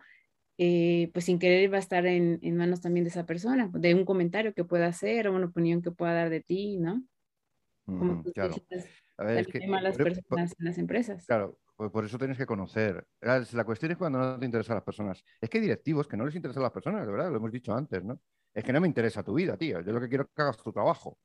eh, 0.57 1.11
pues 1.13 1.25
sin 1.25 1.39
querer 1.39 1.73
va 1.73 1.79
a 1.79 1.81
estar 1.81 2.07
en, 2.07 2.39
en, 2.43 2.57
manos 2.57 2.81
también 2.81 3.05
de 3.05 3.11
esa 3.11 3.27
persona, 3.27 3.71
de 3.73 3.95
un 3.95 4.05
comentario 4.05 4.55
que 4.55 4.65
pueda 4.65 4.87
hacer 4.87 5.27
o 5.27 5.35
una 5.35 5.47
opinión 5.47 5.83
que 5.83 5.91
pueda 5.91 6.15
dar 6.15 6.31
de 6.31 6.41
ti, 6.41 6.77
¿no? 6.79 7.03
Como 7.87 8.23
claro. 8.23 8.55
a 9.19 9.25
ver, 9.25 9.39
es 9.39 9.47
que, 9.49 9.67
malas 9.67 9.97
personas 9.97 10.55
en 10.59 10.65
las 10.65 10.79
empresas. 10.79 11.27
Claro, 11.27 11.59
por, 11.77 12.05
eso 12.05 12.17
tienes 12.19 12.39
que 12.39 12.47
conocer. 12.47 13.07
La 13.21 13.65
cuestión 13.65 13.93
es 13.93 13.99
cuando 13.99 14.19
no 14.19 14.39
te 14.39 14.47
interesan 14.47 14.77
las 14.77 14.85
personas. 14.85 15.23
Es 15.41 15.51
que 15.51 15.59
hay 15.59 15.63
directivos 15.63 16.09
que 16.09 16.17
no 16.17 16.25
les 16.25 16.35
interesan 16.35 16.63
las 16.63 16.73
personas, 16.73 17.05
de 17.05 17.13
verdad, 17.13 17.31
lo 17.31 17.37
hemos 17.37 17.53
dicho 17.53 17.75
antes, 17.75 18.03
¿no? 18.03 18.21
Es 18.55 18.65
que 18.65 18.73
no 18.73 18.81
me 18.81 18.89
interesa 18.89 19.23
tu 19.23 19.35
vida, 19.35 19.57
tío. 19.57 19.81
Yo 19.81 19.93
lo 19.93 20.01
que 20.01 20.09
quiero 20.09 20.25
es 20.25 20.31
que 20.35 20.43
hagas 20.43 20.57
tu 20.57 20.73
trabajo. 20.73 21.19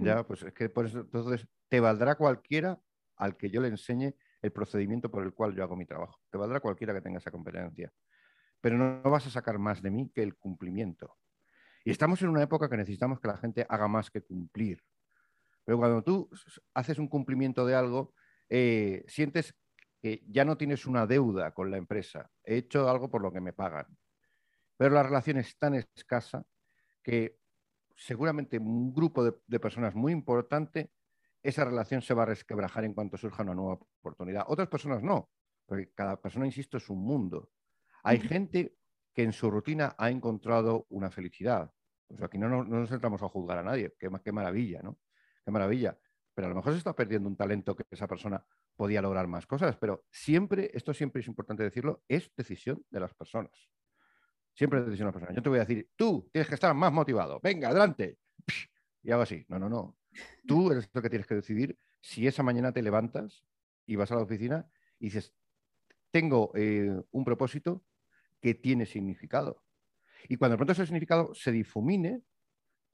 Ya, 0.00 0.24
pues 0.24 0.42
es 0.44 0.52
que 0.52 0.68
por 0.68 0.86
eso, 0.86 1.00
entonces, 1.00 1.48
te 1.68 1.80
valdrá 1.80 2.14
cualquiera 2.14 2.78
al 3.16 3.36
que 3.36 3.50
yo 3.50 3.60
le 3.60 3.68
enseñe 3.68 4.14
el 4.42 4.50
procedimiento 4.50 5.10
por 5.10 5.22
el 5.22 5.32
cual 5.32 5.54
yo 5.54 5.62
hago 5.62 5.76
mi 5.76 5.86
trabajo. 5.86 6.20
Te 6.30 6.36
valdrá 6.36 6.60
cualquiera 6.60 6.92
que 6.92 7.00
tenga 7.00 7.18
esa 7.18 7.30
competencia. 7.30 7.92
Pero 8.60 8.76
no, 8.76 9.00
vas 9.02 9.26
a 9.26 9.30
sacar 9.30 9.58
más 9.58 9.80
de 9.80 9.90
mí 9.90 10.10
que 10.12 10.22
el 10.22 10.36
cumplimiento. 10.36 11.16
Y 11.84 11.90
estamos 11.90 12.20
en 12.22 12.28
una 12.28 12.42
época 12.42 12.68
que 12.68 12.76
necesitamos 12.76 13.20
que 13.20 13.28
la 13.28 13.38
gente 13.38 13.64
haga 13.68 13.88
más 13.88 14.10
que 14.10 14.20
cumplir. 14.20 14.82
Pero 15.64 15.78
cuando 15.78 16.02
tú 16.02 16.28
haces 16.74 16.98
un 16.98 17.08
cumplimiento 17.08 17.64
de 17.64 17.74
algo, 17.76 18.14
eh, 18.48 19.04
sientes 19.06 19.54
que 20.00 20.24
ya 20.26 20.44
no 20.44 20.56
tienes 20.56 20.86
una 20.86 21.06
deuda 21.06 21.52
con 21.52 21.70
la 21.70 21.76
empresa. 21.76 22.28
He 22.44 22.56
hecho 22.56 22.88
algo 22.88 23.08
por 23.10 23.22
lo 23.22 23.32
que 23.32 23.40
me 23.40 23.52
pagan. 23.52 23.86
Pero 24.76 24.94
la 24.94 25.04
relación 25.04 25.38
es 25.38 25.56
tan 25.56 25.74
escasa 25.74 26.44
que 27.02 27.38
seguramente 27.96 28.58
un 28.58 28.92
grupo 28.92 29.24
de, 29.24 29.34
de 29.46 29.60
personas 29.60 29.94
muy 29.94 30.12
importante 30.12 30.90
esa 31.42 31.64
relación 31.64 32.02
se 32.02 32.14
va 32.14 32.22
a 32.22 32.26
resquebrajar 32.26 32.84
en 32.84 32.94
cuanto 32.94 33.16
surja 33.16 33.42
una 33.42 33.54
nueva 33.54 33.74
oportunidad. 34.00 34.44
Otras 34.46 34.68
personas 34.68 35.02
no, 35.02 35.30
porque 35.66 35.90
cada 35.92 36.20
persona, 36.20 36.46
insisto, 36.46 36.76
es 36.76 36.88
un 36.88 37.04
mundo. 37.04 37.50
Hay 38.04 38.20
gente 38.20 38.76
que 39.12 39.22
en 39.22 39.32
su 39.32 39.50
rutina 39.50 39.94
ha 39.98 40.10
encontrado 40.10 40.86
una 40.90 41.10
felicidad. 41.10 41.72
Pues 42.08 42.22
aquí 42.22 42.38
no, 42.38 42.64
nos 42.64 42.90
entramos 42.90 43.22
a 43.22 43.28
juzgar 43.28 43.58
a 43.58 43.62
nadie, 43.62 43.94
qué, 43.98 44.10
qué 44.24 44.32
maravilla, 44.32 44.82
¿no? 44.82 44.98
Qué 45.44 45.50
maravilla. 45.50 45.98
Pero 46.34 46.46
a 46.46 46.50
lo 46.50 46.56
mejor 46.56 46.72
se 46.72 46.78
está 46.78 46.94
perdiendo 46.94 47.28
un 47.28 47.36
talento 47.36 47.76
que 47.76 47.84
esa 47.90 48.06
persona 48.06 48.44
podía 48.74 49.02
lograr 49.02 49.26
más 49.26 49.46
cosas, 49.46 49.76
pero 49.76 50.04
siempre, 50.10 50.70
esto 50.72 50.94
siempre 50.94 51.20
es 51.20 51.28
importante 51.28 51.62
decirlo, 51.62 52.02
es 52.08 52.32
decisión 52.34 52.84
de 52.90 53.00
las 53.00 53.14
personas. 53.14 53.70
Siempre 54.54 54.80
es 54.80 54.86
decisión 54.86 55.06
de 55.06 55.08
las 55.08 55.14
personas. 55.14 55.36
Yo 55.36 55.42
te 55.42 55.48
voy 55.48 55.58
a 55.58 55.64
decir, 55.64 55.90
tú 55.96 56.28
tienes 56.32 56.48
que 56.48 56.54
estar 56.54 56.74
más 56.74 56.92
motivado, 56.92 57.40
venga, 57.42 57.68
adelante. 57.68 58.18
Y 59.04 59.10
hago 59.10 59.22
así. 59.22 59.44
No, 59.48 59.58
no, 59.58 59.68
no. 59.68 59.96
Tú 60.46 60.70
eres 60.70 60.88
lo 60.92 61.02
que 61.02 61.10
tienes 61.10 61.26
que 61.26 61.34
decidir 61.34 61.78
si 62.00 62.26
esa 62.26 62.42
mañana 62.42 62.72
te 62.72 62.82
levantas 62.82 63.44
y 63.86 63.96
vas 63.96 64.10
a 64.12 64.16
la 64.16 64.22
oficina 64.22 64.66
y 64.98 65.06
dices, 65.06 65.34
tengo 66.10 66.52
eh, 66.54 67.02
un 67.10 67.24
propósito 67.24 67.84
que 68.40 68.54
tiene 68.54 68.86
significado. 68.86 69.62
Y 70.28 70.36
cuando 70.36 70.54
de 70.54 70.58
pronto 70.58 70.72
ese 70.72 70.86
significado 70.86 71.34
se 71.34 71.52
difumine, 71.52 72.22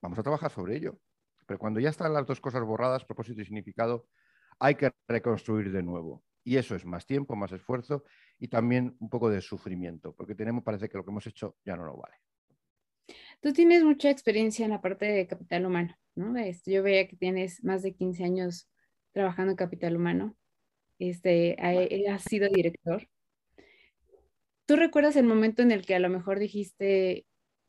vamos 0.00 0.18
a 0.18 0.22
trabajar 0.22 0.50
sobre 0.50 0.76
ello. 0.76 1.00
Pero 1.46 1.58
cuando 1.58 1.80
ya 1.80 1.90
están 1.90 2.12
las 2.12 2.26
dos 2.26 2.40
cosas 2.40 2.62
borradas, 2.62 3.04
propósito 3.04 3.40
y 3.40 3.44
significado, 3.44 4.06
hay 4.58 4.74
que 4.74 4.92
reconstruir 5.06 5.72
de 5.72 5.82
nuevo. 5.82 6.24
Y 6.44 6.56
eso 6.56 6.74
es 6.74 6.84
más 6.84 7.06
tiempo, 7.06 7.36
más 7.36 7.52
esfuerzo 7.52 8.04
y 8.38 8.48
también 8.48 8.96
un 9.00 9.10
poco 9.10 9.28
de 9.28 9.40
sufrimiento, 9.40 10.14
porque 10.14 10.34
tenemos, 10.34 10.64
parece 10.64 10.88
que 10.88 10.96
lo 10.96 11.04
que 11.04 11.10
hemos 11.10 11.26
hecho 11.26 11.56
ya 11.64 11.76
no 11.76 11.84
lo 11.84 11.96
vale. 11.96 12.16
Tú 13.40 13.52
tienes 13.52 13.84
mucha 13.84 14.10
experiencia 14.10 14.64
en 14.64 14.72
la 14.72 14.80
parte 14.80 15.06
de 15.06 15.26
capital 15.26 15.66
humano. 15.66 15.96
Este, 16.36 16.72
yo 16.72 16.82
veía 16.82 17.06
que 17.06 17.16
tienes 17.16 17.62
más 17.62 17.82
de 17.82 17.94
15 17.94 18.24
años 18.24 18.68
trabajando 19.12 19.52
en 19.52 19.56
capital 19.56 19.96
humano. 19.96 20.36
Este, 20.98 21.56
has 22.08 22.22
sido 22.24 22.48
director. 22.48 23.08
¿Tú 24.66 24.76
recuerdas 24.76 25.16
el 25.16 25.24
momento 25.24 25.62
en 25.62 25.70
el 25.70 25.86
que 25.86 25.94
a 25.94 26.00
lo 26.00 26.08
mejor 26.08 26.38
dijiste, 26.38 27.24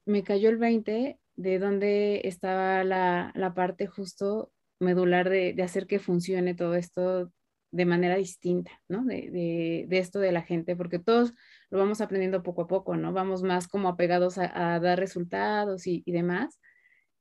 me 0.05 0.23
cayó 0.23 0.49
el 0.49 0.57
20 0.57 1.19
de 1.35 1.59
dónde 1.59 2.21
estaba 2.25 2.83
la, 2.83 3.53
parte 3.55 3.87
justo 3.87 4.51
medular 4.79 5.29
de, 5.29 5.55
hacer 5.63 5.87
que 5.87 5.99
funcione 5.99 6.55
todo 6.55 6.75
esto 6.75 7.31
de 7.71 7.85
manera 7.85 8.17
distinta, 8.17 8.71
¿no? 8.89 9.05
De, 9.05 9.87
esto 9.91 10.19
de 10.19 10.31
la 10.31 10.41
gente, 10.41 10.75
porque 10.75 10.99
todos 10.99 11.33
lo 11.69 11.79
vamos 11.79 12.01
aprendiendo 12.01 12.43
poco 12.43 12.63
a 12.63 12.67
poco, 12.67 12.95
¿no? 12.95 13.13
Vamos 13.13 13.43
más 13.43 13.67
como 13.67 13.89
apegados 13.89 14.37
a, 14.37 14.79
dar 14.79 14.99
resultados 14.99 15.85
y, 15.85 16.03
demás, 16.05 16.59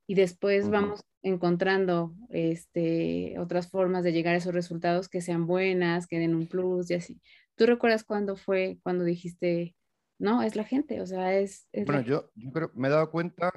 y 0.07 0.15
después 0.15 0.69
vamos 0.69 1.03
encontrando 1.21 2.15
este, 2.29 3.37
otras 3.39 3.69
formas 3.69 4.03
de 4.03 4.13
llegar 4.13 4.33
a 4.33 4.37
esos 4.37 4.53
resultados 4.53 5.07
que 5.09 5.21
sean 5.21 5.45
buenas, 5.45 6.07
que 6.07 6.17
den 6.17 6.33
un 6.33 6.47
plus 6.47 6.89
y 6.89 6.95
así. 6.95 7.21
¿Tú 7.55 7.65
recuerdas 7.65 8.03
cuándo 8.03 8.35
fue, 8.35 8.79
cuando 8.83 9.03
dijiste, 9.03 9.75
no, 10.17 10.41
es 10.41 10.55
la 10.55 10.63
gente? 10.63 11.01
O 11.01 11.05
sea, 11.05 11.37
es... 11.37 11.67
bueno, 11.73 12.01
yo, 12.01 12.31
yo 12.35 12.51
creo, 12.51 12.71
me 12.73 12.87
he 12.87 12.91
dado 12.91 13.11
cuenta, 13.11 13.51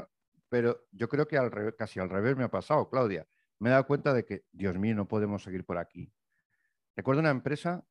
pero 0.49 0.85
yo 0.91 1.09
creo 1.09 1.27
que 1.27 1.39
al 1.39 1.51
revés, 1.51 1.75
casi 1.79 2.01
al 2.01 2.11
revés 2.11 2.37
me 2.37 2.45
ha 2.45 2.51
pasado, 2.51 2.91
Claudia. 2.91 3.27
Me 3.59 3.69
he 3.69 3.73
dado 3.73 3.87
cuenta 3.87 4.13
de 4.13 4.25
que, 4.25 4.43
Dios 4.51 4.77
mío, 4.77 4.95
no 4.95 5.09
podemos 5.09 5.45
seguir 5.45 5.65
por 5.65 5.79
aquí. 5.79 6.13
Recuerdo 6.97 7.21
una 7.21 7.31
empresa 7.31 7.85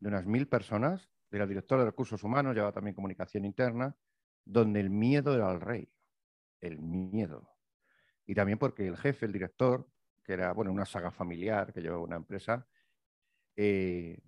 de 0.00 0.08
unas 0.08 0.26
mil 0.26 0.48
personas, 0.48 1.08
era 1.36 1.46
director 1.46 1.78
de 1.78 1.86
recursos 1.86 2.22
humanos, 2.22 2.54
llevaba 2.54 2.72
también 2.72 2.94
comunicación 2.94 3.44
interna, 3.44 3.94
donde 4.44 4.80
el 4.80 4.90
miedo 4.90 5.34
era 5.34 5.50
el 5.50 5.60
rey. 5.60 5.88
El 6.60 6.78
miedo 6.78 7.54
y 8.26 8.34
también 8.34 8.58
porque 8.58 8.86
el 8.86 8.96
jefe, 8.96 9.26
el 9.26 9.32
director, 9.32 9.86
que 10.22 10.32
era 10.32 10.52
bueno, 10.52 10.72
una 10.72 10.86
saga 10.86 11.10
familiar 11.10 11.72
que 11.72 11.80
llevaba 11.80 12.02
una 12.02 12.16
empresa, 12.16 12.66
eh, 13.56 14.18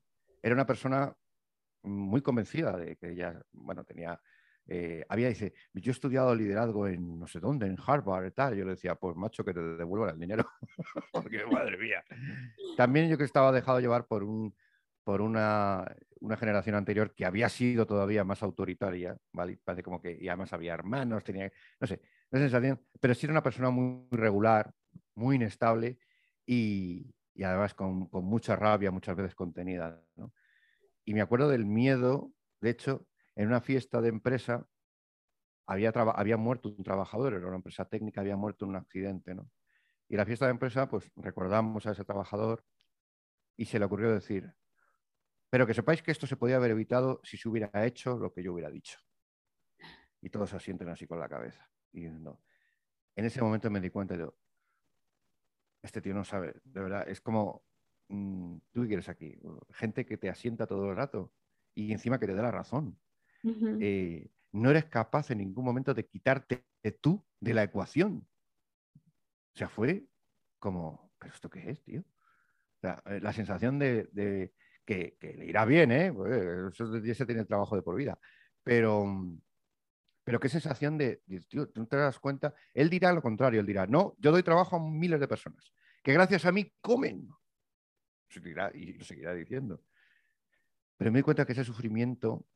era 0.43 0.55
una 0.55 0.67
persona 0.67 1.15
muy 1.83 2.21
convencida 2.21 2.77
de 2.77 2.97
que 2.97 3.13
ella, 3.13 3.41
bueno, 3.53 3.85
tenía, 3.85 4.21
eh, 4.67 5.05
había, 5.09 5.29
dice, 5.29 5.55
yo 5.73 5.91
he 5.91 5.93
estudiado 5.93 6.35
liderazgo 6.35 6.87
en 6.89 7.19
no 7.19 7.27
sé 7.27 7.41
dónde, 7.41 7.67
en 7.67 7.77
Harvard 7.85 8.27
y 8.27 8.31
tal. 8.33 8.57
Yo 8.57 8.65
le 8.65 8.73
decía, 8.73 8.97
pues 8.97 9.17
macho, 9.17 9.45
que 9.45 9.55
te 9.55 9.61
devuelvan 9.61 10.11
el 10.11 10.21
dinero, 10.21 10.45
porque 11.13 11.47
madre 11.47 11.79
mía. 11.79 12.05
También 12.77 13.09
yo 13.09 13.17
que 13.17 13.25
estaba 13.25 13.53
dejado 13.53 13.81
llevar 13.81 14.07
por, 14.07 14.25
un, 14.25 14.55
por 15.07 15.21
una, 15.21 15.87
una, 16.19 16.37
generación 16.37 16.75
anterior 16.75 17.15
que 17.15 17.25
había 17.25 17.49
sido 17.49 17.87
todavía 17.87 18.25
más 18.25 18.43
autoritaria, 18.43 19.17
¿vale? 19.33 19.57
Parece 19.63 19.85
como 19.85 20.03
que, 20.03 20.19
y 20.21 20.27
además 20.27 20.53
había 20.53 20.75
hermanos, 20.75 21.23
tenía, 21.23 21.49
no 21.79 21.87
sé, 21.87 22.01
sensación, 22.33 22.83
pero 22.99 23.15
sí 23.15 23.25
era 23.27 23.33
una 23.33 23.43
persona 23.45 23.71
muy 23.71 24.09
regular, 24.11 24.75
muy 25.15 25.37
inestable 25.37 26.01
y, 26.45 27.15
además 27.41 27.73
con, 27.75 28.09
mucha 28.11 28.57
rabia, 28.57 28.91
muchas 28.91 29.15
veces 29.15 29.37
contenida. 29.37 30.03
Y 31.05 31.15
me 31.15 31.21
acuerdo 31.21 31.51
del 31.51 31.67
miedo, 31.67 32.33
de 32.61 32.71
hecho, 32.71 33.07
en 33.37 33.47
una 33.47 33.61
fiesta 33.61 34.01
de 34.01 34.09
empresa 34.09 34.67
había, 35.69 35.91
había 35.91 36.37
muerto 36.37 36.71
un 36.77 36.83
trabajador, 36.83 37.35
era 37.35 37.47
una 37.47 37.59
empresa 37.59 37.85
técnica, 37.85 38.23
había 38.23 38.37
muerto 38.37 38.65
en 38.65 38.71
un 38.71 38.77
accidente. 38.77 39.37
¿no? 39.37 39.49
Y 40.09 40.17
la 40.17 40.27
fiesta 40.27 40.47
de 40.47 40.51
empresa, 40.51 40.89
pues 40.89 41.13
recordamos 41.15 41.87
a 41.87 41.93
ese 41.93 42.05
trabajador 42.05 42.65
y 43.57 43.67
se 43.67 43.79
le 43.79 43.85
ocurrió 43.85 44.11
decir, 44.13 44.53
pero 45.51 45.67
que 45.67 45.75
sepáis 45.75 46.03
que 46.03 46.11
esto 46.11 46.27
se 46.27 46.37
podía 46.37 46.57
haber 46.57 46.73
evitado 46.73 47.21
si 47.25 47.37
se 47.37 47.49
hubiera 47.49 47.71
hecho 47.87 48.17
lo 48.19 48.33
que 48.33 48.43
yo 48.43 48.53
hubiera 48.53 48.71
dicho. 48.71 48.99
Y 50.21 50.31
todos 50.31 50.51
se 50.51 50.57
asienten 50.57 50.89
así 50.89 51.07
con 51.07 51.21
la 51.21 51.29
cabeza. 51.29 51.69
Y 51.93 52.09
no. 52.09 52.43
En 53.15 53.25
ese 53.25 53.41
momento 53.41 53.71
me 53.71 53.81
di 53.81 53.91
cuenta 53.91 54.17
este 55.83 56.01
tío 56.01 56.15
no 56.15 56.25
sabe, 56.25 56.55
de 56.65 56.81
verdad, 56.81 57.09
es 57.09 57.21
como, 57.21 57.65
mm, 58.09 58.57
tú 58.73 58.83
qué 58.83 58.89
quieres 58.89 59.09
aquí, 59.09 59.39
gente 59.71 60.05
que 60.05 60.17
te 60.17 60.29
asienta 60.29 60.67
todo 60.67 60.91
el 60.91 60.97
rato 60.97 61.33
y 61.75 61.93
encima 61.93 62.19
que 62.19 62.27
te 62.27 62.35
dé 62.35 62.43
la 62.43 62.51
razón. 62.51 62.99
Eh, 63.81 64.29
no 64.51 64.71
eres 64.71 64.87
capaz 64.87 65.31
en 65.31 65.39
ningún 65.39 65.65
momento 65.65 65.95
de 65.95 66.07
quitarte 66.07 66.67
tú 67.01 67.25
de 67.39 67.55
la 67.55 67.63
ecuación. 67.63 68.27
O 68.97 69.59
sea, 69.59 69.69
fue 69.69 70.09
como, 70.59 71.13
¿pero 71.19 71.33
esto 71.33 71.49
qué 71.49 71.71
es, 71.71 71.83
tío? 71.85 72.05
Eh, 72.83 73.21
la 73.21 73.33
sensación 73.33 73.79
de, 73.79 74.53
que, 74.87 75.17
le 75.21 75.45
irá 75.45 75.65
bien, 75.67 75.93
¿eh? 75.93 76.13
Pues, 76.13 76.73
eso, 76.73 76.97
ese 76.97 77.27
tiene 77.27 77.45
trabajo 77.45 77.77
de 77.77 77.83
por 77.83 77.97
vida. 77.97 78.19
Pero, 78.63 79.05
mm, 79.05 79.41
pero 80.25 80.41
qué 80.41 80.49
sensación 80.49 80.97
de, 80.97 81.23
tío, 81.49 81.69
tú 81.69 81.81
no 81.81 81.87
te 81.87 81.97
das 81.97 82.19
cuenta. 82.19 82.55
Él 82.73 82.89
dirá 82.89 83.13
lo 83.13 83.21
contrario, 83.21 83.61
él 83.61 83.67
dirá, 83.67 83.87
no, 83.87 84.15
yo 84.19 84.33
doy 84.33 84.43
trabajo 84.43 84.77
a 84.77 84.81
miles 84.81 85.21
de 85.21 85.29
personas 85.29 85.73
que 86.07 86.13
gracias 86.13 86.45
a 86.45 86.53
mí 86.53 86.73
comen. 86.81 87.29
y 88.75 88.93
lo 88.93 89.05
seguirá 89.05 89.35
diciendo. 89.35 89.83
Pero 90.97 91.11
me 91.11 91.19
di 91.19 91.25
cuenta 91.25 91.45
que 91.45 91.51
ese 91.51 91.65
sufrimiento 91.65 92.47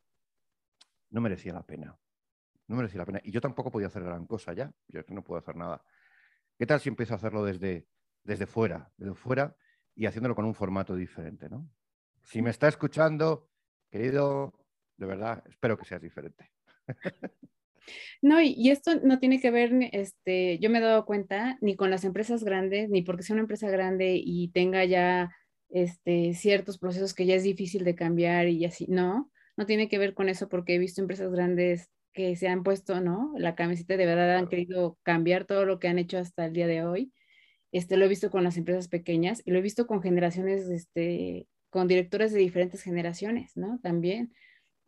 no 1.08 1.20
merecía 1.20 1.52
la 1.52 1.66
pena. 1.66 1.98
No 2.68 2.76
merecía 2.76 2.98
la 2.98 3.06
pena. 3.06 3.20
Y 3.24 3.32
yo 3.32 3.40
tampoco 3.40 3.72
podía 3.72 3.88
hacer 3.88 4.04
gran 4.04 4.24
cosa 4.28 4.52
ya. 4.52 4.72
Yo 4.86 5.00
no 5.08 5.24
puedo 5.24 5.40
hacer 5.40 5.56
nada. 5.56 5.82
¿Qué 6.56 6.64
tal 6.64 6.78
si 6.78 6.90
empiezo 6.90 7.14
a 7.14 7.16
hacerlo 7.16 7.44
desde, 7.44 7.88
desde 8.22 8.46
fuera, 8.46 8.92
desde 8.96 9.16
fuera 9.16 9.56
y 9.96 10.06
haciéndolo 10.06 10.36
con 10.36 10.44
un 10.44 10.54
formato 10.54 10.94
diferente, 10.94 11.48
¿no? 11.48 11.68
Si 12.30 12.42
me 12.42 12.50
está 12.50 12.68
escuchando, 12.68 13.48
querido, 13.90 14.54
de 14.96 15.06
verdad, 15.06 15.42
espero 15.48 15.76
que 15.76 15.84
seas 15.84 16.00
diferente. 16.00 16.50
No, 18.22 18.40
y, 18.40 18.70
esto 18.70 19.00
no 19.02 19.18
tiene 19.18 19.40
que 19.40 19.50
ver, 19.50 19.72
este, 19.92 20.58
yo 20.58 20.70
me 20.70 20.78
he 20.78 20.82
dado 20.82 21.06
cuenta, 21.06 21.56
ni 21.60 21.74
con 21.74 21.90
las 21.90 22.04
empresas 22.04 22.44
grandes, 22.44 22.88
ni 22.90 23.02
porque 23.02 23.22
sea 23.22 23.34
una 23.34 23.40
empresa 23.40 23.68
grande 23.70 24.20
y 24.22 24.48
tenga 24.52 24.84
ya 24.84 25.34
este, 25.70 26.34
ciertos 26.34 26.78
procesos 26.78 27.14
que 27.14 27.26
ya 27.26 27.34
es 27.34 27.42
difícil 27.42 27.82
de 27.82 27.94
cambiar 27.96 28.48
y 28.48 28.64
así, 28.64 28.86
no, 28.88 29.32
no 29.56 29.66
tiene 29.66 29.88
que 29.88 29.98
ver 29.98 30.14
con 30.14 30.28
eso 30.28 30.48
porque 30.48 30.74
he 30.74 30.78
visto 30.78 31.00
empresas 31.00 31.32
grandes 31.32 31.90
que 32.12 32.36
se 32.36 32.48
han 32.48 32.62
puesto, 32.62 33.00
¿no? 33.00 33.32
La 33.38 33.54
camiseta 33.56 33.96
de 33.96 34.06
verdad 34.06 34.36
han 34.36 34.48
querido 34.48 34.98
cambiar 35.02 35.46
todo 35.46 35.64
lo 35.64 35.78
que 35.80 35.88
han 35.88 35.98
hecho 35.98 36.18
hasta 36.18 36.44
el 36.44 36.52
día 36.52 36.66
de 36.66 36.84
hoy. 36.84 37.12
Este, 37.72 37.96
lo 37.96 38.04
he 38.04 38.08
visto 38.08 38.30
con 38.30 38.44
las 38.44 38.56
empresas 38.58 38.88
pequeñas 38.88 39.42
y 39.44 39.50
lo 39.50 39.58
he 39.58 39.62
visto 39.62 39.86
con 39.86 40.02
generaciones, 40.02 40.68
este, 40.68 41.48
con 41.70 41.88
directores 41.88 42.32
de 42.32 42.40
diferentes 42.40 42.82
generaciones, 42.82 43.56
¿no? 43.56 43.78
También, 43.82 44.32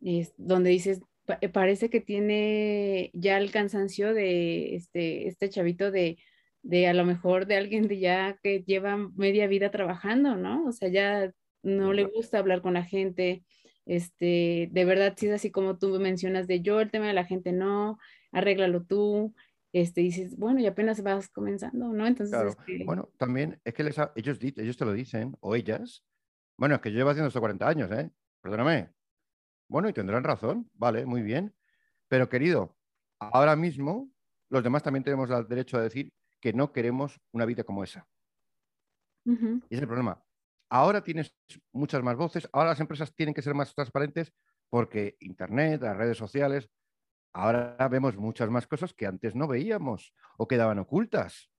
es, 0.01 0.33
donde 0.37 0.69
dices, 0.69 1.01
eh, 1.41 1.49
parece 1.49 1.89
que 1.89 2.01
tiene 2.01 3.09
ya 3.13 3.37
el 3.37 3.51
cansancio 3.51 4.13
de 4.13 4.75
este, 4.75 5.27
este 5.27 5.49
chavito 5.49 5.91
de, 5.91 6.17
de 6.61 6.87
a 6.87 6.93
lo 6.93 7.05
mejor 7.05 7.45
de 7.45 7.57
alguien 7.57 7.87
de 7.87 7.99
ya 7.99 8.37
que 8.43 8.63
lleva 8.63 8.97
media 9.15 9.47
vida 9.47 9.71
trabajando, 9.71 10.35
¿no? 10.35 10.65
O 10.65 10.71
sea, 10.71 10.89
ya 10.89 11.31
no 11.61 11.93
le 11.93 12.03
gusta 12.03 12.39
hablar 12.39 12.61
con 12.61 12.73
la 12.73 12.83
gente, 12.83 13.43
este, 13.85 14.69
de 14.71 14.85
verdad, 14.85 15.13
si 15.17 15.27
es 15.27 15.33
así 15.33 15.51
como 15.51 15.77
tú 15.77 15.99
mencionas 15.99 16.47
de 16.47 16.61
yo, 16.61 16.81
el 16.81 16.91
tema 16.91 17.07
de 17.07 17.13
la 17.13 17.25
gente 17.25 17.51
no, 17.51 17.97
arréglalo 18.31 18.83
tú, 18.83 19.33
este, 19.73 20.01
dices, 20.01 20.37
bueno, 20.37 20.59
y 20.59 20.67
apenas 20.67 21.01
vas 21.01 21.29
comenzando, 21.29 21.93
¿no? 21.93 22.05
Entonces, 22.05 22.37
este 22.67 22.83
bueno, 22.85 23.09
también 23.17 23.59
es 23.63 23.73
que 23.73 23.83
les 23.83 23.97
ellos, 24.15 24.37
ellos 24.41 24.77
te 24.77 24.85
lo 24.85 24.93
dicen, 24.93 25.35
o 25.39 25.55
ellas, 25.55 26.03
bueno, 26.57 26.75
es 26.75 26.81
que 26.81 26.91
yo 26.91 26.97
llevo 26.97 27.09
haciendo 27.09 27.27
esto 27.27 27.39
40 27.39 27.67
años, 27.67 27.91
¿eh? 27.91 28.11
Perdóname. 28.41 28.93
Bueno, 29.67 29.89
y 29.89 29.93
tendrán 29.93 30.23
razón, 30.23 30.69
vale, 30.73 31.05
muy 31.05 31.21
bien. 31.21 31.55
Pero 32.07 32.29
querido, 32.29 32.77
ahora 33.19 33.55
mismo 33.55 34.11
los 34.49 34.63
demás 34.63 34.83
también 34.83 35.03
tenemos 35.03 35.29
el 35.31 35.47
derecho 35.47 35.77
a 35.77 35.81
decir 35.81 36.13
que 36.39 36.53
no 36.53 36.71
queremos 36.71 37.19
una 37.31 37.45
vida 37.45 37.63
como 37.63 37.83
esa. 37.83 38.07
Y 39.69 39.75
es 39.75 39.81
el 39.81 39.87
problema. 39.87 40.21
Ahora 40.69 41.03
tienes 41.03 41.35
muchas 41.71 42.03
más 42.03 42.17
voces, 42.17 42.47
ahora 42.51 42.69
las 42.69 42.79
empresas 42.79 43.15
tienen 43.15 43.33
que 43.33 43.41
ser 43.41 43.53
más 43.53 43.73
transparentes 43.73 44.33
porque 44.69 45.17
Internet, 45.19 45.81
las 45.81 45.95
redes 45.95 46.17
sociales, 46.17 46.69
ahora 47.31 47.87
vemos 47.89 48.17
muchas 48.17 48.49
más 48.49 48.67
cosas 48.67 48.93
que 48.93 49.05
antes 49.05 49.35
no 49.35 49.47
veíamos 49.47 50.13
o 50.37 50.47
quedaban 50.47 50.79
ocultas. 50.79 51.51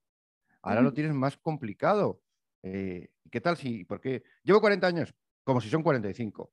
Ahora 0.63 0.83
lo 0.83 0.93
tienes 0.93 1.15
más 1.15 1.37
complicado. 1.37 2.23
Eh, 2.67 3.09
¿Qué 3.31 3.41
tal 3.43 3.59
si, 3.59 3.85
porque 3.85 4.23
llevo 4.43 4.61
40 4.61 4.87
años, 4.87 5.15
como 5.45 5.61
si 5.61 5.69
son 5.69 5.83
45? 5.83 6.51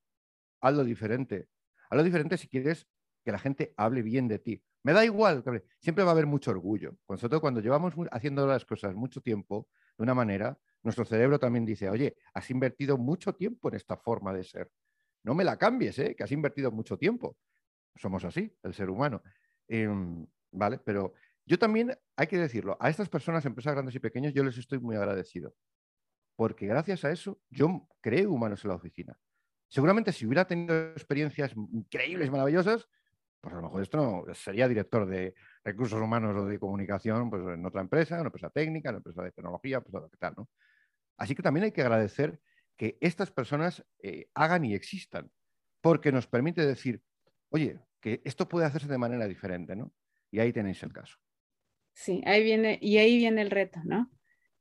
Hazlo 0.60 0.84
diferente. 0.84 1.48
Hazlo 1.88 2.04
diferente 2.04 2.36
si 2.36 2.48
quieres 2.48 2.86
que 3.24 3.32
la 3.32 3.38
gente 3.38 3.72
hable 3.76 4.02
bien 4.02 4.28
de 4.28 4.38
ti. 4.38 4.62
Me 4.82 4.92
da 4.92 5.04
igual, 5.04 5.42
siempre 5.78 6.04
va 6.04 6.10
a 6.10 6.12
haber 6.12 6.26
mucho 6.26 6.50
orgullo. 6.50 6.96
Cuando 7.06 7.60
llevamos 7.60 7.94
haciendo 8.10 8.46
las 8.46 8.64
cosas 8.64 8.94
mucho 8.94 9.20
tiempo 9.22 9.68
de 9.96 10.02
una 10.02 10.14
manera, 10.14 10.58
nuestro 10.82 11.04
cerebro 11.04 11.38
también 11.38 11.64
dice, 11.64 11.88
oye, 11.88 12.16
has 12.34 12.50
invertido 12.50 12.98
mucho 12.98 13.34
tiempo 13.34 13.68
en 13.68 13.76
esta 13.76 13.96
forma 13.96 14.34
de 14.34 14.44
ser. 14.44 14.70
No 15.22 15.34
me 15.34 15.44
la 15.44 15.56
cambies, 15.56 15.98
¿eh? 15.98 16.14
que 16.16 16.24
has 16.24 16.32
invertido 16.32 16.70
mucho 16.72 16.98
tiempo. 16.98 17.36
Somos 17.94 18.24
así, 18.24 18.54
el 18.62 18.74
ser 18.74 18.90
humano. 18.90 19.22
Em, 19.68 20.26
¿Vale? 20.50 20.78
Pero 20.84 21.14
yo 21.46 21.58
también, 21.58 21.96
hay 22.16 22.26
que 22.26 22.38
decirlo, 22.38 22.76
a 22.80 22.90
estas 22.90 23.08
personas, 23.08 23.46
empresas 23.46 23.72
grandes 23.72 23.94
y 23.94 24.00
pequeñas, 24.00 24.34
yo 24.34 24.44
les 24.44 24.58
estoy 24.58 24.80
muy 24.80 24.96
agradecido. 24.96 25.54
Porque 26.42 26.66
gracias 26.66 27.04
a 27.04 27.12
eso, 27.12 27.40
yo 27.50 27.86
creé 28.00 28.26
humanos 28.26 28.64
en 28.64 28.70
la 28.70 28.74
oficina. 28.74 29.16
Seguramente 29.68 30.10
si 30.10 30.26
hubiera 30.26 30.44
tenido 30.44 30.90
experiencias 30.90 31.52
increíbles, 31.72 32.32
maravillosas, 32.32 32.88
pues 33.40 33.52
a 33.54 33.58
lo 33.58 33.62
mejor 33.62 33.80
esto 33.80 33.96
no 34.26 34.34
sería 34.34 34.66
director 34.66 35.06
de 35.06 35.36
recursos 35.62 36.00
humanos 36.00 36.34
o 36.36 36.44
de 36.46 36.58
comunicación 36.58 37.30
pues 37.30 37.42
en 37.46 37.64
otra 37.64 37.80
empresa, 37.80 38.16
una 38.16 38.26
empresa 38.26 38.50
técnica, 38.50 38.88
una 38.88 38.98
empresa 38.98 39.22
de 39.22 39.30
tecnología, 39.30 39.80
pues 39.82 40.02
tal, 40.18 40.34
¿no? 40.36 40.48
Así 41.16 41.36
que 41.36 41.44
también 41.44 41.62
hay 41.62 41.70
que 41.70 41.82
agradecer 41.82 42.40
que 42.76 42.98
estas 43.00 43.30
personas 43.30 43.84
eh, 44.00 44.26
hagan 44.34 44.64
y 44.64 44.74
existan, 44.74 45.30
porque 45.80 46.10
nos 46.10 46.26
permite 46.26 46.66
decir, 46.66 47.00
oye, 47.50 47.78
que 48.00 48.20
esto 48.24 48.48
puede 48.48 48.66
hacerse 48.66 48.88
de 48.88 48.98
manera 48.98 49.28
diferente, 49.28 49.76
¿no? 49.76 49.92
Y 50.32 50.40
ahí 50.40 50.52
tenéis 50.52 50.82
el 50.82 50.92
caso. 50.92 51.18
Sí, 51.92 52.20
ahí 52.26 52.42
viene, 52.42 52.80
y 52.82 52.98
ahí 52.98 53.18
viene 53.18 53.42
el 53.42 53.50
reto, 53.52 53.78
¿no? 53.84 54.10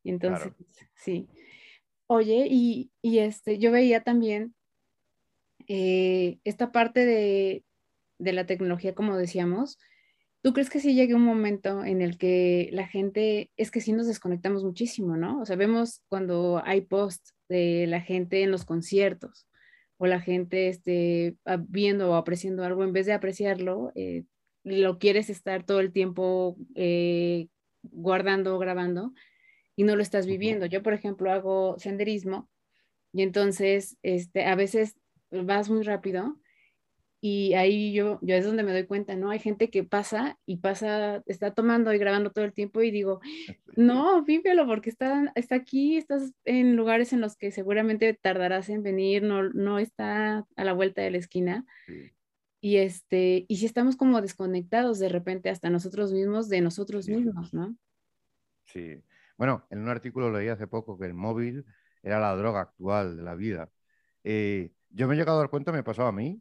Y 0.03 0.11
entonces, 0.11 0.53
sí. 0.95 1.27
Oye, 2.13 2.47
y, 2.49 2.91
este, 3.01 3.57
yo 3.57 3.71
veía 3.71 4.03
también 4.03 4.53
eh, 5.67 6.39
esta 6.43 6.73
parte 6.73 7.05
de, 7.05 7.63
de 8.19 8.33
la 8.33 8.45
tecnología, 8.45 8.93
como 8.93 9.15
decíamos, 9.15 9.77
¿Tú 10.43 10.53
crees 10.53 10.71
que 10.71 10.79
sí 10.79 10.95
llegue 10.95 11.13
un 11.13 11.23
momento 11.23 11.85
en 11.85 12.01
el 12.01 12.17
que 12.17 12.69
la 12.71 12.87
gente, 12.87 13.51
es 13.57 13.69
que 13.69 13.79
sí 13.79 13.93
nos 13.93 14.07
desconectamos 14.07 14.63
muchísimo, 14.63 15.15
¿no? 15.15 15.39
O 15.39 15.45
sea, 15.45 15.55
vemos 15.55 16.01
cuando 16.09 16.61
hay 16.65 16.81
posts 16.81 17.35
de 17.47 17.85
la 17.87 18.01
gente 18.01 18.41
en 18.41 18.49
los 18.49 18.65
conciertos 18.65 19.47
o 19.97 20.07
la 20.07 20.19
gente 20.19 20.67
este, 20.67 21.37
viendo 21.67 22.09
o 22.09 22.15
apreciando 22.15 22.63
algo, 22.63 22.83
en 22.83 22.91
vez 22.91 23.05
de 23.05 23.13
apreciarlo, 23.13 23.91
eh, 23.93 24.23
lo 24.63 24.97
quieres 24.97 25.29
estar 25.29 25.63
todo 25.63 25.79
el 25.79 25.91
tiempo 25.91 26.57
eh, 26.73 27.47
guardando 27.83 28.55
o 28.55 28.59
grabando 28.59 29.13
y 29.75 29.83
no 29.83 29.95
lo 29.95 30.01
estás 30.01 30.25
viviendo. 30.25 30.65
Yo, 30.65 30.83
por 30.83 30.93
ejemplo, 30.93 31.31
hago 31.31 31.77
senderismo 31.79 32.49
y 33.13 33.23
entonces 33.23 33.97
este, 34.03 34.45
a 34.45 34.55
veces 34.55 34.95
vas 35.31 35.69
muy 35.69 35.83
rápido 35.83 36.37
y 37.23 37.53
ahí 37.53 37.93
yo, 37.93 38.17
yo 38.23 38.35
es 38.35 38.45
donde 38.45 38.63
me 38.63 38.71
doy 38.71 38.85
cuenta, 38.85 39.15
¿no? 39.15 39.29
Hay 39.29 39.37
gente 39.37 39.69
que 39.69 39.83
pasa 39.83 40.39
y 40.47 40.57
pasa, 40.57 41.21
está 41.27 41.53
tomando 41.53 41.93
y 41.93 41.99
grabando 41.99 42.31
todo 42.31 42.45
el 42.45 42.53
tiempo 42.53 42.81
y 42.81 42.89
digo, 42.89 43.21
no, 43.75 44.23
vívelo 44.23 44.65
porque 44.65 44.89
está, 44.89 45.31
está 45.35 45.53
aquí, 45.53 45.97
estás 45.97 46.33
en 46.45 46.75
lugares 46.75 47.13
en 47.13 47.21
los 47.21 47.37
que 47.37 47.51
seguramente 47.51 48.17
tardarás 48.19 48.69
en 48.69 48.81
venir, 48.81 49.21
no, 49.21 49.43
no 49.43 49.77
está 49.77 50.47
a 50.55 50.63
la 50.63 50.73
vuelta 50.73 51.03
de 51.03 51.11
la 51.11 51.17
esquina. 51.19 51.63
Y, 52.59 52.77
este, 52.77 53.45
y 53.47 53.57
si 53.57 53.67
estamos 53.67 53.95
como 53.95 54.19
desconectados 54.19 54.97
de 54.97 55.09
repente 55.09 55.51
hasta 55.51 55.69
nosotros 55.69 56.11
mismos, 56.13 56.49
de 56.49 56.61
nosotros 56.61 57.07
mismos, 57.07 57.53
¿no? 57.53 57.75
Sí. 58.65 59.03
Bueno, 59.41 59.65
en 59.71 59.79
un 59.79 59.89
artículo 59.89 60.29
leí 60.29 60.49
hace 60.49 60.67
poco 60.67 60.99
que 60.99 61.07
el 61.07 61.15
móvil 61.15 61.65
era 62.03 62.19
la 62.19 62.35
droga 62.35 62.61
actual 62.61 63.17
de 63.17 63.23
la 63.23 63.33
vida. 63.33 63.71
Eh, 64.23 64.71
yo 64.91 65.07
me 65.07 65.15
he 65.15 65.17
llegado 65.17 65.39
a 65.39 65.41
dar 65.41 65.49
cuenta, 65.49 65.71
me 65.71 65.81
pasaba 65.81 66.09
a 66.09 66.11
mí, 66.11 66.39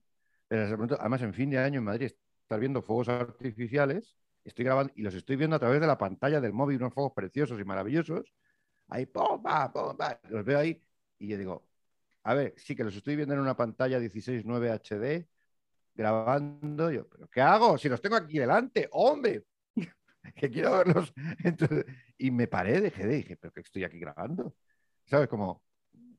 además, 0.51 1.23
en 1.23 1.33
fin 1.33 1.49
de 1.49 1.57
año 1.57 1.79
en 1.79 1.85
Madrid, 1.87 2.13
estar 2.43 2.61
viendo 2.61 2.83
fuegos 2.83 3.09
artificiales, 3.09 4.19
estoy 4.45 4.67
grabando 4.67 4.93
y 4.97 5.01
los 5.01 5.15
estoy 5.15 5.37
viendo 5.37 5.57
a 5.57 5.59
través 5.59 5.81
de 5.81 5.87
la 5.87 5.97
pantalla 5.97 6.43
del 6.43 6.53
móvil, 6.53 6.77
unos 6.77 6.93
fuegos 6.93 7.15
preciosos 7.15 7.59
y 7.59 7.65
maravillosos. 7.65 8.35
Ahí, 8.89 9.07
¡pomba, 9.07 9.73
pomba! 9.73 10.21
Los 10.29 10.45
veo 10.45 10.59
ahí 10.59 10.79
y 11.19 11.29
yo 11.29 11.39
digo, 11.39 11.67
a 12.25 12.35
ver, 12.35 12.53
sí 12.59 12.77
que 12.77 12.85
los 12.85 12.95
estoy 12.95 13.17
viendo 13.17 13.33
en 13.33 13.41
una 13.41 13.57
pantalla 13.57 13.99
16.9 13.99 14.73
HD, 14.73 15.27
grabando. 15.95 16.91
Yo, 16.91 17.09
¿pero 17.09 17.29
qué 17.29 17.41
hago? 17.41 17.79
Si 17.79 17.89
los 17.89 18.03
tengo 18.03 18.17
aquí 18.17 18.39
delante, 18.39 18.91
hombre, 18.93 19.47
que 20.37 20.51
quiero 20.51 20.73
verlos. 20.73 21.13
y 22.19 22.31
me 22.31 22.47
paré, 22.47 22.81
dejé 22.81 23.07
de 23.07 23.17
dije, 23.17 23.37
¿pero 23.37 23.53
qué 23.53 23.61
estoy 23.61 23.85
aquí 23.85 23.99
grabando? 23.99 24.55
¿Sabes? 25.07 25.29
Como, 25.29 25.63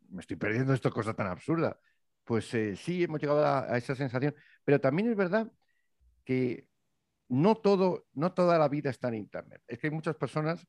me 0.10 0.22
estoy 0.22 0.38
perdiendo 0.38 0.74
esto, 0.74 0.92
cosa 0.92 1.14
tan 1.14 1.28
absurda 1.28 1.80
pues 2.24 2.54
eh, 2.54 2.76
sí 2.76 3.04
hemos 3.04 3.20
llegado 3.20 3.46
a, 3.46 3.78
esa 3.78 3.96
sensación, 3.96 4.36
pero 4.64 4.80
también 4.80 5.10
es 5.10 5.18
verdad 5.18 5.52
que 6.24 6.68
no, 7.30 7.56
todo, 7.56 8.08
no 8.14 8.34
toda 8.34 8.58
la 8.58 8.70
vida 8.70 8.90
está 8.90 9.08
en 9.10 9.16
Internet. 9.16 9.62
Es 9.68 9.80
que 9.80 9.88
hay 9.88 9.92
muchas 9.92 10.16
personas 10.16 10.68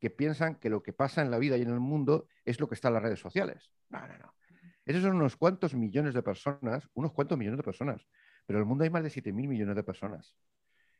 que 0.00 0.10
piensan 0.10 0.54
que 0.56 0.70
lo 0.70 0.82
que 0.82 0.92
pasa 0.92 1.22
en 1.22 1.30
la 1.30 1.38
vida 1.38 1.56
y 1.56 1.62
en 1.62 1.70
el 1.70 1.80
mundo 1.80 2.28
es 2.44 2.60
lo 2.60 2.68
que 2.68 2.74
está 2.74 2.88
en 2.88 2.94
las 2.94 3.02
redes 3.02 3.20
sociales. 3.20 3.70
No, 3.88 4.00
no, 4.06 4.18
no. 4.18 4.34
Esos 4.84 5.02
son 5.02 5.16
unos 5.16 5.36
cuantos 5.36 5.74
millones 5.74 6.14
de 6.14 6.22
personas, 6.22 6.88
unos 6.94 7.12
cuantos 7.12 7.36
millones 7.36 7.58
de 7.58 7.64
personas, 7.64 8.06
pero 8.46 8.58
en 8.58 8.62
el 8.62 8.66
mundo 8.66 8.84
hay 8.84 8.90
más 8.90 9.02
de 9.02 9.10
7.000 9.10 9.46
millones 9.48 9.76
de 9.76 9.82
personas. 9.82 10.34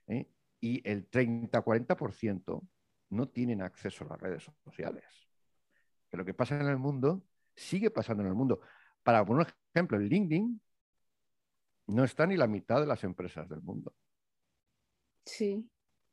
¿eh? 0.08 0.28
Y 0.60 0.86
el 0.88 1.10
30-40% 1.10 2.66
no 3.10 3.28
tienen 3.28 3.62
acceso 3.62 4.04
a 4.04 4.08
las 4.08 4.20
redes 4.20 4.50
sociales. 4.64 5.04
Que 6.10 6.16
lo 6.16 6.24
que 6.24 6.34
pasa 6.34 6.60
en 6.60 6.66
el 6.66 6.78
mundo 6.78 7.24
sigue 7.54 7.90
pasando 7.90 8.22
en 8.22 8.28
el 8.28 8.34
mundo. 8.34 8.60
Para 9.02 9.24
poner 9.24 9.46
un 9.46 9.52
ejemplo, 9.74 9.98
el 9.98 10.08
LinkedIn 10.08 10.60
no 11.88 12.04
está 12.04 12.26
ni 12.26 12.36
la 12.36 12.46
mitad 12.46 12.80
de 12.80 12.86
las 12.86 13.04
empresas 13.04 13.48
del 13.48 13.62
mundo. 13.62 13.94
Sí. 15.24 15.68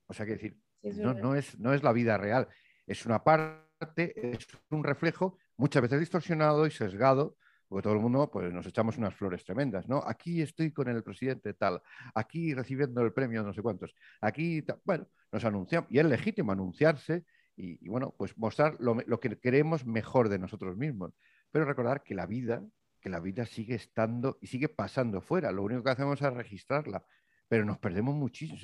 O 0.07 0.13
sea, 0.13 0.25
que 0.25 0.33
decir, 0.33 0.57
no, 0.81 1.35
es, 1.35 1.57
no 1.59 1.73
es 1.73 1.83
la 1.83 1.93
vida 1.93 2.17
real. 2.17 2.47
Es 2.85 3.05
una 3.05 3.23
parte, 3.23 4.35
es 4.35 4.47
un 4.69 4.83
reflejo 4.83 5.37
muchas 5.57 5.81
veces 5.81 5.99
distorsionado 5.99 6.65
y 6.67 6.71
sesgado, 6.71 7.37
todo 7.83 7.93
el 7.93 7.99
mundo 7.99 8.29
pues, 8.31 8.53
nos 8.53 8.65
echamos 8.65 8.97
unas 8.97 9.13
flores 9.15 9.43
tremendas, 9.43 9.87
¿no? 9.87 10.03
Aquí 10.05 10.41
estoy 10.41 10.71
con 10.71 10.87
el 10.87 11.03
presidente 11.03 11.53
tal, 11.53 11.81
aquí 12.13 12.53
recibiendo 12.53 13.01
el 13.01 13.13
premio 13.13 13.43
no 13.43 13.53
sé 13.53 13.61
cuántos, 13.61 13.93
aquí, 14.21 14.63
bueno, 14.83 15.07
nos 15.31 15.43
anunciamos, 15.43 15.91
y 15.91 15.99
es 15.99 16.05
legítimo 16.05 16.51
anunciarse 16.51 17.25
y, 17.57 17.87
bueno, 17.87 18.13
pues 18.17 18.37
mostrar 18.37 18.77
lo, 18.79 19.19
que 19.19 19.39
queremos 19.39 19.85
mejor 19.85 20.29
de 20.29 20.39
nosotros 20.39 20.75
mismos. 20.77 21.13
Pero 21.51 21.65
recordar 21.65 22.03
que 22.03 22.15
la 22.15 22.25
vida, 22.25 22.63
que 22.99 23.09
la 23.09 23.19
vida 23.19 23.45
sigue 23.45 23.75
estando 23.75 24.37
y 24.41 24.47
sigue 24.47 24.67
pasando 24.67 25.21
fuera. 25.21 25.51
Lo 25.51 25.63
único 25.63 25.83
que 25.83 25.91
hacemos 25.91 26.21
es 26.21 26.33
registrarla, 26.33 27.05
pero 27.47 27.63
nos 27.63 27.77
perdemos 27.77 28.15
muchísimo. 28.15 28.59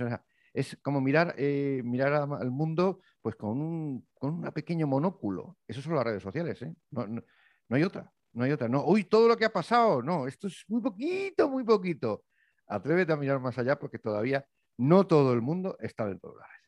Es 0.54 0.78
como 0.82 1.00
mirar, 1.00 1.34
eh, 1.38 1.82
mirar 1.86 2.14
al 2.14 2.52
mundo 2.52 3.02
pues 3.22 3.36
con 3.36 3.62
un, 3.62 4.08
con 4.14 4.34
un 4.34 4.52
pequeño 4.52 4.88
monóculo. 4.88 5.58
Eso 5.68 5.82
son 5.82 5.96
las 5.96 6.04
redes 6.04 6.24
sociales, 6.24 6.62
¿eh? 6.62 6.74
no, 6.90 7.06
hay 7.70 7.84
otra, 7.84 8.12
no 8.34 8.44
hay 8.44 8.52
otra. 8.52 8.68
No, 8.68 8.86
uy, 8.86 9.04
todo 9.04 9.28
lo 9.28 9.38
que 9.38 9.46
ha 9.46 9.54
pasado, 9.54 10.02
no, 10.02 10.28
esto 10.28 10.48
es 10.48 10.64
muy 10.68 10.82
poquito, 10.82 11.50
muy 11.50 11.64
poquito. 11.64 12.24
Atrévete 12.68 13.14
a 13.14 13.18
mirar 13.18 13.40
más 13.40 13.58
allá 13.58 13.78
porque 13.78 14.00
todavía 14.00 14.46
no 14.78 15.06
todo 15.06 15.34
el 15.34 15.42
mundo 15.42 15.78
está 15.80 16.06
dentro 16.08 16.32
de 16.32 16.40
la 16.40 16.46
red. 16.46 16.62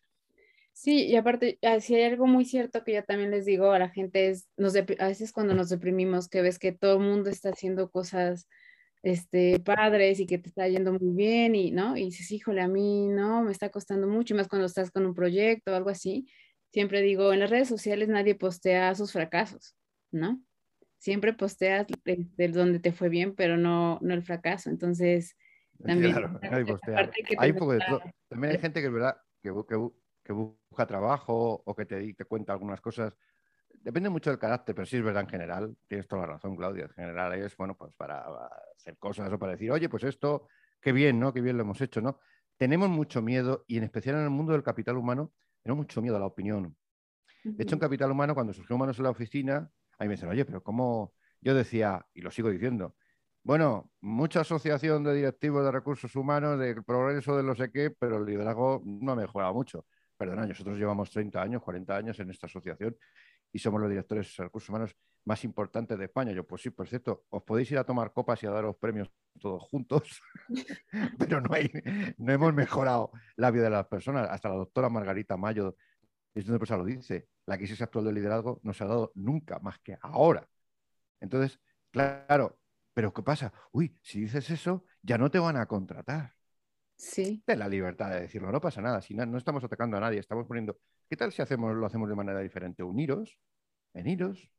Sí, 0.74 1.06
y 1.06 1.16
aparte, 1.16 1.60
ah, 1.62 1.80
si 1.80 1.96
hay 1.96 2.04
algo 2.04 2.26
muy 2.28 2.46
cierto 2.46 2.84
que 2.84 2.94
yo 2.94 3.04
también 3.04 3.32
les 3.32 3.46
digo 3.46 3.72
a 3.72 3.80
la 3.80 3.90
gente 3.90 4.30
es, 4.30 4.50
nos 4.58 4.76
a 4.76 5.08
veces 5.08 5.32
cuando 5.32 5.54
nos 5.54 5.70
deprimimos, 5.70 6.28
que 6.28 6.42
ves 6.42 6.60
que 6.60 6.72
todo 6.72 6.98
el 6.98 7.04
mundo 7.04 7.30
está 7.30 7.50
haciendo 7.50 7.90
cosas 7.92 8.48
este, 9.04 9.60
padres 9.60 10.20
y 10.20 10.26
que 10.26 10.40
te 10.40 10.50
está 10.50 10.68
yendo 10.68 10.94
muy 10.94 11.16
bien 11.16 11.56
y, 11.56 11.72
¿no? 11.72 11.96
Y 11.96 12.06
dices, 12.06 12.32
híjole, 12.32 12.62
a 12.62 12.68
mí, 12.68 13.08
no, 13.08 13.44
me 13.44 13.52
está 13.52 13.70
costando 13.70 14.08
mucho, 14.08 14.34
y 14.34 14.38
más 14.38 14.48
cuando 14.48 14.66
estás 14.66 14.92
con 14.92 15.06
un 15.06 15.14
proyecto 15.14 15.72
o 15.72 15.76
algo 15.76 15.90
así. 15.90 16.28
Siempre 16.72 17.02
digo, 17.02 17.34
en 17.34 17.40
las 17.40 17.52
redes 17.52 17.68
sociales 17.70 18.10
nadie 18.10 18.36
postea 18.36 18.96
sus 18.96 19.12
fracasos, 19.12 19.76
¿no? 20.12 20.42
Siempre 21.04 21.34
posteas 21.34 21.86
de, 22.06 22.48
donde 22.48 22.80
te 22.80 22.94
fue 22.94 23.10
bien, 23.10 23.36
pero 23.36 23.58
no, 23.58 24.00
no 24.02 24.14
el 24.14 24.24
fracaso. 24.24 24.70
Entonces, 24.70 25.36
también... 25.86 26.14
Claro, 26.14 26.40
nadie 26.42 26.66
postea. 26.66 27.12
Hay 27.40 27.54
También 28.30 28.54
hay 28.54 28.60
gente 28.60 28.80
que 28.80 28.88
es 28.88 28.94
verdad 28.94 29.18
que, 29.42 29.52
que, 29.68 29.90
que 30.24 30.32
busca 30.32 30.88
trabajo 30.88 31.62
o 31.66 31.76
que 31.76 31.86
te, 31.86 32.14
te 32.14 32.24
cuenta 32.24 32.54
algunas 32.54 32.80
cosas 32.80 33.14
depende 33.82 34.10
mucho 34.10 34.30
del 34.30 34.40
carácter, 34.40 34.74
pero 34.74 34.86
sí 34.86 34.96
es 34.96 35.04
verdad 35.04 35.24
en 35.24 35.30
general, 35.30 35.76
tienes 35.90 36.08
toda 36.08 36.22
la 36.22 36.34
razón, 36.36 36.56
Claudia, 36.56 36.86
en 36.86 36.94
general 36.94 37.34
es, 37.34 37.58
bueno, 37.58 37.76
pues 37.76 37.94
para 37.96 38.24
hacer 38.74 38.98
cosas 38.98 39.30
o 39.34 39.38
para 39.38 39.52
decir, 39.52 39.72
oye, 39.72 39.90
pues 39.90 40.06
esto, 40.06 40.48
qué 40.80 40.94
bien, 40.94 41.20
¿no? 41.20 41.34
Qué 41.34 41.42
bien 41.42 41.58
lo 41.58 41.64
hemos 41.64 41.82
hecho, 41.82 42.00
¿no? 42.00 42.18
Tenemos 42.56 42.88
mucho 42.88 43.22
miedo, 43.22 43.66
y 43.68 43.78
en 43.78 43.84
especial 43.84 44.16
en 44.16 44.24
el 44.24 44.30
mundo 44.30 44.54
del 44.54 44.64
capital 44.64 44.96
humano, 44.96 45.34
tenemos 45.62 45.84
mucho 45.84 46.02
miedo 46.02 46.16
a 46.16 46.20
la 46.20 46.28
opinión. 46.28 46.78
De 47.44 47.64
hecho, 47.64 47.76
en 47.76 47.80
Capital 47.80 48.10
Humano, 48.10 48.34
cuando 48.34 48.54
surgió 48.54 48.78
Humanos 48.78 48.98
en 49.00 49.04
la 49.04 49.10
oficina, 49.10 49.70
ahí 50.00 50.08
me 50.08 50.16
dicen, 50.16 50.30
oye, 50.30 50.46
pero 50.46 50.64
¿cómo? 50.64 51.14
Yo 51.42 51.54
decía, 51.54 52.06
y 52.14 52.22
lo 52.22 52.32
sigo 52.32 52.50
diciendo, 52.50 52.96
bueno, 53.44 53.92
mucha 54.02 54.42
asociación 54.42 55.04
de 55.04 55.14
directivos 55.16 55.66
de 55.66 55.72
recursos 55.72 56.16
humanos, 56.16 56.58
de 56.60 56.82
progreso 56.82 57.36
de 57.36 57.44
no 57.44 57.56
sé 57.56 57.72
qué, 57.72 57.92
pero 57.92 58.18
el 58.18 58.26
liderazgo 58.26 58.82
no 58.86 59.12
ha 59.12 59.16
mejorado 59.16 59.54
mucho. 59.54 59.86
Perdona, 60.16 60.46
nosotros 60.46 60.78
llevamos 60.78 61.12
30 61.12 61.42
años, 61.42 61.62
40 61.62 61.96
años 61.96 62.20
en 62.20 62.30
esta 62.30 62.48
asociación 62.48 62.96
y 63.52 63.60
somos 63.60 63.80
los 63.80 63.90
directores 63.90 64.36
de 64.36 64.44
recursos 64.44 64.70
humanos 64.70 64.96
más 65.26 65.44
importantes 65.44 65.98
de 65.98 66.06
España. 66.06 66.32
Yo, 66.32 66.46
pues 66.46 66.62
sí, 66.62 66.70
por 66.72 66.88
cierto, 66.88 67.26
os 67.30 67.44
podéis 67.44 67.72
ir 67.72 67.78
a 67.78 67.84
tomar 67.84 68.12
copas 68.12 68.42
y 68.44 68.48
a 68.48 68.52
daros 68.52 68.76
premios 68.78 69.12
todos 69.40 69.62
juntos, 69.64 70.22
pero 71.20 71.40
no, 71.40 71.54
hay, 71.54 71.70
no 72.18 72.34
hemos 72.34 72.54
mejorado 72.54 73.12
la 73.36 73.52
vida 73.52 73.66
de 73.66 73.70
las 73.70 73.88
personas. 73.88 74.28
Hasta 74.30 74.50
la 74.50 74.56
doctora 74.56 74.90
Margarita 74.90 75.38
Mayo, 75.38 75.76
una 76.36 76.60
persona 76.60 76.80
lo 76.80 76.86
dice, 76.86 77.28
la 77.46 77.58
crisis 77.58 77.82
actual 77.82 78.06
del 78.06 78.16
liderazgo 78.16 78.60
no 78.64 78.74
se 78.74 78.84
ha 78.84 78.88
dado 78.88 79.12
nunca 79.16 79.60
más 79.60 79.80
que 79.80 79.98
ahora. 80.02 80.48
Entonces, 81.20 81.60
claro, 81.92 82.60
pero 82.94 83.14
¿qué 83.14 83.24
pasa? 83.24 83.54
Uy, 83.72 83.98
si 84.02 84.22
dices 84.22 84.50
eso, 84.50 84.86
ya 85.02 85.18
no 85.18 85.30
te 85.30 85.40
van 85.40 85.58
a 85.58 85.66
contratar. 85.68 86.36
Sí. 86.96 87.44
De 87.46 87.56
la 87.56 87.68
libertad 87.68 88.12
de 88.12 88.22
decirlo, 88.22 88.52
no 88.52 88.62
pasa 88.62 88.82
nada, 88.82 89.02
si 89.02 89.14
no, 89.14 89.26
no 89.26 89.38
estamos 89.38 89.64
atacando 89.64 89.98
a 89.98 90.00
nadie, 90.00 90.20
estamos 90.20 90.48
poniendo 90.48 90.80
¿Qué 91.14 91.18
tal 91.18 91.32
si 91.32 91.44
hacemos, 91.44 91.76
lo 91.76 91.86
hacemos 91.86 92.10
de 92.10 92.16
manera 92.16 92.40
diferente? 92.40 92.82
Uniros, 92.82 93.38
veniros, 93.94 94.50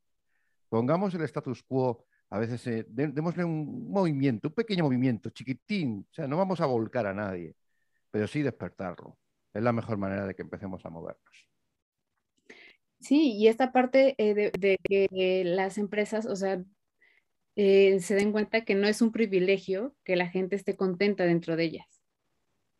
pongamos 0.68 1.12
el 1.14 1.22
status 1.22 1.64
quo, 1.64 2.06
a 2.30 2.38
veces 2.38 2.64
eh, 2.68 2.86
démosle 2.88 3.44
un 3.44 3.90
movimiento, 3.90 4.48
un 4.48 4.54
pequeño 4.54 4.84
movimiento, 4.84 5.30
chiquitín, 5.30 6.06
o 6.08 6.14
sea, 6.14 6.28
no 6.28 6.36
vamos 6.36 6.60
a 6.60 6.66
volcar 6.66 7.06
a 7.06 7.12
nadie, 7.12 7.56
pero 8.08 8.28
sí 8.28 8.42
despertarlo. 8.42 9.18
Es 9.52 9.64
la 9.64 9.72
mejor 9.72 9.98
manera 9.98 10.26
de 10.26 10.34
que 10.36 10.42
empecemos 10.42 10.86
a 10.86 10.90
movernos. 10.90 11.48
Sí, 13.04 13.34
y 13.36 13.48
esta 13.48 13.70
parte 13.70 14.14
eh, 14.16 14.34
de, 14.34 14.78
que 14.82 15.42
las 15.44 15.76
empresas, 15.76 16.24
o 16.24 16.36
sea, 16.36 16.64
eh, 17.54 18.00
se 18.00 18.14
den 18.14 18.32
cuenta 18.32 18.64
que 18.64 18.74
no 18.74 18.86
es 18.86 19.02
un 19.02 19.12
privilegio 19.12 19.94
que 20.04 20.16
la 20.16 20.28
gente 20.28 20.56
esté 20.56 20.74
contenta 20.74 21.24
dentro 21.24 21.54
de 21.54 21.64
ellas, 21.64 22.02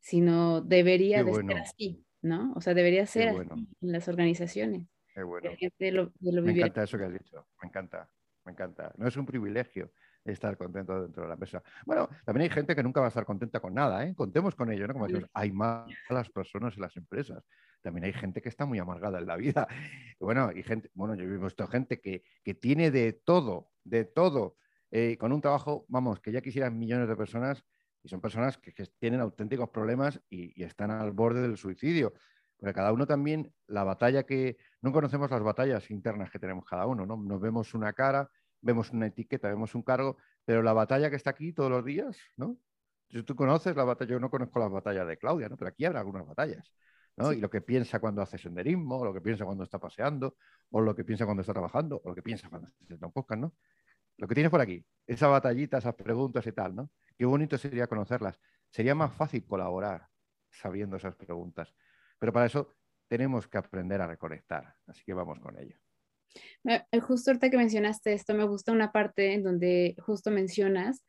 sino 0.01 0.63
debería 0.63 1.23
de 1.23 1.35
ser 1.35 1.59
así. 1.59 2.05
¿no? 2.23 2.55
O 2.55 2.63
sea, 2.63 2.73
debería 2.73 3.05
ser 3.05 3.29
en 3.29 3.69
las 3.81 4.09
organizaciones. 4.09 4.89
Qué 5.15 5.23
bueno. 5.23 5.51
me 6.21 6.53
encanta 6.53 6.83
eso 6.83 6.97
que 6.97 7.05
has 7.05 7.13
dicho, 7.13 7.47
me 7.63 7.69
encanta, 7.69 8.11
me 8.47 8.53
encanta. 8.53 8.93
No 8.97 9.07
es 9.07 9.17
un 9.19 9.27
privilegio 9.27 9.93
estar 10.25 10.57
contento 10.57 11.03
dentro 11.03 11.23
de 11.23 11.29
la 11.29 11.35
empresa. 11.35 11.63
Bueno, 11.85 12.09
también 12.25 12.45
hay 12.45 12.51
gente 12.51 12.75
que 12.75 12.83
nunca 12.83 13.01
va 13.01 13.07
a 13.07 13.09
estar 13.09 13.25
contenta 13.25 13.61
con 13.61 13.75
nada, 13.75 14.05
¿eh? 14.07 14.15
Contemos 14.15 14.55
con 14.55 14.71
ello, 14.73 14.87
¿no? 14.87 14.95
Como 14.95 15.07
decimos, 15.07 15.31
hay 15.35 15.53
malas 15.53 16.31
personas 16.33 16.75
en 16.77 16.83
las 16.83 16.97
empresas. 16.97 17.43
También 17.83 18.05
hay 18.05 18.13
gente 18.13 18.41
que 18.41 18.49
está 18.49 18.65
muy 18.65 18.79
amargada 18.79 19.19
en 19.19 19.27
la 19.27 19.37
vida. 19.37 19.69
bueno, 20.19 20.51
y 20.53 20.63
gente, 20.63 20.91
bueno, 20.95 21.15
yo 21.15 21.25
he 21.25 21.39
visto 21.39 21.67
gente 21.67 22.01
que, 22.01 22.23
que 22.43 22.55
tiene 22.55 22.91
de 22.91 23.13
todo, 23.13 23.69
de 23.85 24.05
todo, 24.05 24.57
eh, 24.91 25.17
con 25.19 25.33
un 25.33 25.41
trabajo, 25.41 25.85
vamos, 25.89 26.21
que 26.21 26.31
ya 26.31 26.41
quisieran 26.41 26.79
millones 26.79 27.09
de 27.09 27.17
personas 27.17 27.65
y 28.05 28.09
son 28.09 28.21
personas 28.21 28.59
que, 28.59 28.73
tienen 28.99 29.21
auténticos 29.21 29.71
problemas 29.71 30.21
y, 30.31 30.63
están 30.63 30.91
al 30.91 31.11
borde 31.11 31.43
del 31.43 31.57
suicidio. 31.57 32.13
Porque 32.57 32.75
cada 32.75 32.93
uno 32.93 33.07
también, 33.07 33.53
la 33.67 33.83
batalla 33.83 34.25
que... 34.25 34.57
No 34.83 34.93
conocemos 34.93 35.31
las 35.31 35.43
batallas 35.43 35.91
internas 35.91 36.31
que 36.31 36.39
tenemos 36.39 36.65
cada 36.65 36.87
uno, 36.87 37.07
¿no? 37.07 37.17
Nos 37.17 37.41
vemos 37.41 37.75
una 37.75 37.93
cara, 37.93 38.31
vemos 38.65 38.91
una 38.91 39.07
etiqueta, 39.07 39.49
vemos 39.49 39.75
un 39.75 39.83
cargo, 39.83 40.17
pero 40.45 40.63
la 40.63 40.73
batalla 40.73 41.11
que 41.11 41.17
está 41.17 41.31
aquí 41.31 41.53
todos 41.53 41.71
los 41.71 41.85
días, 41.85 42.17
¿no? 42.37 42.59
Si 43.11 43.23
tú 43.23 43.37
conoces 43.37 43.77
la 43.77 43.85
batalla, 43.85 44.13
yo 44.13 44.21
no 44.21 44.31
conozco 44.31 44.59
las 44.59 44.71
batallas 44.71 45.07
de 45.07 45.19
Claudia, 45.19 45.49
¿no? 45.49 45.57
Pero 45.57 45.69
aquí 45.69 45.85
habrá 45.85 46.01
algunas 46.01 46.27
batallas. 46.27 46.73
¿no? 47.17 47.33
Y 47.33 47.41
lo 47.41 47.49
que 47.49 47.61
piensa 47.61 48.01
cuando 48.01 48.23
hace 48.23 48.39
senderismo, 48.39 48.99
o 48.99 49.05
lo 49.05 49.15
que 49.15 49.21
piensa 49.21 49.45
cuando 49.45 49.63
está 49.63 49.79
paseando, 49.79 50.37
o 50.71 50.81
lo 50.81 50.97
que 50.97 51.05
piensa 51.05 51.25
cuando 51.25 51.43
está 51.43 51.53
trabajando, 51.53 52.01
o 52.05 52.09
lo 52.09 52.15
que 52.15 52.23
piensa 52.23 52.49
cuando 52.49 52.69
está 52.69 53.07
en 53.07 53.13
podcast, 53.13 53.41
¿no? 53.41 53.55
Lo 54.17 54.27
que 54.27 54.35
tienes 54.35 54.51
por 54.51 54.61
aquí, 54.61 54.85
esa 55.07 55.29
batallita, 55.29 55.79
esas 55.79 55.95
preguntas 55.95 56.47
y 56.47 56.53
tal, 56.53 56.75
¿no? 56.75 56.91
Qué 57.17 57.25
bonito 57.25 57.59
sería 57.59 57.87
conocerlas. 57.87 58.41
Sería 58.71 58.95
más 58.95 59.13
fácil 59.13 59.45
colaborar 59.45 60.09
sabiendo 60.51 60.97
esas 60.97 61.15
preguntas. 61.15 61.73
Pero 62.19 62.33
para 62.33 62.47
eso 62.47 62.75
tenemos 63.07 63.47
que 63.47 63.59
aprender 63.59 64.01
a 64.01 64.07
reconectar. 64.07 64.75
Así 64.87 65.05
que 65.05 65.15
vamos 65.15 65.39
con 65.39 65.57
ello. 65.59 65.84
Justo 67.03 67.31
ahorita 67.31 67.51
que 67.51 67.57
mencionaste 67.57 68.13
esto, 68.13 68.35
me 68.35 68.45
gusta 68.45 68.73
una 68.73 68.93
parte 68.93 69.35
en 69.35 69.43
donde 69.43 69.95
justo 69.99 70.31
mencionas 70.31 71.05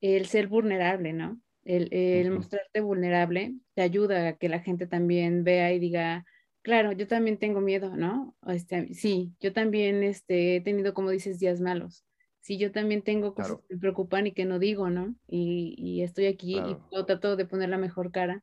el 0.00 0.26
ser 0.26 0.48
vulnerable, 0.48 1.12
¿no? 1.12 1.40
El, 1.64 2.30
mostrarte 2.30 2.80
vulnerable 2.80 3.54
te 3.74 3.82
ayuda 3.82 4.28
a 4.28 4.36
que 4.36 4.48
la 4.48 4.60
gente 4.60 4.86
también 4.86 5.44
vea 5.44 5.72
y 5.72 5.78
diga, 5.78 6.24
claro, 6.62 6.92
yo 6.92 7.06
también 7.06 7.38
tengo 7.38 7.60
miedo, 7.60 7.96
¿no? 7.96 8.34
Este, 8.46 8.94
sí, 8.94 9.32
yo 9.40 9.52
también 9.52 10.02
este, 10.02 10.56
he 10.56 10.60
tenido, 10.60 10.94
como 10.94 11.10
dices, 11.10 11.38
días 11.38 11.60
malos 11.60 12.04
si 12.48 12.56
yo 12.56 12.72
también 12.72 13.02
tengo 13.02 13.34
cosas 13.34 13.58
que 13.68 13.74
me 13.74 13.80
preocupan 13.80 14.26
y 14.26 14.32
que 14.32 14.46
no 14.46 14.58
digo, 14.58 14.88
¿no? 14.88 15.14
Y, 15.26 16.00
estoy 16.02 16.24
aquí 16.24 16.58
y 16.58 17.04
trato 17.04 17.36
de 17.36 17.44
poner 17.44 17.68
la 17.68 17.76
mejor 17.76 18.10
cara. 18.10 18.42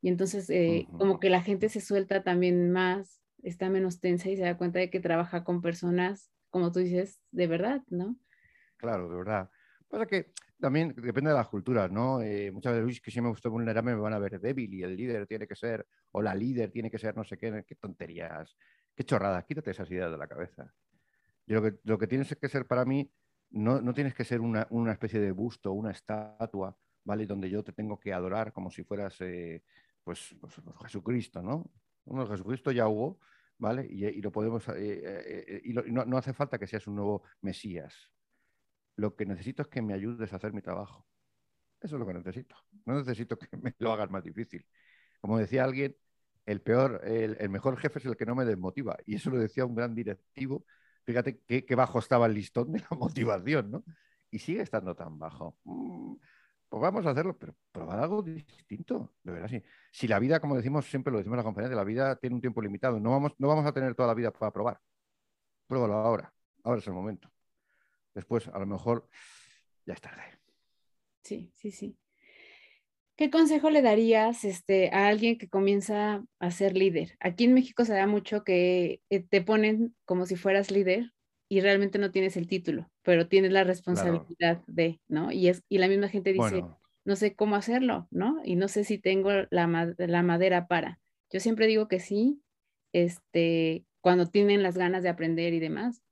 Y 0.00 0.08
entonces 0.08 0.48
eh, 0.50 0.86
como 0.96 1.18
que 1.18 1.30
la 1.30 1.42
gente 1.42 1.68
se 1.68 1.80
suelta 1.80 2.22
también 2.22 2.70
más, 2.70 3.19
está 3.42 3.68
menos 3.68 4.00
tensa 4.00 4.28
y 4.30 4.36
se 4.36 4.42
da 4.42 4.56
cuenta 4.56 4.78
de 4.78 4.90
que 4.90 5.00
trabaja 5.00 5.44
con 5.44 5.62
personas, 5.62 6.30
como 6.50 6.72
tú 6.72 6.80
dices, 6.80 7.20
de 7.30 7.46
verdad, 7.46 7.82
¿no? 7.88 8.16
Claro, 8.76 9.08
de 9.08 9.16
verdad. 9.16 9.50
Pasa 9.88 10.06
que 10.06 10.32
también 10.58 10.94
depende 10.96 11.30
de 11.30 11.36
las 11.36 11.48
culturas, 11.48 11.90
¿no? 11.90 12.20
Eh, 12.22 12.50
muchas 12.52 12.74
veces, 12.74 13.00
que 13.00 13.10
si 13.10 13.20
me 13.20 13.28
gusta 13.28 13.48
vulnerarme 13.48 13.94
me 13.94 14.00
van 14.00 14.14
a 14.14 14.18
ver 14.18 14.40
débil 14.40 14.72
y 14.74 14.82
el 14.82 14.96
líder 14.96 15.26
tiene 15.26 15.46
que 15.46 15.56
ser, 15.56 15.86
o 16.12 16.22
la 16.22 16.34
líder 16.34 16.70
tiene 16.70 16.90
que 16.90 16.98
ser 16.98 17.16
no 17.16 17.24
sé 17.24 17.36
qué, 17.36 17.64
qué 17.66 17.74
tonterías, 17.74 18.56
qué 18.94 19.04
chorradas, 19.04 19.44
quítate 19.44 19.70
esas 19.70 19.90
ideas 19.90 20.10
de 20.10 20.18
la 20.18 20.28
cabeza. 20.28 20.72
Lo 21.46 21.62
que, 21.62 21.78
lo 21.84 21.98
que 21.98 22.06
tienes 22.06 22.36
que 22.36 22.48
ser 22.48 22.66
para 22.66 22.84
mí 22.84 23.10
no, 23.50 23.92
tienes 23.92 24.14
que 24.14 24.24
ser 24.24 24.40
una, 24.40 24.68
especie 24.92 25.20
de 25.20 25.32
busto, 25.32 25.72
una 25.72 25.90
estatua, 25.90 26.76
¿vale? 27.04 27.26
Donde 27.26 27.50
yo 27.50 27.64
te 27.64 27.72
tengo 27.72 27.98
que 27.98 28.12
adorar 28.12 28.52
como 28.52 28.70
si 28.70 28.84
fueras, 28.84 29.20
eh, 29.20 29.62
pues, 30.04 30.36
pues, 30.40 30.54
pues, 30.62 30.76
Jesucristo, 30.82 31.42
¿no? 31.42 31.68
Bueno, 32.10 32.30
Jesucristo 32.30 32.72
ya 32.72 32.88
hubo, 32.88 33.20
¿vale? 33.58 33.86
Y, 33.88 34.20
lo 34.20 34.32
podemos, 34.32 34.68
eh, 34.68 34.74
eh, 34.76 35.62
y, 35.64 35.72
no, 35.72 36.16
hace 36.16 36.32
falta 36.32 36.58
que 36.58 36.66
seas 36.66 36.86
un 36.86 36.96
nuevo 36.96 37.22
Mesías. 37.40 38.10
Lo 38.96 39.16
que 39.16 39.26
necesito 39.26 39.62
es 39.62 39.68
que 39.68 39.80
me 39.82 39.94
ayudes 39.94 40.32
a 40.32 40.36
hacer 40.36 40.52
mi 40.52 40.60
trabajo. 40.60 41.06
Eso 41.80 41.96
es 41.96 42.00
lo 42.00 42.06
que 42.06 42.14
necesito. 42.14 42.56
No 42.84 42.94
necesito 42.98 43.38
que 43.38 43.56
me 43.56 43.74
lo 43.78 43.92
hagas 43.92 44.10
más 44.10 44.22
difícil. 44.22 44.66
Como 45.20 45.38
decía 45.38 45.64
alguien, 45.64 45.96
el 46.46 46.60
peor, 46.60 47.00
el 47.04 47.48
mejor 47.48 47.78
jefe 47.78 47.98
es 48.00 48.06
el 48.06 48.16
que 48.16 48.26
no 48.26 48.34
me 48.34 48.44
desmotiva. 48.44 48.98
Y 49.06 49.14
eso 49.16 49.30
lo 49.30 49.38
decía 49.38 49.64
un 49.64 49.74
gran 49.74 49.94
directivo 49.94 50.64
Fíjate 51.04 51.40
qué, 51.40 51.74
bajo 51.74 51.98
estaba 51.98 52.26
el 52.26 52.34
listón 52.34 52.72
de 52.72 52.80
la 52.80 52.88
motivación, 52.96 53.70
¿no? 53.70 53.84
Y 54.30 54.38
sigue 54.38 54.62
estando 54.62 54.94
tan 54.94 55.18
bajo. 55.18 55.58
Mm, 55.64 56.14
pues 56.70 56.80
vamos 56.80 57.04
a 57.04 57.10
hacerlo, 57.10 57.36
pero 57.36 57.54
probar 57.72 57.98
algo 57.98 58.22
distinto, 58.22 59.12
de 59.24 59.32
verdad, 59.32 59.48
sí. 59.48 59.62
Si 59.90 60.06
la 60.06 60.20
vida, 60.20 60.38
como 60.38 60.56
decimos 60.56 60.86
siempre, 60.86 61.10
lo 61.10 61.18
decimos 61.18 61.34
en 61.34 61.38
la 61.38 61.44
conferencia, 61.44 61.76
la 61.76 61.84
vida 61.84 62.16
tiene 62.16 62.36
un 62.36 62.40
tiempo 62.40 62.62
limitado, 62.62 63.00
no 63.00 63.10
vamos, 63.10 63.32
no 63.38 63.48
vamos 63.48 63.66
a 63.66 63.72
tener 63.72 63.96
toda 63.96 64.06
la 64.06 64.14
vida 64.14 64.30
para 64.30 64.52
probar. 64.52 64.80
Pruébalo 65.66 65.94
ahora, 65.94 66.32
ahora 66.62 66.78
es 66.78 66.86
el 66.86 66.92
momento. 66.92 67.28
Después, 68.14 68.46
a 68.46 68.58
lo 68.60 68.66
mejor, 68.66 69.08
ya 69.84 69.94
es 69.94 70.00
tarde. 70.00 70.22
Sí, 71.24 71.52
sí, 71.56 71.72
sí. 71.72 71.98
¿Qué 73.16 73.30
consejo 73.30 73.68
le 73.68 73.82
darías 73.82 74.44
este, 74.44 74.90
a 74.90 75.08
alguien 75.08 75.38
que 75.38 75.48
comienza 75.48 76.24
a 76.38 76.50
ser 76.52 76.76
líder? 76.76 77.16
Aquí 77.18 77.44
en 77.44 77.52
México 77.52 77.84
se 77.84 77.94
da 77.94 78.06
mucho 78.06 78.44
que 78.44 79.02
eh, 79.10 79.20
te 79.20 79.42
ponen 79.42 79.94
como 80.04 80.24
si 80.24 80.36
fueras 80.36 80.70
líder 80.70 81.12
y 81.52 81.60
realmente 81.60 81.98
no 81.98 82.12
tienes 82.12 82.36
el 82.36 82.46
título, 82.46 82.88
pero 83.02 83.26
tienes 83.26 83.50
la 83.50 83.64
responsabilidad 83.64 84.62
de, 84.68 85.00
¿no? 85.08 85.32
Y, 85.32 85.48
es, 85.48 85.64
y 85.68 85.78
la 85.78 85.88
misma 85.88 86.08
gente 86.08 86.32
dice, 86.32 86.64
no 87.04 87.16
sé 87.16 87.34
cómo 87.34 87.56
hacerlo, 87.56 88.06
¿no? 88.12 88.40
Y 88.44 88.54
no 88.54 88.68
sé 88.68 88.84
si 88.84 88.98
tengo 88.98 89.30
la, 89.50 89.92
la, 89.98 90.22
madera 90.22 90.68
para. 90.68 91.00
Yo 91.28 91.40
siempre 91.40 91.66
digo 91.66 91.88
que 91.88 91.98
sí, 91.98 92.40
este, 92.92 93.84
cuando 94.00 94.28
tienen 94.28 94.62
las 94.62 94.78
ganas 94.78 95.02
de 95.02 95.08
aprender 95.08 95.52
y 95.52 95.58
demás. 95.58 96.04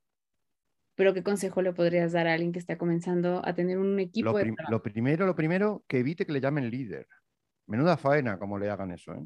Pero 0.95 1.13
¿qué 1.13 1.23
consejo 1.23 1.61
le 1.61 1.71
podrías 1.71 2.11
dar 2.11 2.27
a 2.27 2.33
alguien 2.33 2.51
que 2.51 2.59
está 2.59 2.77
comenzando 2.77 3.41
a 3.45 3.53
tener 3.53 3.77
un 3.77 3.97
equipo 3.97 4.31
lo, 4.31 4.37
de 4.37 4.53
lo 4.69 4.83
primero, 4.83 5.25
lo 5.25 5.35
primero, 5.35 5.85
que 5.87 5.99
evite 5.99 6.25
que 6.25 6.33
le 6.33 6.41
llamen 6.41 6.69
líder. 6.69 7.07
Menuda 7.65 7.95
faena 7.95 8.37
como 8.37 8.59
le 8.59 8.69
hagan 8.69 8.91
eso, 8.91 9.13
¿eh? 9.13 9.25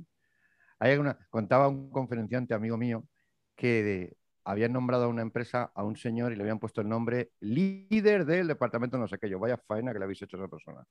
Hay 0.78 0.95
una, 0.97 1.18
contaba 1.32 1.70
un 1.70 1.89
conferenciante 1.89 2.53
amigo 2.53 2.78
mío 2.78 3.07
que 3.55 3.82
de, 3.82 4.18
habían 4.46 4.74
nombrado 4.74 5.06
a 5.06 5.08
una 5.08 5.22
empresa 5.22 5.72
a 5.74 5.84
un 5.84 5.96
señor 5.96 6.32
y 6.32 6.36
le 6.36 6.44
habían 6.44 6.60
puesto 6.60 6.82
el 6.82 6.89
nombre 6.89 7.32
líder 7.39 8.26
del 8.26 8.48
departamento 8.48 8.98
no 8.98 9.08
sé 9.08 9.18
qué. 9.18 9.30
Yo, 9.30 9.39
vaya 9.39 9.58
faena 9.58 9.94
que 9.94 10.00
le 10.00 10.06
habéis 10.06 10.22
hecho 10.22 10.38
a 10.38 10.41
esa 10.41 10.50
persona. 10.50 10.84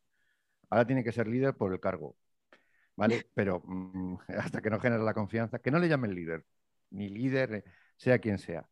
Ahora 0.70 0.86
tiene 0.86 1.04
que 1.04 1.12
ser 1.12 1.26
líder 1.28 1.54
por 1.54 1.72
el 1.72 1.80
cargo. 1.80 2.16
¿Vale? 2.96 3.26
Pero 3.34 3.62
mm, 3.64 4.16
hasta 4.38 4.60
que 4.62 4.70
no 4.70 4.80
genere 4.80 5.02
la 5.02 5.14
confianza, 5.14 5.58
que 5.58 5.70
no 5.70 5.78
le 5.78 5.88
llamen 5.88 6.14
líder, 6.14 6.44
ni 6.90 7.08
líder, 7.08 7.54
eh, 7.54 7.64
sea 7.96 8.18
quien 8.18 8.38
sea. 8.38 8.68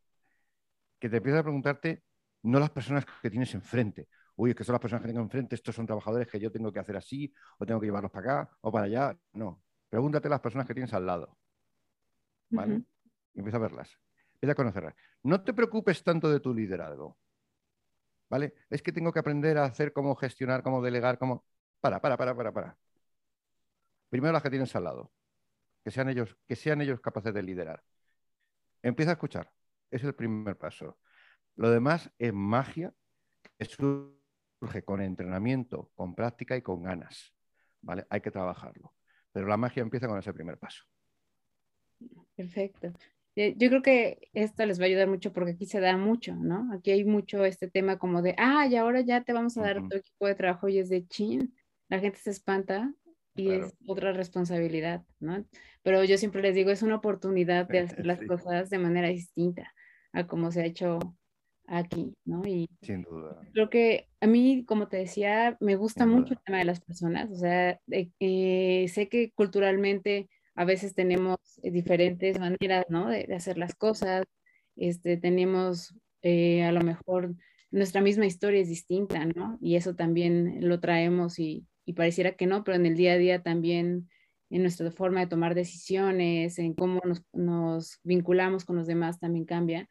Que 0.98 1.08
te 1.08 1.18
empieces 1.18 1.40
a 1.40 1.42
preguntarte, 1.42 2.02
no 2.42 2.58
las 2.60 2.70
personas 2.70 3.04
que 3.22 3.30
tienes 3.30 3.54
enfrente. 3.54 4.08
Uy, 4.36 4.50
es 4.50 4.56
que 4.56 4.64
son 4.64 4.72
las 4.74 4.80
personas 4.80 5.02
que 5.02 5.08
tengo 5.08 5.20
enfrente, 5.20 5.54
estos 5.54 5.74
son 5.74 5.86
trabajadores 5.86 6.26
que 6.28 6.40
yo 6.40 6.50
tengo 6.50 6.72
que 6.72 6.78
hacer 6.78 6.96
así, 6.96 7.32
o 7.58 7.66
tengo 7.66 7.80
que 7.80 7.86
llevarlos 7.86 8.10
para 8.10 8.42
acá 8.42 8.56
o 8.62 8.72
para 8.72 8.86
allá. 8.86 9.18
No. 9.32 9.62
Pregúntate 9.88 10.28
las 10.28 10.40
personas 10.40 10.66
que 10.66 10.74
tienes 10.74 10.92
al 10.94 11.06
lado. 11.06 11.36
¿Vale? 12.50 12.82
Y 13.34 13.38
empieza 13.40 13.58
a 13.58 13.60
verlas. 13.60 13.98
Empieza 14.40 14.52
a 14.52 14.54
conocerlas. 14.54 14.94
No 15.22 15.44
te 15.44 15.52
preocupes 15.52 16.02
tanto 16.02 16.30
de 16.30 16.40
tu 16.40 16.54
liderazgo. 16.54 17.18
¿Vale? 18.30 18.54
Es 18.70 18.82
que 18.82 18.90
tengo 18.90 19.12
que 19.12 19.18
aprender 19.18 19.58
a 19.58 19.64
hacer 19.64 19.92
cómo 19.92 20.14
gestionar, 20.14 20.62
cómo 20.62 20.80
delegar, 20.80 21.18
cómo. 21.18 21.44
Para, 21.80 22.00
para, 22.00 22.16
para, 22.16 22.34
para, 22.34 22.52
para. 22.52 22.78
Primero 24.08 24.32
las 24.32 24.42
que 24.42 24.48
tienes 24.48 24.74
al 24.74 24.84
lado. 24.84 25.12
Que 25.84 25.90
sean 25.90 26.08
ellos, 26.08 26.38
que 26.48 26.56
sean 26.56 26.80
ellos 26.80 27.00
capaces 27.00 27.34
de 27.34 27.42
liderar. 27.42 27.82
Empieza 28.82 29.12
a 29.12 29.14
escuchar. 29.14 29.52
Es 29.90 30.04
el 30.04 30.14
primer 30.14 30.56
paso. 30.56 30.98
Lo 31.56 31.70
demás 31.70 32.10
es 32.18 32.32
magia 32.32 32.94
que 33.58 33.66
surge 33.66 34.84
con 34.84 35.02
entrenamiento, 35.02 35.90
con 35.94 36.14
práctica 36.14 36.56
y 36.56 36.62
con 36.62 36.82
ganas. 36.82 37.34
¿Vale? 37.82 38.06
Hay 38.08 38.22
que 38.22 38.30
trabajarlo. 38.30 38.94
Pero 39.32 39.46
la 39.46 39.58
magia 39.58 39.82
empieza 39.82 40.08
con 40.08 40.18
ese 40.18 40.32
primer 40.32 40.56
paso. 40.56 40.84
Perfecto. 42.34 42.94
Eh, 43.36 43.54
yo 43.56 43.68
creo 43.68 43.82
que 43.82 44.28
esto 44.32 44.66
les 44.66 44.80
va 44.80 44.84
a 44.84 44.86
ayudar 44.86 45.08
mucho 45.08 45.32
porque 45.32 45.52
aquí 45.52 45.66
se 45.66 45.80
da 45.80 45.96
mucho, 45.96 46.34
¿no? 46.34 46.72
Aquí 46.72 46.90
hay 46.90 47.04
mucho 47.04 47.44
este 47.44 47.70
tema 47.70 47.98
como 47.98 48.22
de, 48.22 48.34
ah, 48.38 48.66
y 48.66 48.76
ahora 48.76 49.00
ya 49.00 49.22
te 49.22 49.32
vamos 49.32 49.56
a 49.56 49.62
dar 49.62 49.88
tu 49.88 49.96
equipo 49.96 50.26
de 50.26 50.34
trabajo 50.34 50.68
y 50.68 50.78
es 50.78 50.88
de 50.88 51.06
chin. 51.06 51.54
La 51.88 52.00
gente 52.00 52.18
se 52.18 52.30
espanta 52.30 52.92
y 53.36 53.50
es 53.50 53.74
otra 53.86 54.12
responsabilidad, 54.12 55.04
¿no? 55.20 55.44
Pero 55.82 56.04
yo 56.04 56.18
siempre 56.18 56.42
les 56.42 56.54
digo, 56.54 56.70
es 56.70 56.82
una 56.82 56.96
oportunidad 56.96 57.68
de 57.68 57.78
hacer 57.80 58.06
las 58.06 58.20
cosas 58.22 58.70
de 58.70 58.78
manera 58.78 59.08
distinta 59.08 59.72
a 60.12 60.26
como 60.26 60.50
se 60.50 60.62
ha 60.62 60.66
hecho 60.66 60.98
aquí, 61.66 62.12
¿no? 62.24 62.42
Y 62.46 62.68
Sin 62.82 63.02
duda. 63.02 63.40
Creo 63.52 63.70
que 63.70 64.08
a 64.20 64.26
mí, 64.26 64.64
como 64.66 64.88
te 64.88 64.96
decía, 64.96 65.56
me 65.60 65.76
gusta 65.76 66.04
mucho 66.04 66.34
el 66.34 66.40
tema 66.44 66.58
de 66.58 66.64
las 66.64 66.80
personas, 66.80 67.30
o 67.30 67.36
sea, 67.36 67.80
eh, 67.90 68.86
sé 68.88 69.08
que 69.08 69.30
culturalmente 69.32 70.28
a 70.54 70.64
veces 70.64 70.94
tenemos 70.94 71.38
eh, 71.62 71.70
diferentes 71.70 72.38
maneras, 72.38 72.86
¿no? 72.88 73.08
De, 73.08 73.26
hacer 73.34 73.58
las 73.58 73.74
cosas, 73.74 74.24
este, 74.76 75.16
tenemos 75.16 75.94
eh, 76.22 76.62
a 76.64 76.72
lo 76.72 76.82
mejor 76.82 77.34
nuestra 77.70 78.00
misma 78.00 78.26
historia 78.26 78.60
es 78.60 78.68
distinta, 78.68 79.24
¿no? 79.26 79.58
Y 79.60 79.76
eso 79.76 79.94
también 79.94 80.68
lo 80.68 80.80
traemos 80.80 81.38
y, 81.38 81.66
pareciera 81.96 82.36
que 82.36 82.46
no, 82.46 82.62
pero 82.62 82.76
en 82.76 82.86
el 82.86 82.96
día 82.96 83.14
a 83.14 83.18
día 83.18 83.42
también 83.42 84.08
en 84.48 84.62
nuestra 84.62 84.92
forma 84.92 85.18
de 85.18 85.26
tomar 85.26 85.56
decisiones, 85.56 86.56
en 86.60 86.72
cómo 86.74 87.00
nos, 87.32 88.00
vinculamos 88.04 88.64
con 88.64 88.76
los 88.76 88.86
demás 88.86 89.18
también 89.18 89.44
cambia. 89.44 89.88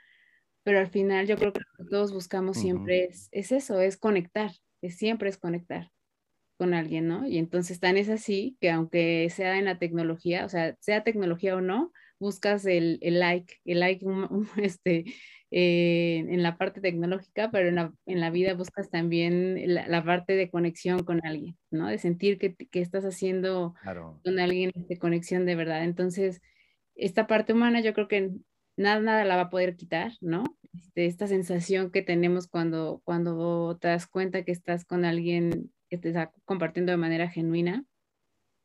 Pero 0.63 0.79
al 0.79 0.87
final 0.87 1.27
yo 1.27 1.35
creo 1.35 1.51
que 1.51 1.59
lo 1.59 1.83
que 1.83 1.89
todos 1.89 2.13
buscamos 2.13 2.57
siempre 2.57 3.05
es, 3.05 3.27
es, 3.31 3.51
eso, 3.51 3.81
es 3.81 3.97
conectar, 3.97 4.51
es 4.81 4.95
siempre 4.97 5.27
es 5.29 5.37
conectar 5.37 5.91
con 6.59 6.73
alguien, 6.73 7.07
¿no? 7.07 7.25
Y 7.25 7.37
entonces 7.37 7.79
tan 7.79 7.95
es 7.95 8.09
así 8.09 8.57
que 8.59 8.69
aunque 8.69 9.29
sea 9.29 9.57
en 9.57 9.65
la 9.65 9.79
tecnología, 9.79 10.45
o 10.45 10.49
sea, 10.49 10.75
sea 10.81 11.05
tecnología 11.05 11.55
o 11.55 11.61
no, 11.61 11.93
buscas 12.19 12.65
el, 12.65 12.99
like, 13.01 13.55
el 13.63 13.79
like 13.79 14.05
este, 14.57 15.05
eh, 15.51 16.25
en 16.27 16.43
la 16.43 16.57
parte 16.57 16.81
tecnológica, 16.81 17.49
pero 17.49 17.69
en 17.69 17.75
la, 17.75 17.93
en 18.05 18.19
la 18.19 18.29
vida 18.29 18.55
buscas 18.55 18.89
también 18.89 19.55
la, 19.73 20.03
parte 20.03 20.35
de 20.35 20.49
conexión 20.49 21.05
con 21.05 21.25
alguien, 21.25 21.57
¿no? 21.71 21.87
De 21.87 21.97
sentir 21.97 22.37
que, 22.37 22.55
que 22.55 22.81
estás 22.81 23.05
haciendo 23.05 23.73
con 24.25 24.39
alguien 24.39 24.71
de 24.75 24.97
conexión 24.99 25.45
de 25.45 25.55
verdad. 25.55 25.85
Entonces, 25.85 26.41
esta 26.93 27.25
parte 27.25 27.53
humana 27.53 27.79
yo 27.79 27.93
creo 27.93 28.09
que 28.09 28.31
nada, 28.75 28.99
nada 28.99 29.23
la 29.23 29.37
va 29.37 29.43
a 29.43 29.49
poder 29.49 29.77
quitar, 29.77 30.11
¿no? 30.19 30.43
Este, 30.73 31.05
esta 31.05 31.27
sensación 31.27 31.89
que 31.89 32.01
tenemos 32.01 32.47
cuando, 32.49 33.01
cuando 33.05 33.77
te 33.79 33.87
das 33.87 34.07
cuenta 34.07 34.43
que 34.43 34.51
estás 34.51 34.83
con 34.83 35.05
alguien 35.05 35.71
que 35.89 35.97
te 35.97 36.09
está 36.09 36.31
compartiendo 36.45 36.91
de 36.91 36.97
manera 36.97 37.29
genuina, 37.29 37.85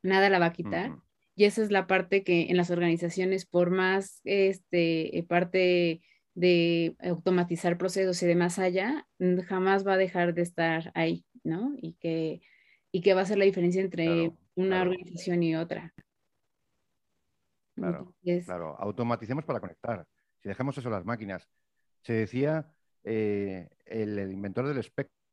nada 0.03 0.29
la 0.31 0.39
va 0.39 0.47
a 0.47 0.53
quitar. 0.53 0.97
Y 1.35 1.45
esa 1.45 1.63
es 1.63 1.71
la 1.71 1.87
parte 1.87 2.23
que 2.23 2.51
en 2.51 2.57
las 2.57 2.71
organizaciones, 2.71 3.47
por 3.47 3.71
más 3.71 4.21
este, 4.25 5.25
parte 5.29 6.03
de 6.35 6.97
automatizar 7.01 7.79
procesos 7.79 8.23
y 8.23 8.27
de 8.27 8.37
más 8.37 8.59
allá, 8.59 9.07
jamás 9.47 9.87
va 9.87 9.95
a 9.95 9.99
dejar 9.99 10.35
de 10.35 10.43
estar 10.43 10.93
ahí, 10.95 11.25
¿no? 11.43 11.75
Y 11.77 11.95
que, 11.95 12.43
y 12.93 13.01
que 13.01 13.15
va 13.15 13.23
a 13.23 13.27
ser 13.27 13.39
la 13.39 13.45
diferencia 13.45 13.81
entre 13.81 14.33
una 14.55 14.83
organización 14.83 15.43
y 15.43 15.57
otra. 15.57 15.93
Claro, 17.75 18.15
claro, 18.45 18.77
automaticemos 18.79 19.45
para 19.45 19.59
conectar. 19.59 20.07
Si 20.41 20.49
dejamos 20.49 20.79
eso 20.79 20.89
a 20.89 20.93
las 20.93 21.05
máquinas. 21.05 21.49
Se 22.03 22.13
decía, 22.13 22.71
eh, 23.03 23.69
el, 23.87 24.19
el, 24.19 24.31
inventor 24.31 24.69
del 24.69 24.79
espectro 24.79 25.24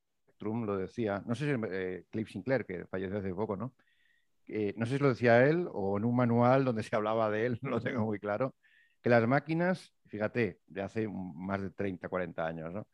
lo 0.41 0.77
decía, 0.77 1.23
no 1.25 1.35
sé 1.35 1.45
si 1.45 1.61
eh, 1.71 2.05
Cliff 2.09 2.29
Sinclair, 2.29 2.65
que 2.65 2.85
falleció 2.85 3.17
hace 3.19 3.33
poco, 3.33 3.55
¿no? 3.55 3.73
no 4.75 4.85
sé 4.85 4.97
si 4.97 4.99
lo 4.99 5.09
decía 5.09 5.45
él 5.47 5.67
o 5.71 5.97
en 5.97 6.03
un 6.03 6.15
manual 6.15 6.65
donde 6.65 6.83
se 6.83 6.95
hablaba 6.95 7.29
de 7.29 7.45
él, 7.45 7.59
no 7.61 7.69
lo 7.69 7.81
tengo 7.81 8.05
muy 8.05 8.19
claro, 8.19 8.55
que 9.01 9.09
las 9.09 9.25
máquinas, 9.27 9.93
fíjate, 10.07 10.59
de 10.67 10.81
hace 10.81 11.07
más 11.07 11.61
de 11.61 11.71
30, 11.71 12.09
40 12.09 12.45
años, 12.45 12.73
¿no? 12.73 12.87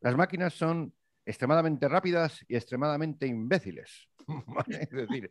Las 0.00 0.16
máquinas 0.16 0.54
son 0.54 0.94
extremadamente 1.26 1.88
rápidas 1.88 2.44
y 2.48 2.56
extremadamente 2.56 3.26
imbéciles. 3.26 4.08
Es 4.68 4.90
decir, 4.90 5.30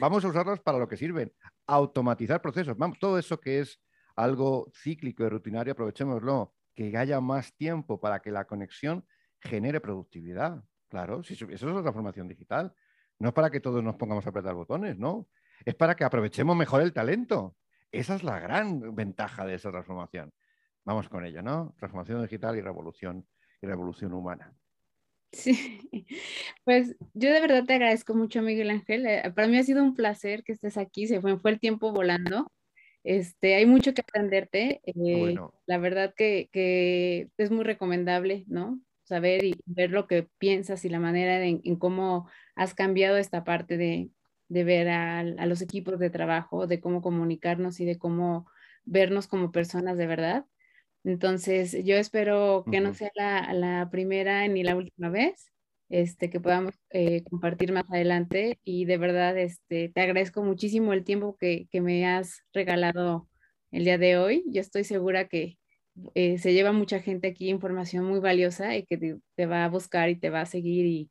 vamos 0.00 0.24
a 0.24 0.28
usarlas 0.28 0.60
para 0.60 0.78
lo 0.78 0.88
que 0.88 0.96
sirven, 0.96 1.32
automatizar 1.66 2.40
procesos. 2.40 2.76
Vamos, 2.76 2.98
todo 2.98 3.18
eso 3.18 3.40
que 3.40 3.60
es 3.60 3.80
algo 4.14 4.70
cíclico 4.72 5.24
y 5.24 5.28
rutinario, 5.28 5.72
aprovechémoslo, 5.72 6.54
que 6.74 6.96
haya 6.96 7.20
más 7.20 7.54
tiempo 7.56 8.00
para 8.00 8.20
que 8.20 8.30
la 8.30 8.46
conexión 8.46 9.04
genere 9.40 9.80
productividad. 9.80 10.62
Claro, 10.88 11.22
si 11.22 11.34
eso 11.34 11.46
es 11.50 11.62
la 11.62 11.82
transformación 11.82 12.28
digital. 12.28 12.72
No 13.18 13.28
es 13.28 13.34
para 13.34 13.50
que 13.50 13.60
todos 13.60 13.82
nos 13.82 13.96
pongamos 13.96 14.26
a 14.26 14.30
apretar 14.30 14.54
botones, 14.54 14.98
no. 14.98 15.28
Es 15.64 15.74
para 15.74 15.94
que 15.94 16.04
aprovechemos 16.04 16.56
mejor 16.56 16.82
el 16.82 16.92
talento. 16.92 17.56
Esa 17.90 18.14
es 18.14 18.22
la 18.22 18.38
gran 18.38 18.94
ventaja 18.94 19.46
de 19.46 19.54
esa 19.54 19.70
transformación. 19.70 20.32
Vamos 20.84 21.08
con 21.08 21.24
ella, 21.24 21.42
¿no? 21.42 21.74
Transformación 21.78 22.22
digital 22.22 22.56
y 22.56 22.60
revolución 22.60 23.26
y 23.60 23.66
revolución 23.66 24.12
humana. 24.12 24.54
Sí, 25.32 25.88
pues 26.64 26.94
yo 27.14 27.32
de 27.32 27.40
verdad 27.40 27.64
te 27.64 27.74
agradezco 27.74 28.14
mucho, 28.14 28.42
Miguel 28.42 28.70
Ángel. 28.70 29.06
Eh, 29.06 29.32
para 29.34 29.48
mí 29.48 29.58
ha 29.58 29.62
sido 29.62 29.82
un 29.82 29.94
placer 29.94 30.44
que 30.44 30.52
estés 30.52 30.76
aquí. 30.76 31.06
Se 31.06 31.20
fue, 31.20 31.38
fue 31.38 31.50
el 31.50 31.60
tiempo 31.60 31.92
volando. 31.92 32.52
Este, 33.02 33.54
hay 33.54 33.66
mucho 33.66 33.94
que 33.94 34.02
aprenderte. 34.02 34.80
Eh, 34.84 35.36
la 35.66 35.78
verdad 35.78 36.14
que, 36.16 36.48
que, 36.52 37.28
es 37.36 37.50
muy 37.50 37.64
recomendable, 37.64 38.44
¿no? 38.48 38.80
Saber 39.06 39.44
y 39.44 39.54
ver 39.66 39.90
lo 39.90 40.06
que 40.06 40.28
piensas 40.38 40.84
y 40.84 40.88
la 40.88 41.00
manera 41.00 41.44
en, 41.44 41.76
cómo 41.76 42.28
has 42.54 42.74
cambiado 42.74 43.16
esta 43.16 43.44
parte 43.44 43.76
de, 43.76 44.10
ver 44.48 44.88
a, 44.88 45.22
los 45.46 45.62
equipos 45.62 45.98
de 45.98 46.10
trabajo, 46.10 46.66
de 46.66 46.80
cómo 46.80 47.02
comunicarnos 47.02 47.80
y 47.80 47.84
de 47.84 47.98
cómo 47.98 48.46
vernos 48.84 49.28
como 49.28 49.52
personas 49.52 49.96
de 49.96 50.06
verdad. 50.06 50.46
Entonces, 51.04 51.84
yo 51.84 51.96
espero 51.96 52.64
que 52.70 52.80
no 52.80 52.92
sea 52.94 53.10
la, 53.52 53.88
primera 53.90 54.46
ni 54.48 54.64
la 54.64 54.76
última 54.76 55.08
vez 55.08 55.52
este, 55.88 56.30
que 56.30 56.40
podamos 56.40 56.74
eh, 56.90 57.22
compartir 57.30 57.72
más 57.72 57.84
adelante. 57.90 58.58
Y 58.64 58.86
de 58.86 58.98
verdad, 58.98 59.38
este, 59.38 59.88
te 59.88 60.00
agradezco 60.00 60.42
muchísimo 60.42 60.92
el 60.92 61.04
tiempo 61.04 61.36
que, 61.38 61.68
que 61.70 61.80
me 61.80 62.06
has 62.06 62.42
regalado 62.52 63.28
el 63.70 63.84
día 63.84 63.98
de 63.98 64.18
hoy. 64.18 64.44
Yo 64.48 64.60
estoy 64.60 64.82
segura 64.82 65.28
que 65.28 65.58
eh, 66.14 66.38
se 66.38 66.52
lleva 66.52 66.72
mucha 66.72 67.00
gente 67.00 67.28
aquí 67.28 67.48
información 67.48 68.04
muy 68.04 68.20
valiosa 68.20 68.76
y 68.76 68.84
que 68.84 69.18
te, 69.36 69.46
va 69.46 69.64
a 69.64 69.68
buscar 69.68 70.08
y 70.10 70.16
te 70.16 70.30
va 70.30 70.42
a 70.42 70.46
seguir 70.46 70.86
y, 70.86 71.10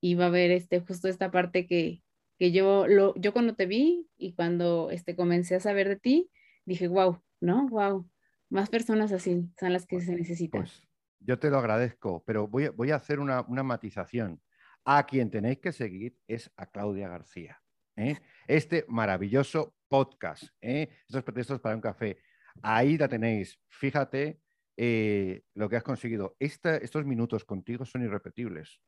y, 0.00 0.14
va 0.14 0.26
a 0.26 0.30
ver 0.30 0.50
este, 0.50 0.80
justo 0.80 1.08
esta 1.08 1.30
parte 1.30 1.66
que, 1.66 2.02
que 2.38 2.52
yo, 2.52 2.86
lo, 2.86 3.14
yo 3.16 3.32
cuando 3.32 3.54
te 3.54 3.66
vi 3.66 4.08
y 4.16 4.34
cuando 4.34 4.90
este, 4.90 5.16
comencé 5.16 5.54
a 5.54 5.60
saber 5.60 5.88
de 5.88 5.96
ti, 5.96 6.30
dije, 6.64 6.88
wow, 6.88 7.22
¿no? 7.40 7.68
Wow, 7.68 8.08
más 8.50 8.70
personas 8.70 9.12
así 9.12 9.50
son 9.58 9.72
las 9.72 9.86
que 9.86 10.00
se 10.00 10.14
necesitan. 10.14 10.62
Pues 10.62 10.82
yo 11.20 11.38
te 11.38 11.50
lo 11.50 11.58
agradezco, 11.58 12.22
pero 12.26 12.46
voy, 12.48 12.68
voy 12.68 12.90
a 12.90 12.96
hacer 12.96 13.20
una, 13.20 13.42
una, 13.42 13.62
matización. 13.62 14.40
A 14.84 15.06
quien 15.06 15.30
tenéis 15.30 15.58
que 15.60 15.72
seguir 15.72 16.18
es 16.28 16.50
a 16.56 16.66
Claudia 16.66 17.08
García. 17.08 17.62
¿eh? 17.96 18.18
Este 18.46 18.84
maravilloso 18.88 19.74
podcast, 19.88 20.44
¿eh? 20.60 20.90
estos 21.08 21.22
pretextos 21.22 21.60
para 21.60 21.74
un 21.74 21.80
café. 21.80 22.18
Ahí 22.62 22.96
la 22.98 23.08
tenéis. 23.08 23.58
Fíjate 23.68 24.40
eh, 24.76 25.42
lo 25.54 25.68
que 25.68 25.76
has 25.76 25.82
conseguido. 25.82 26.36
estos 26.38 27.04
minutos 27.04 27.44
contigo 27.44 27.84
son 27.84 28.02
irrepetibles. 28.02 28.80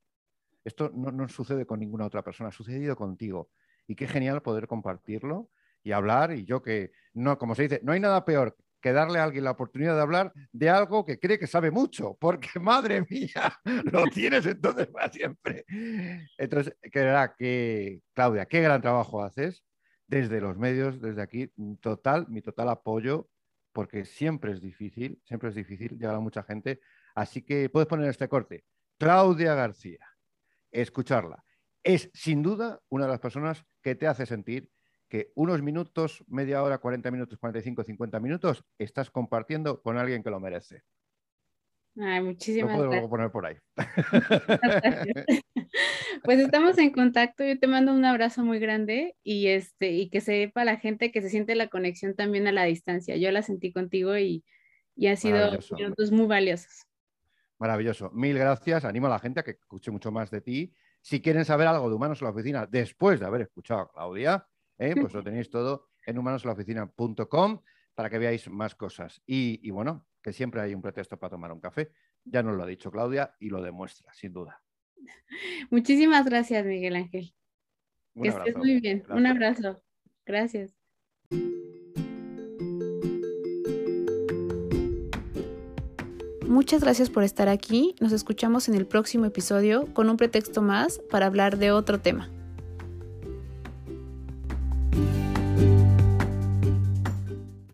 Esto 0.64 0.90
no, 0.92 1.28
sucede 1.28 1.64
con 1.64 1.78
ninguna 1.78 2.06
otra 2.06 2.22
persona, 2.22 2.48
ha 2.48 2.52
sucedido 2.52 2.96
contigo. 2.96 3.50
Y 3.86 3.94
qué 3.94 4.08
genial 4.08 4.42
poder 4.42 4.66
compartirlo 4.66 5.50
y 5.84 5.92
hablar. 5.92 6.32
Y 6.32 6.44
yo 6.44 6.60
que, 6.60 6.90
no, 7.14 7.38
como 7.38 7.54
se 7.54 7.62
dice, 7.62 7.80
no 7.84 7.92
hay 7.92 8.00
nada 8.00 8.24
peor 8.24 8.56
que 8.80 8.92
darle 8.92 9.20
a 9.20 9.24
alguien 9.24 9.44
la 9.44 9.52
oportunidad 9.52 9.94
de 9.94 10.02
hablar 10.02 10.32
de 10.52 10.68
algo 10.68 11.04
que 11.04 11.18
cree 11.18 11.38
que 11.38 11.46
sabe 11.46 11.70
mucho, 11.70 12.16
porque 12.20 12.48
madre 12.60 13.06
mía, 13.08 13.60
lo 13.92 14.04
tienes 14.06 14.44
entonces 14.46 14.88
para 14.88 15.10
siempre. 15.10 15.64
Entonces, 16.36 16.76
que, 16.82 17.30
que 17.38 18.00
Claudia, 18.12 18.46
qué 18.46 18.60
gran 18.60 18.82
trabajo 18.82 19.22
haces 19.22 19.64
desde 20.08 20.40
los 20.40 20.56
medios, 20.56 21.00
desde 21.00 21.22
aquí, 21.22 21.50
total, 21.80 22.26
mi 22.28 22.42
total 22.42 22.68
apoyo, 22.68 23.28
porque 23.76 24.06
siempre 24.06 24.52
es 24.52 24.62
difícil, 24.62 25.20
siempre 25.22 25.50
es 25.50 25.54
difícil 25.54 25.98
llegar 25.98 26.14
a 26.14 26.20
mucha 26.20 26.42
gente. 26.42 26.80
Así 27.14 27.42
que 27.42 27.68
puedes 27.68 27.86
poner 27.86 28.08
este 28.08 28.26
corte. 28.26 28.64
Claudia 28.98 29.54
García, 29.54 29.98
escucharla. 30.70 31.44
Es 31.82 32.08
sin 32.14 32.42
duda 32.42 32.80
una 32.88 33.04
de 33.04 33.10
las 33.10 33.20
personas 33.20 33.66
que 33.82 33.94
te 33.94 34.06
hace 34.06 34.24
sentir 34.24 34.70
que 35.10 35.30
unos 35.34 35.60
minutos, 35.60 36.24
media 36.26 36.62
hora, 36.62 36.78
40 36.78 37.10
minutos, 37.10 37.38
45, 37.38 37.84
50 37.84 38.18
minutos, 38.18 38.64
estás 38.78 39.10
compartiendo 39.10 39.82
con 39.82 39.98
alguien 39.98 40.22
que 40.22 40.30
lo 40.30 40.40
merece. 40.40 40.82
Ay, 41.99 42.22
muchísimas 42.22 42.78
lo 42.78 42.88
puedo 42.88 43.09
poner 43.09 43.30
por 43.30 43.47
ahí. 43.47 43.57
pues 46.24 46.40
estamos 46.40 46.76
en 46.78 46.90
contacto. 46.90 47.42
Yo 47.42 47.59
te 47.59 47.66
mando 47.66 47.94
un 47.94 48.05
abrazo 48.05 48.44
muy 48.44 48.59
grande 48.59 49.16
y 49.22 49.47
este 49.47 49.92
y 49.92 50.11
que 50.11 50.20
sepa 50.20 50.64
la 50.64 50.76
gente 50.76 51.11
que 51.11 51.22
se 51.22 51.30
siente 51.30 51.55
la 51.55 51.68
conexión 51.68 52.14
también 52.14 52.47
a 52.47 52.53
la 52.53 52.64
distancia. 52.64 53.16
Yo 53.16 53.30
la 53.30 53.40
sentí 53.40 53.72
contigo 53.72 54.18
y, 54.18 54.44
y 54.94 55.07
ha 55.07 55.16
sido 55.16 55.59
minutos 55.76 56.12
muy 56.12 56.26
valiosos. 56.26 56.86
Maravilloso. 57.59 58.11
Mil 58.11 58.36
gracias. 58.36 58.84
Animo 58.84 59.07
a 59.07 59.11
la 59.11 59.18
gente 59.18 59.40
a 59.40 59.42
que 59.42 59.53
escuche 59.53 59.90
mucho 59.90 60.12
más 60.12 60.30
de 60.30 60.42
ti. 60.42 60.74
Si 61.01 61.22
quieren 61.22 61.47
saber 61.47 61.66
algo 61.66 61.88
de 61.88 61.94
Humanos 61.94 62.20
en 62.20 62.26
la 62.26 62.32
Oficina 62.32 62.66
después 62.66 63.20
de 63.20 63.26
haber 63.26 63.40
escuchado 63.42 63.80
a 63.80 63.90
Claudia, 63.90 64.47
¿eh? 64.78 64.94
pues 65.01 65.14
lo 65.14 65.22
tenéis 65.22 65.49
todo 65.49 65.88
en 66.05 66.18
humanosolaoficina.com 66.18 67.62
para 67.97 68.11
que 68.11 68.18
veáis 68.18 68.49
más 68.49 68.76
cosas. 68.76 69.22
Y, 69.26 69.68
bueno, 69.70 70.07
que 70.22 70.32
siempre 70.32 70.61
hay 70.61 70.74
un 70.74 70.82
pretexto 70.82 71.18
para 71.18 71.30
tomar 71.30 71.51
un 71.51 71.61
café. 71.61 71.90
Ya 72.24 72.42
nos 72.42 72.57
lo 72.57 72.62
ha 72.62 72.66
dicho 72.66 72.92
Claudia 72.92 73.34
y 73.40 73.49
lo 73.49 73.61
demuestra, 73.62 74.12
sin 74.12 74.32
duda. 74.32 74.62
Muchísimas 75.70 76.24
gracias, 76.24 76.64
Miguel 76.64 76.94
Ángel. 76.94 77.34
que 78.14 78.28
estés 78.28 78.57
muy 78.57 78.80
bien. 78.80 79.03
Un 79.09 79.26
abrazo. 79.26 79.82
Gracias. 80.24 80.76
Muchas 86.47 86.82
gracias 86.82 87.11
por 87.11 87.22
estar 87.22 87.49
aquí. 87.49 87.94
Nos 88.01 88.12
escuchamos 88.12 88.68
en 88.68 88.74
el 88.74 88.86
próximo 88.86 89.24
episodio 89.24 89.92
con 89.94 90.11
un 90.11 90.16
pretexto 90.16 90.62
más 90.62 91.01
para 91.11 91.26
hablar 91.26 91.57
de 91.59 91.70
otro 91.70 91.99
tema. 91.99 92.30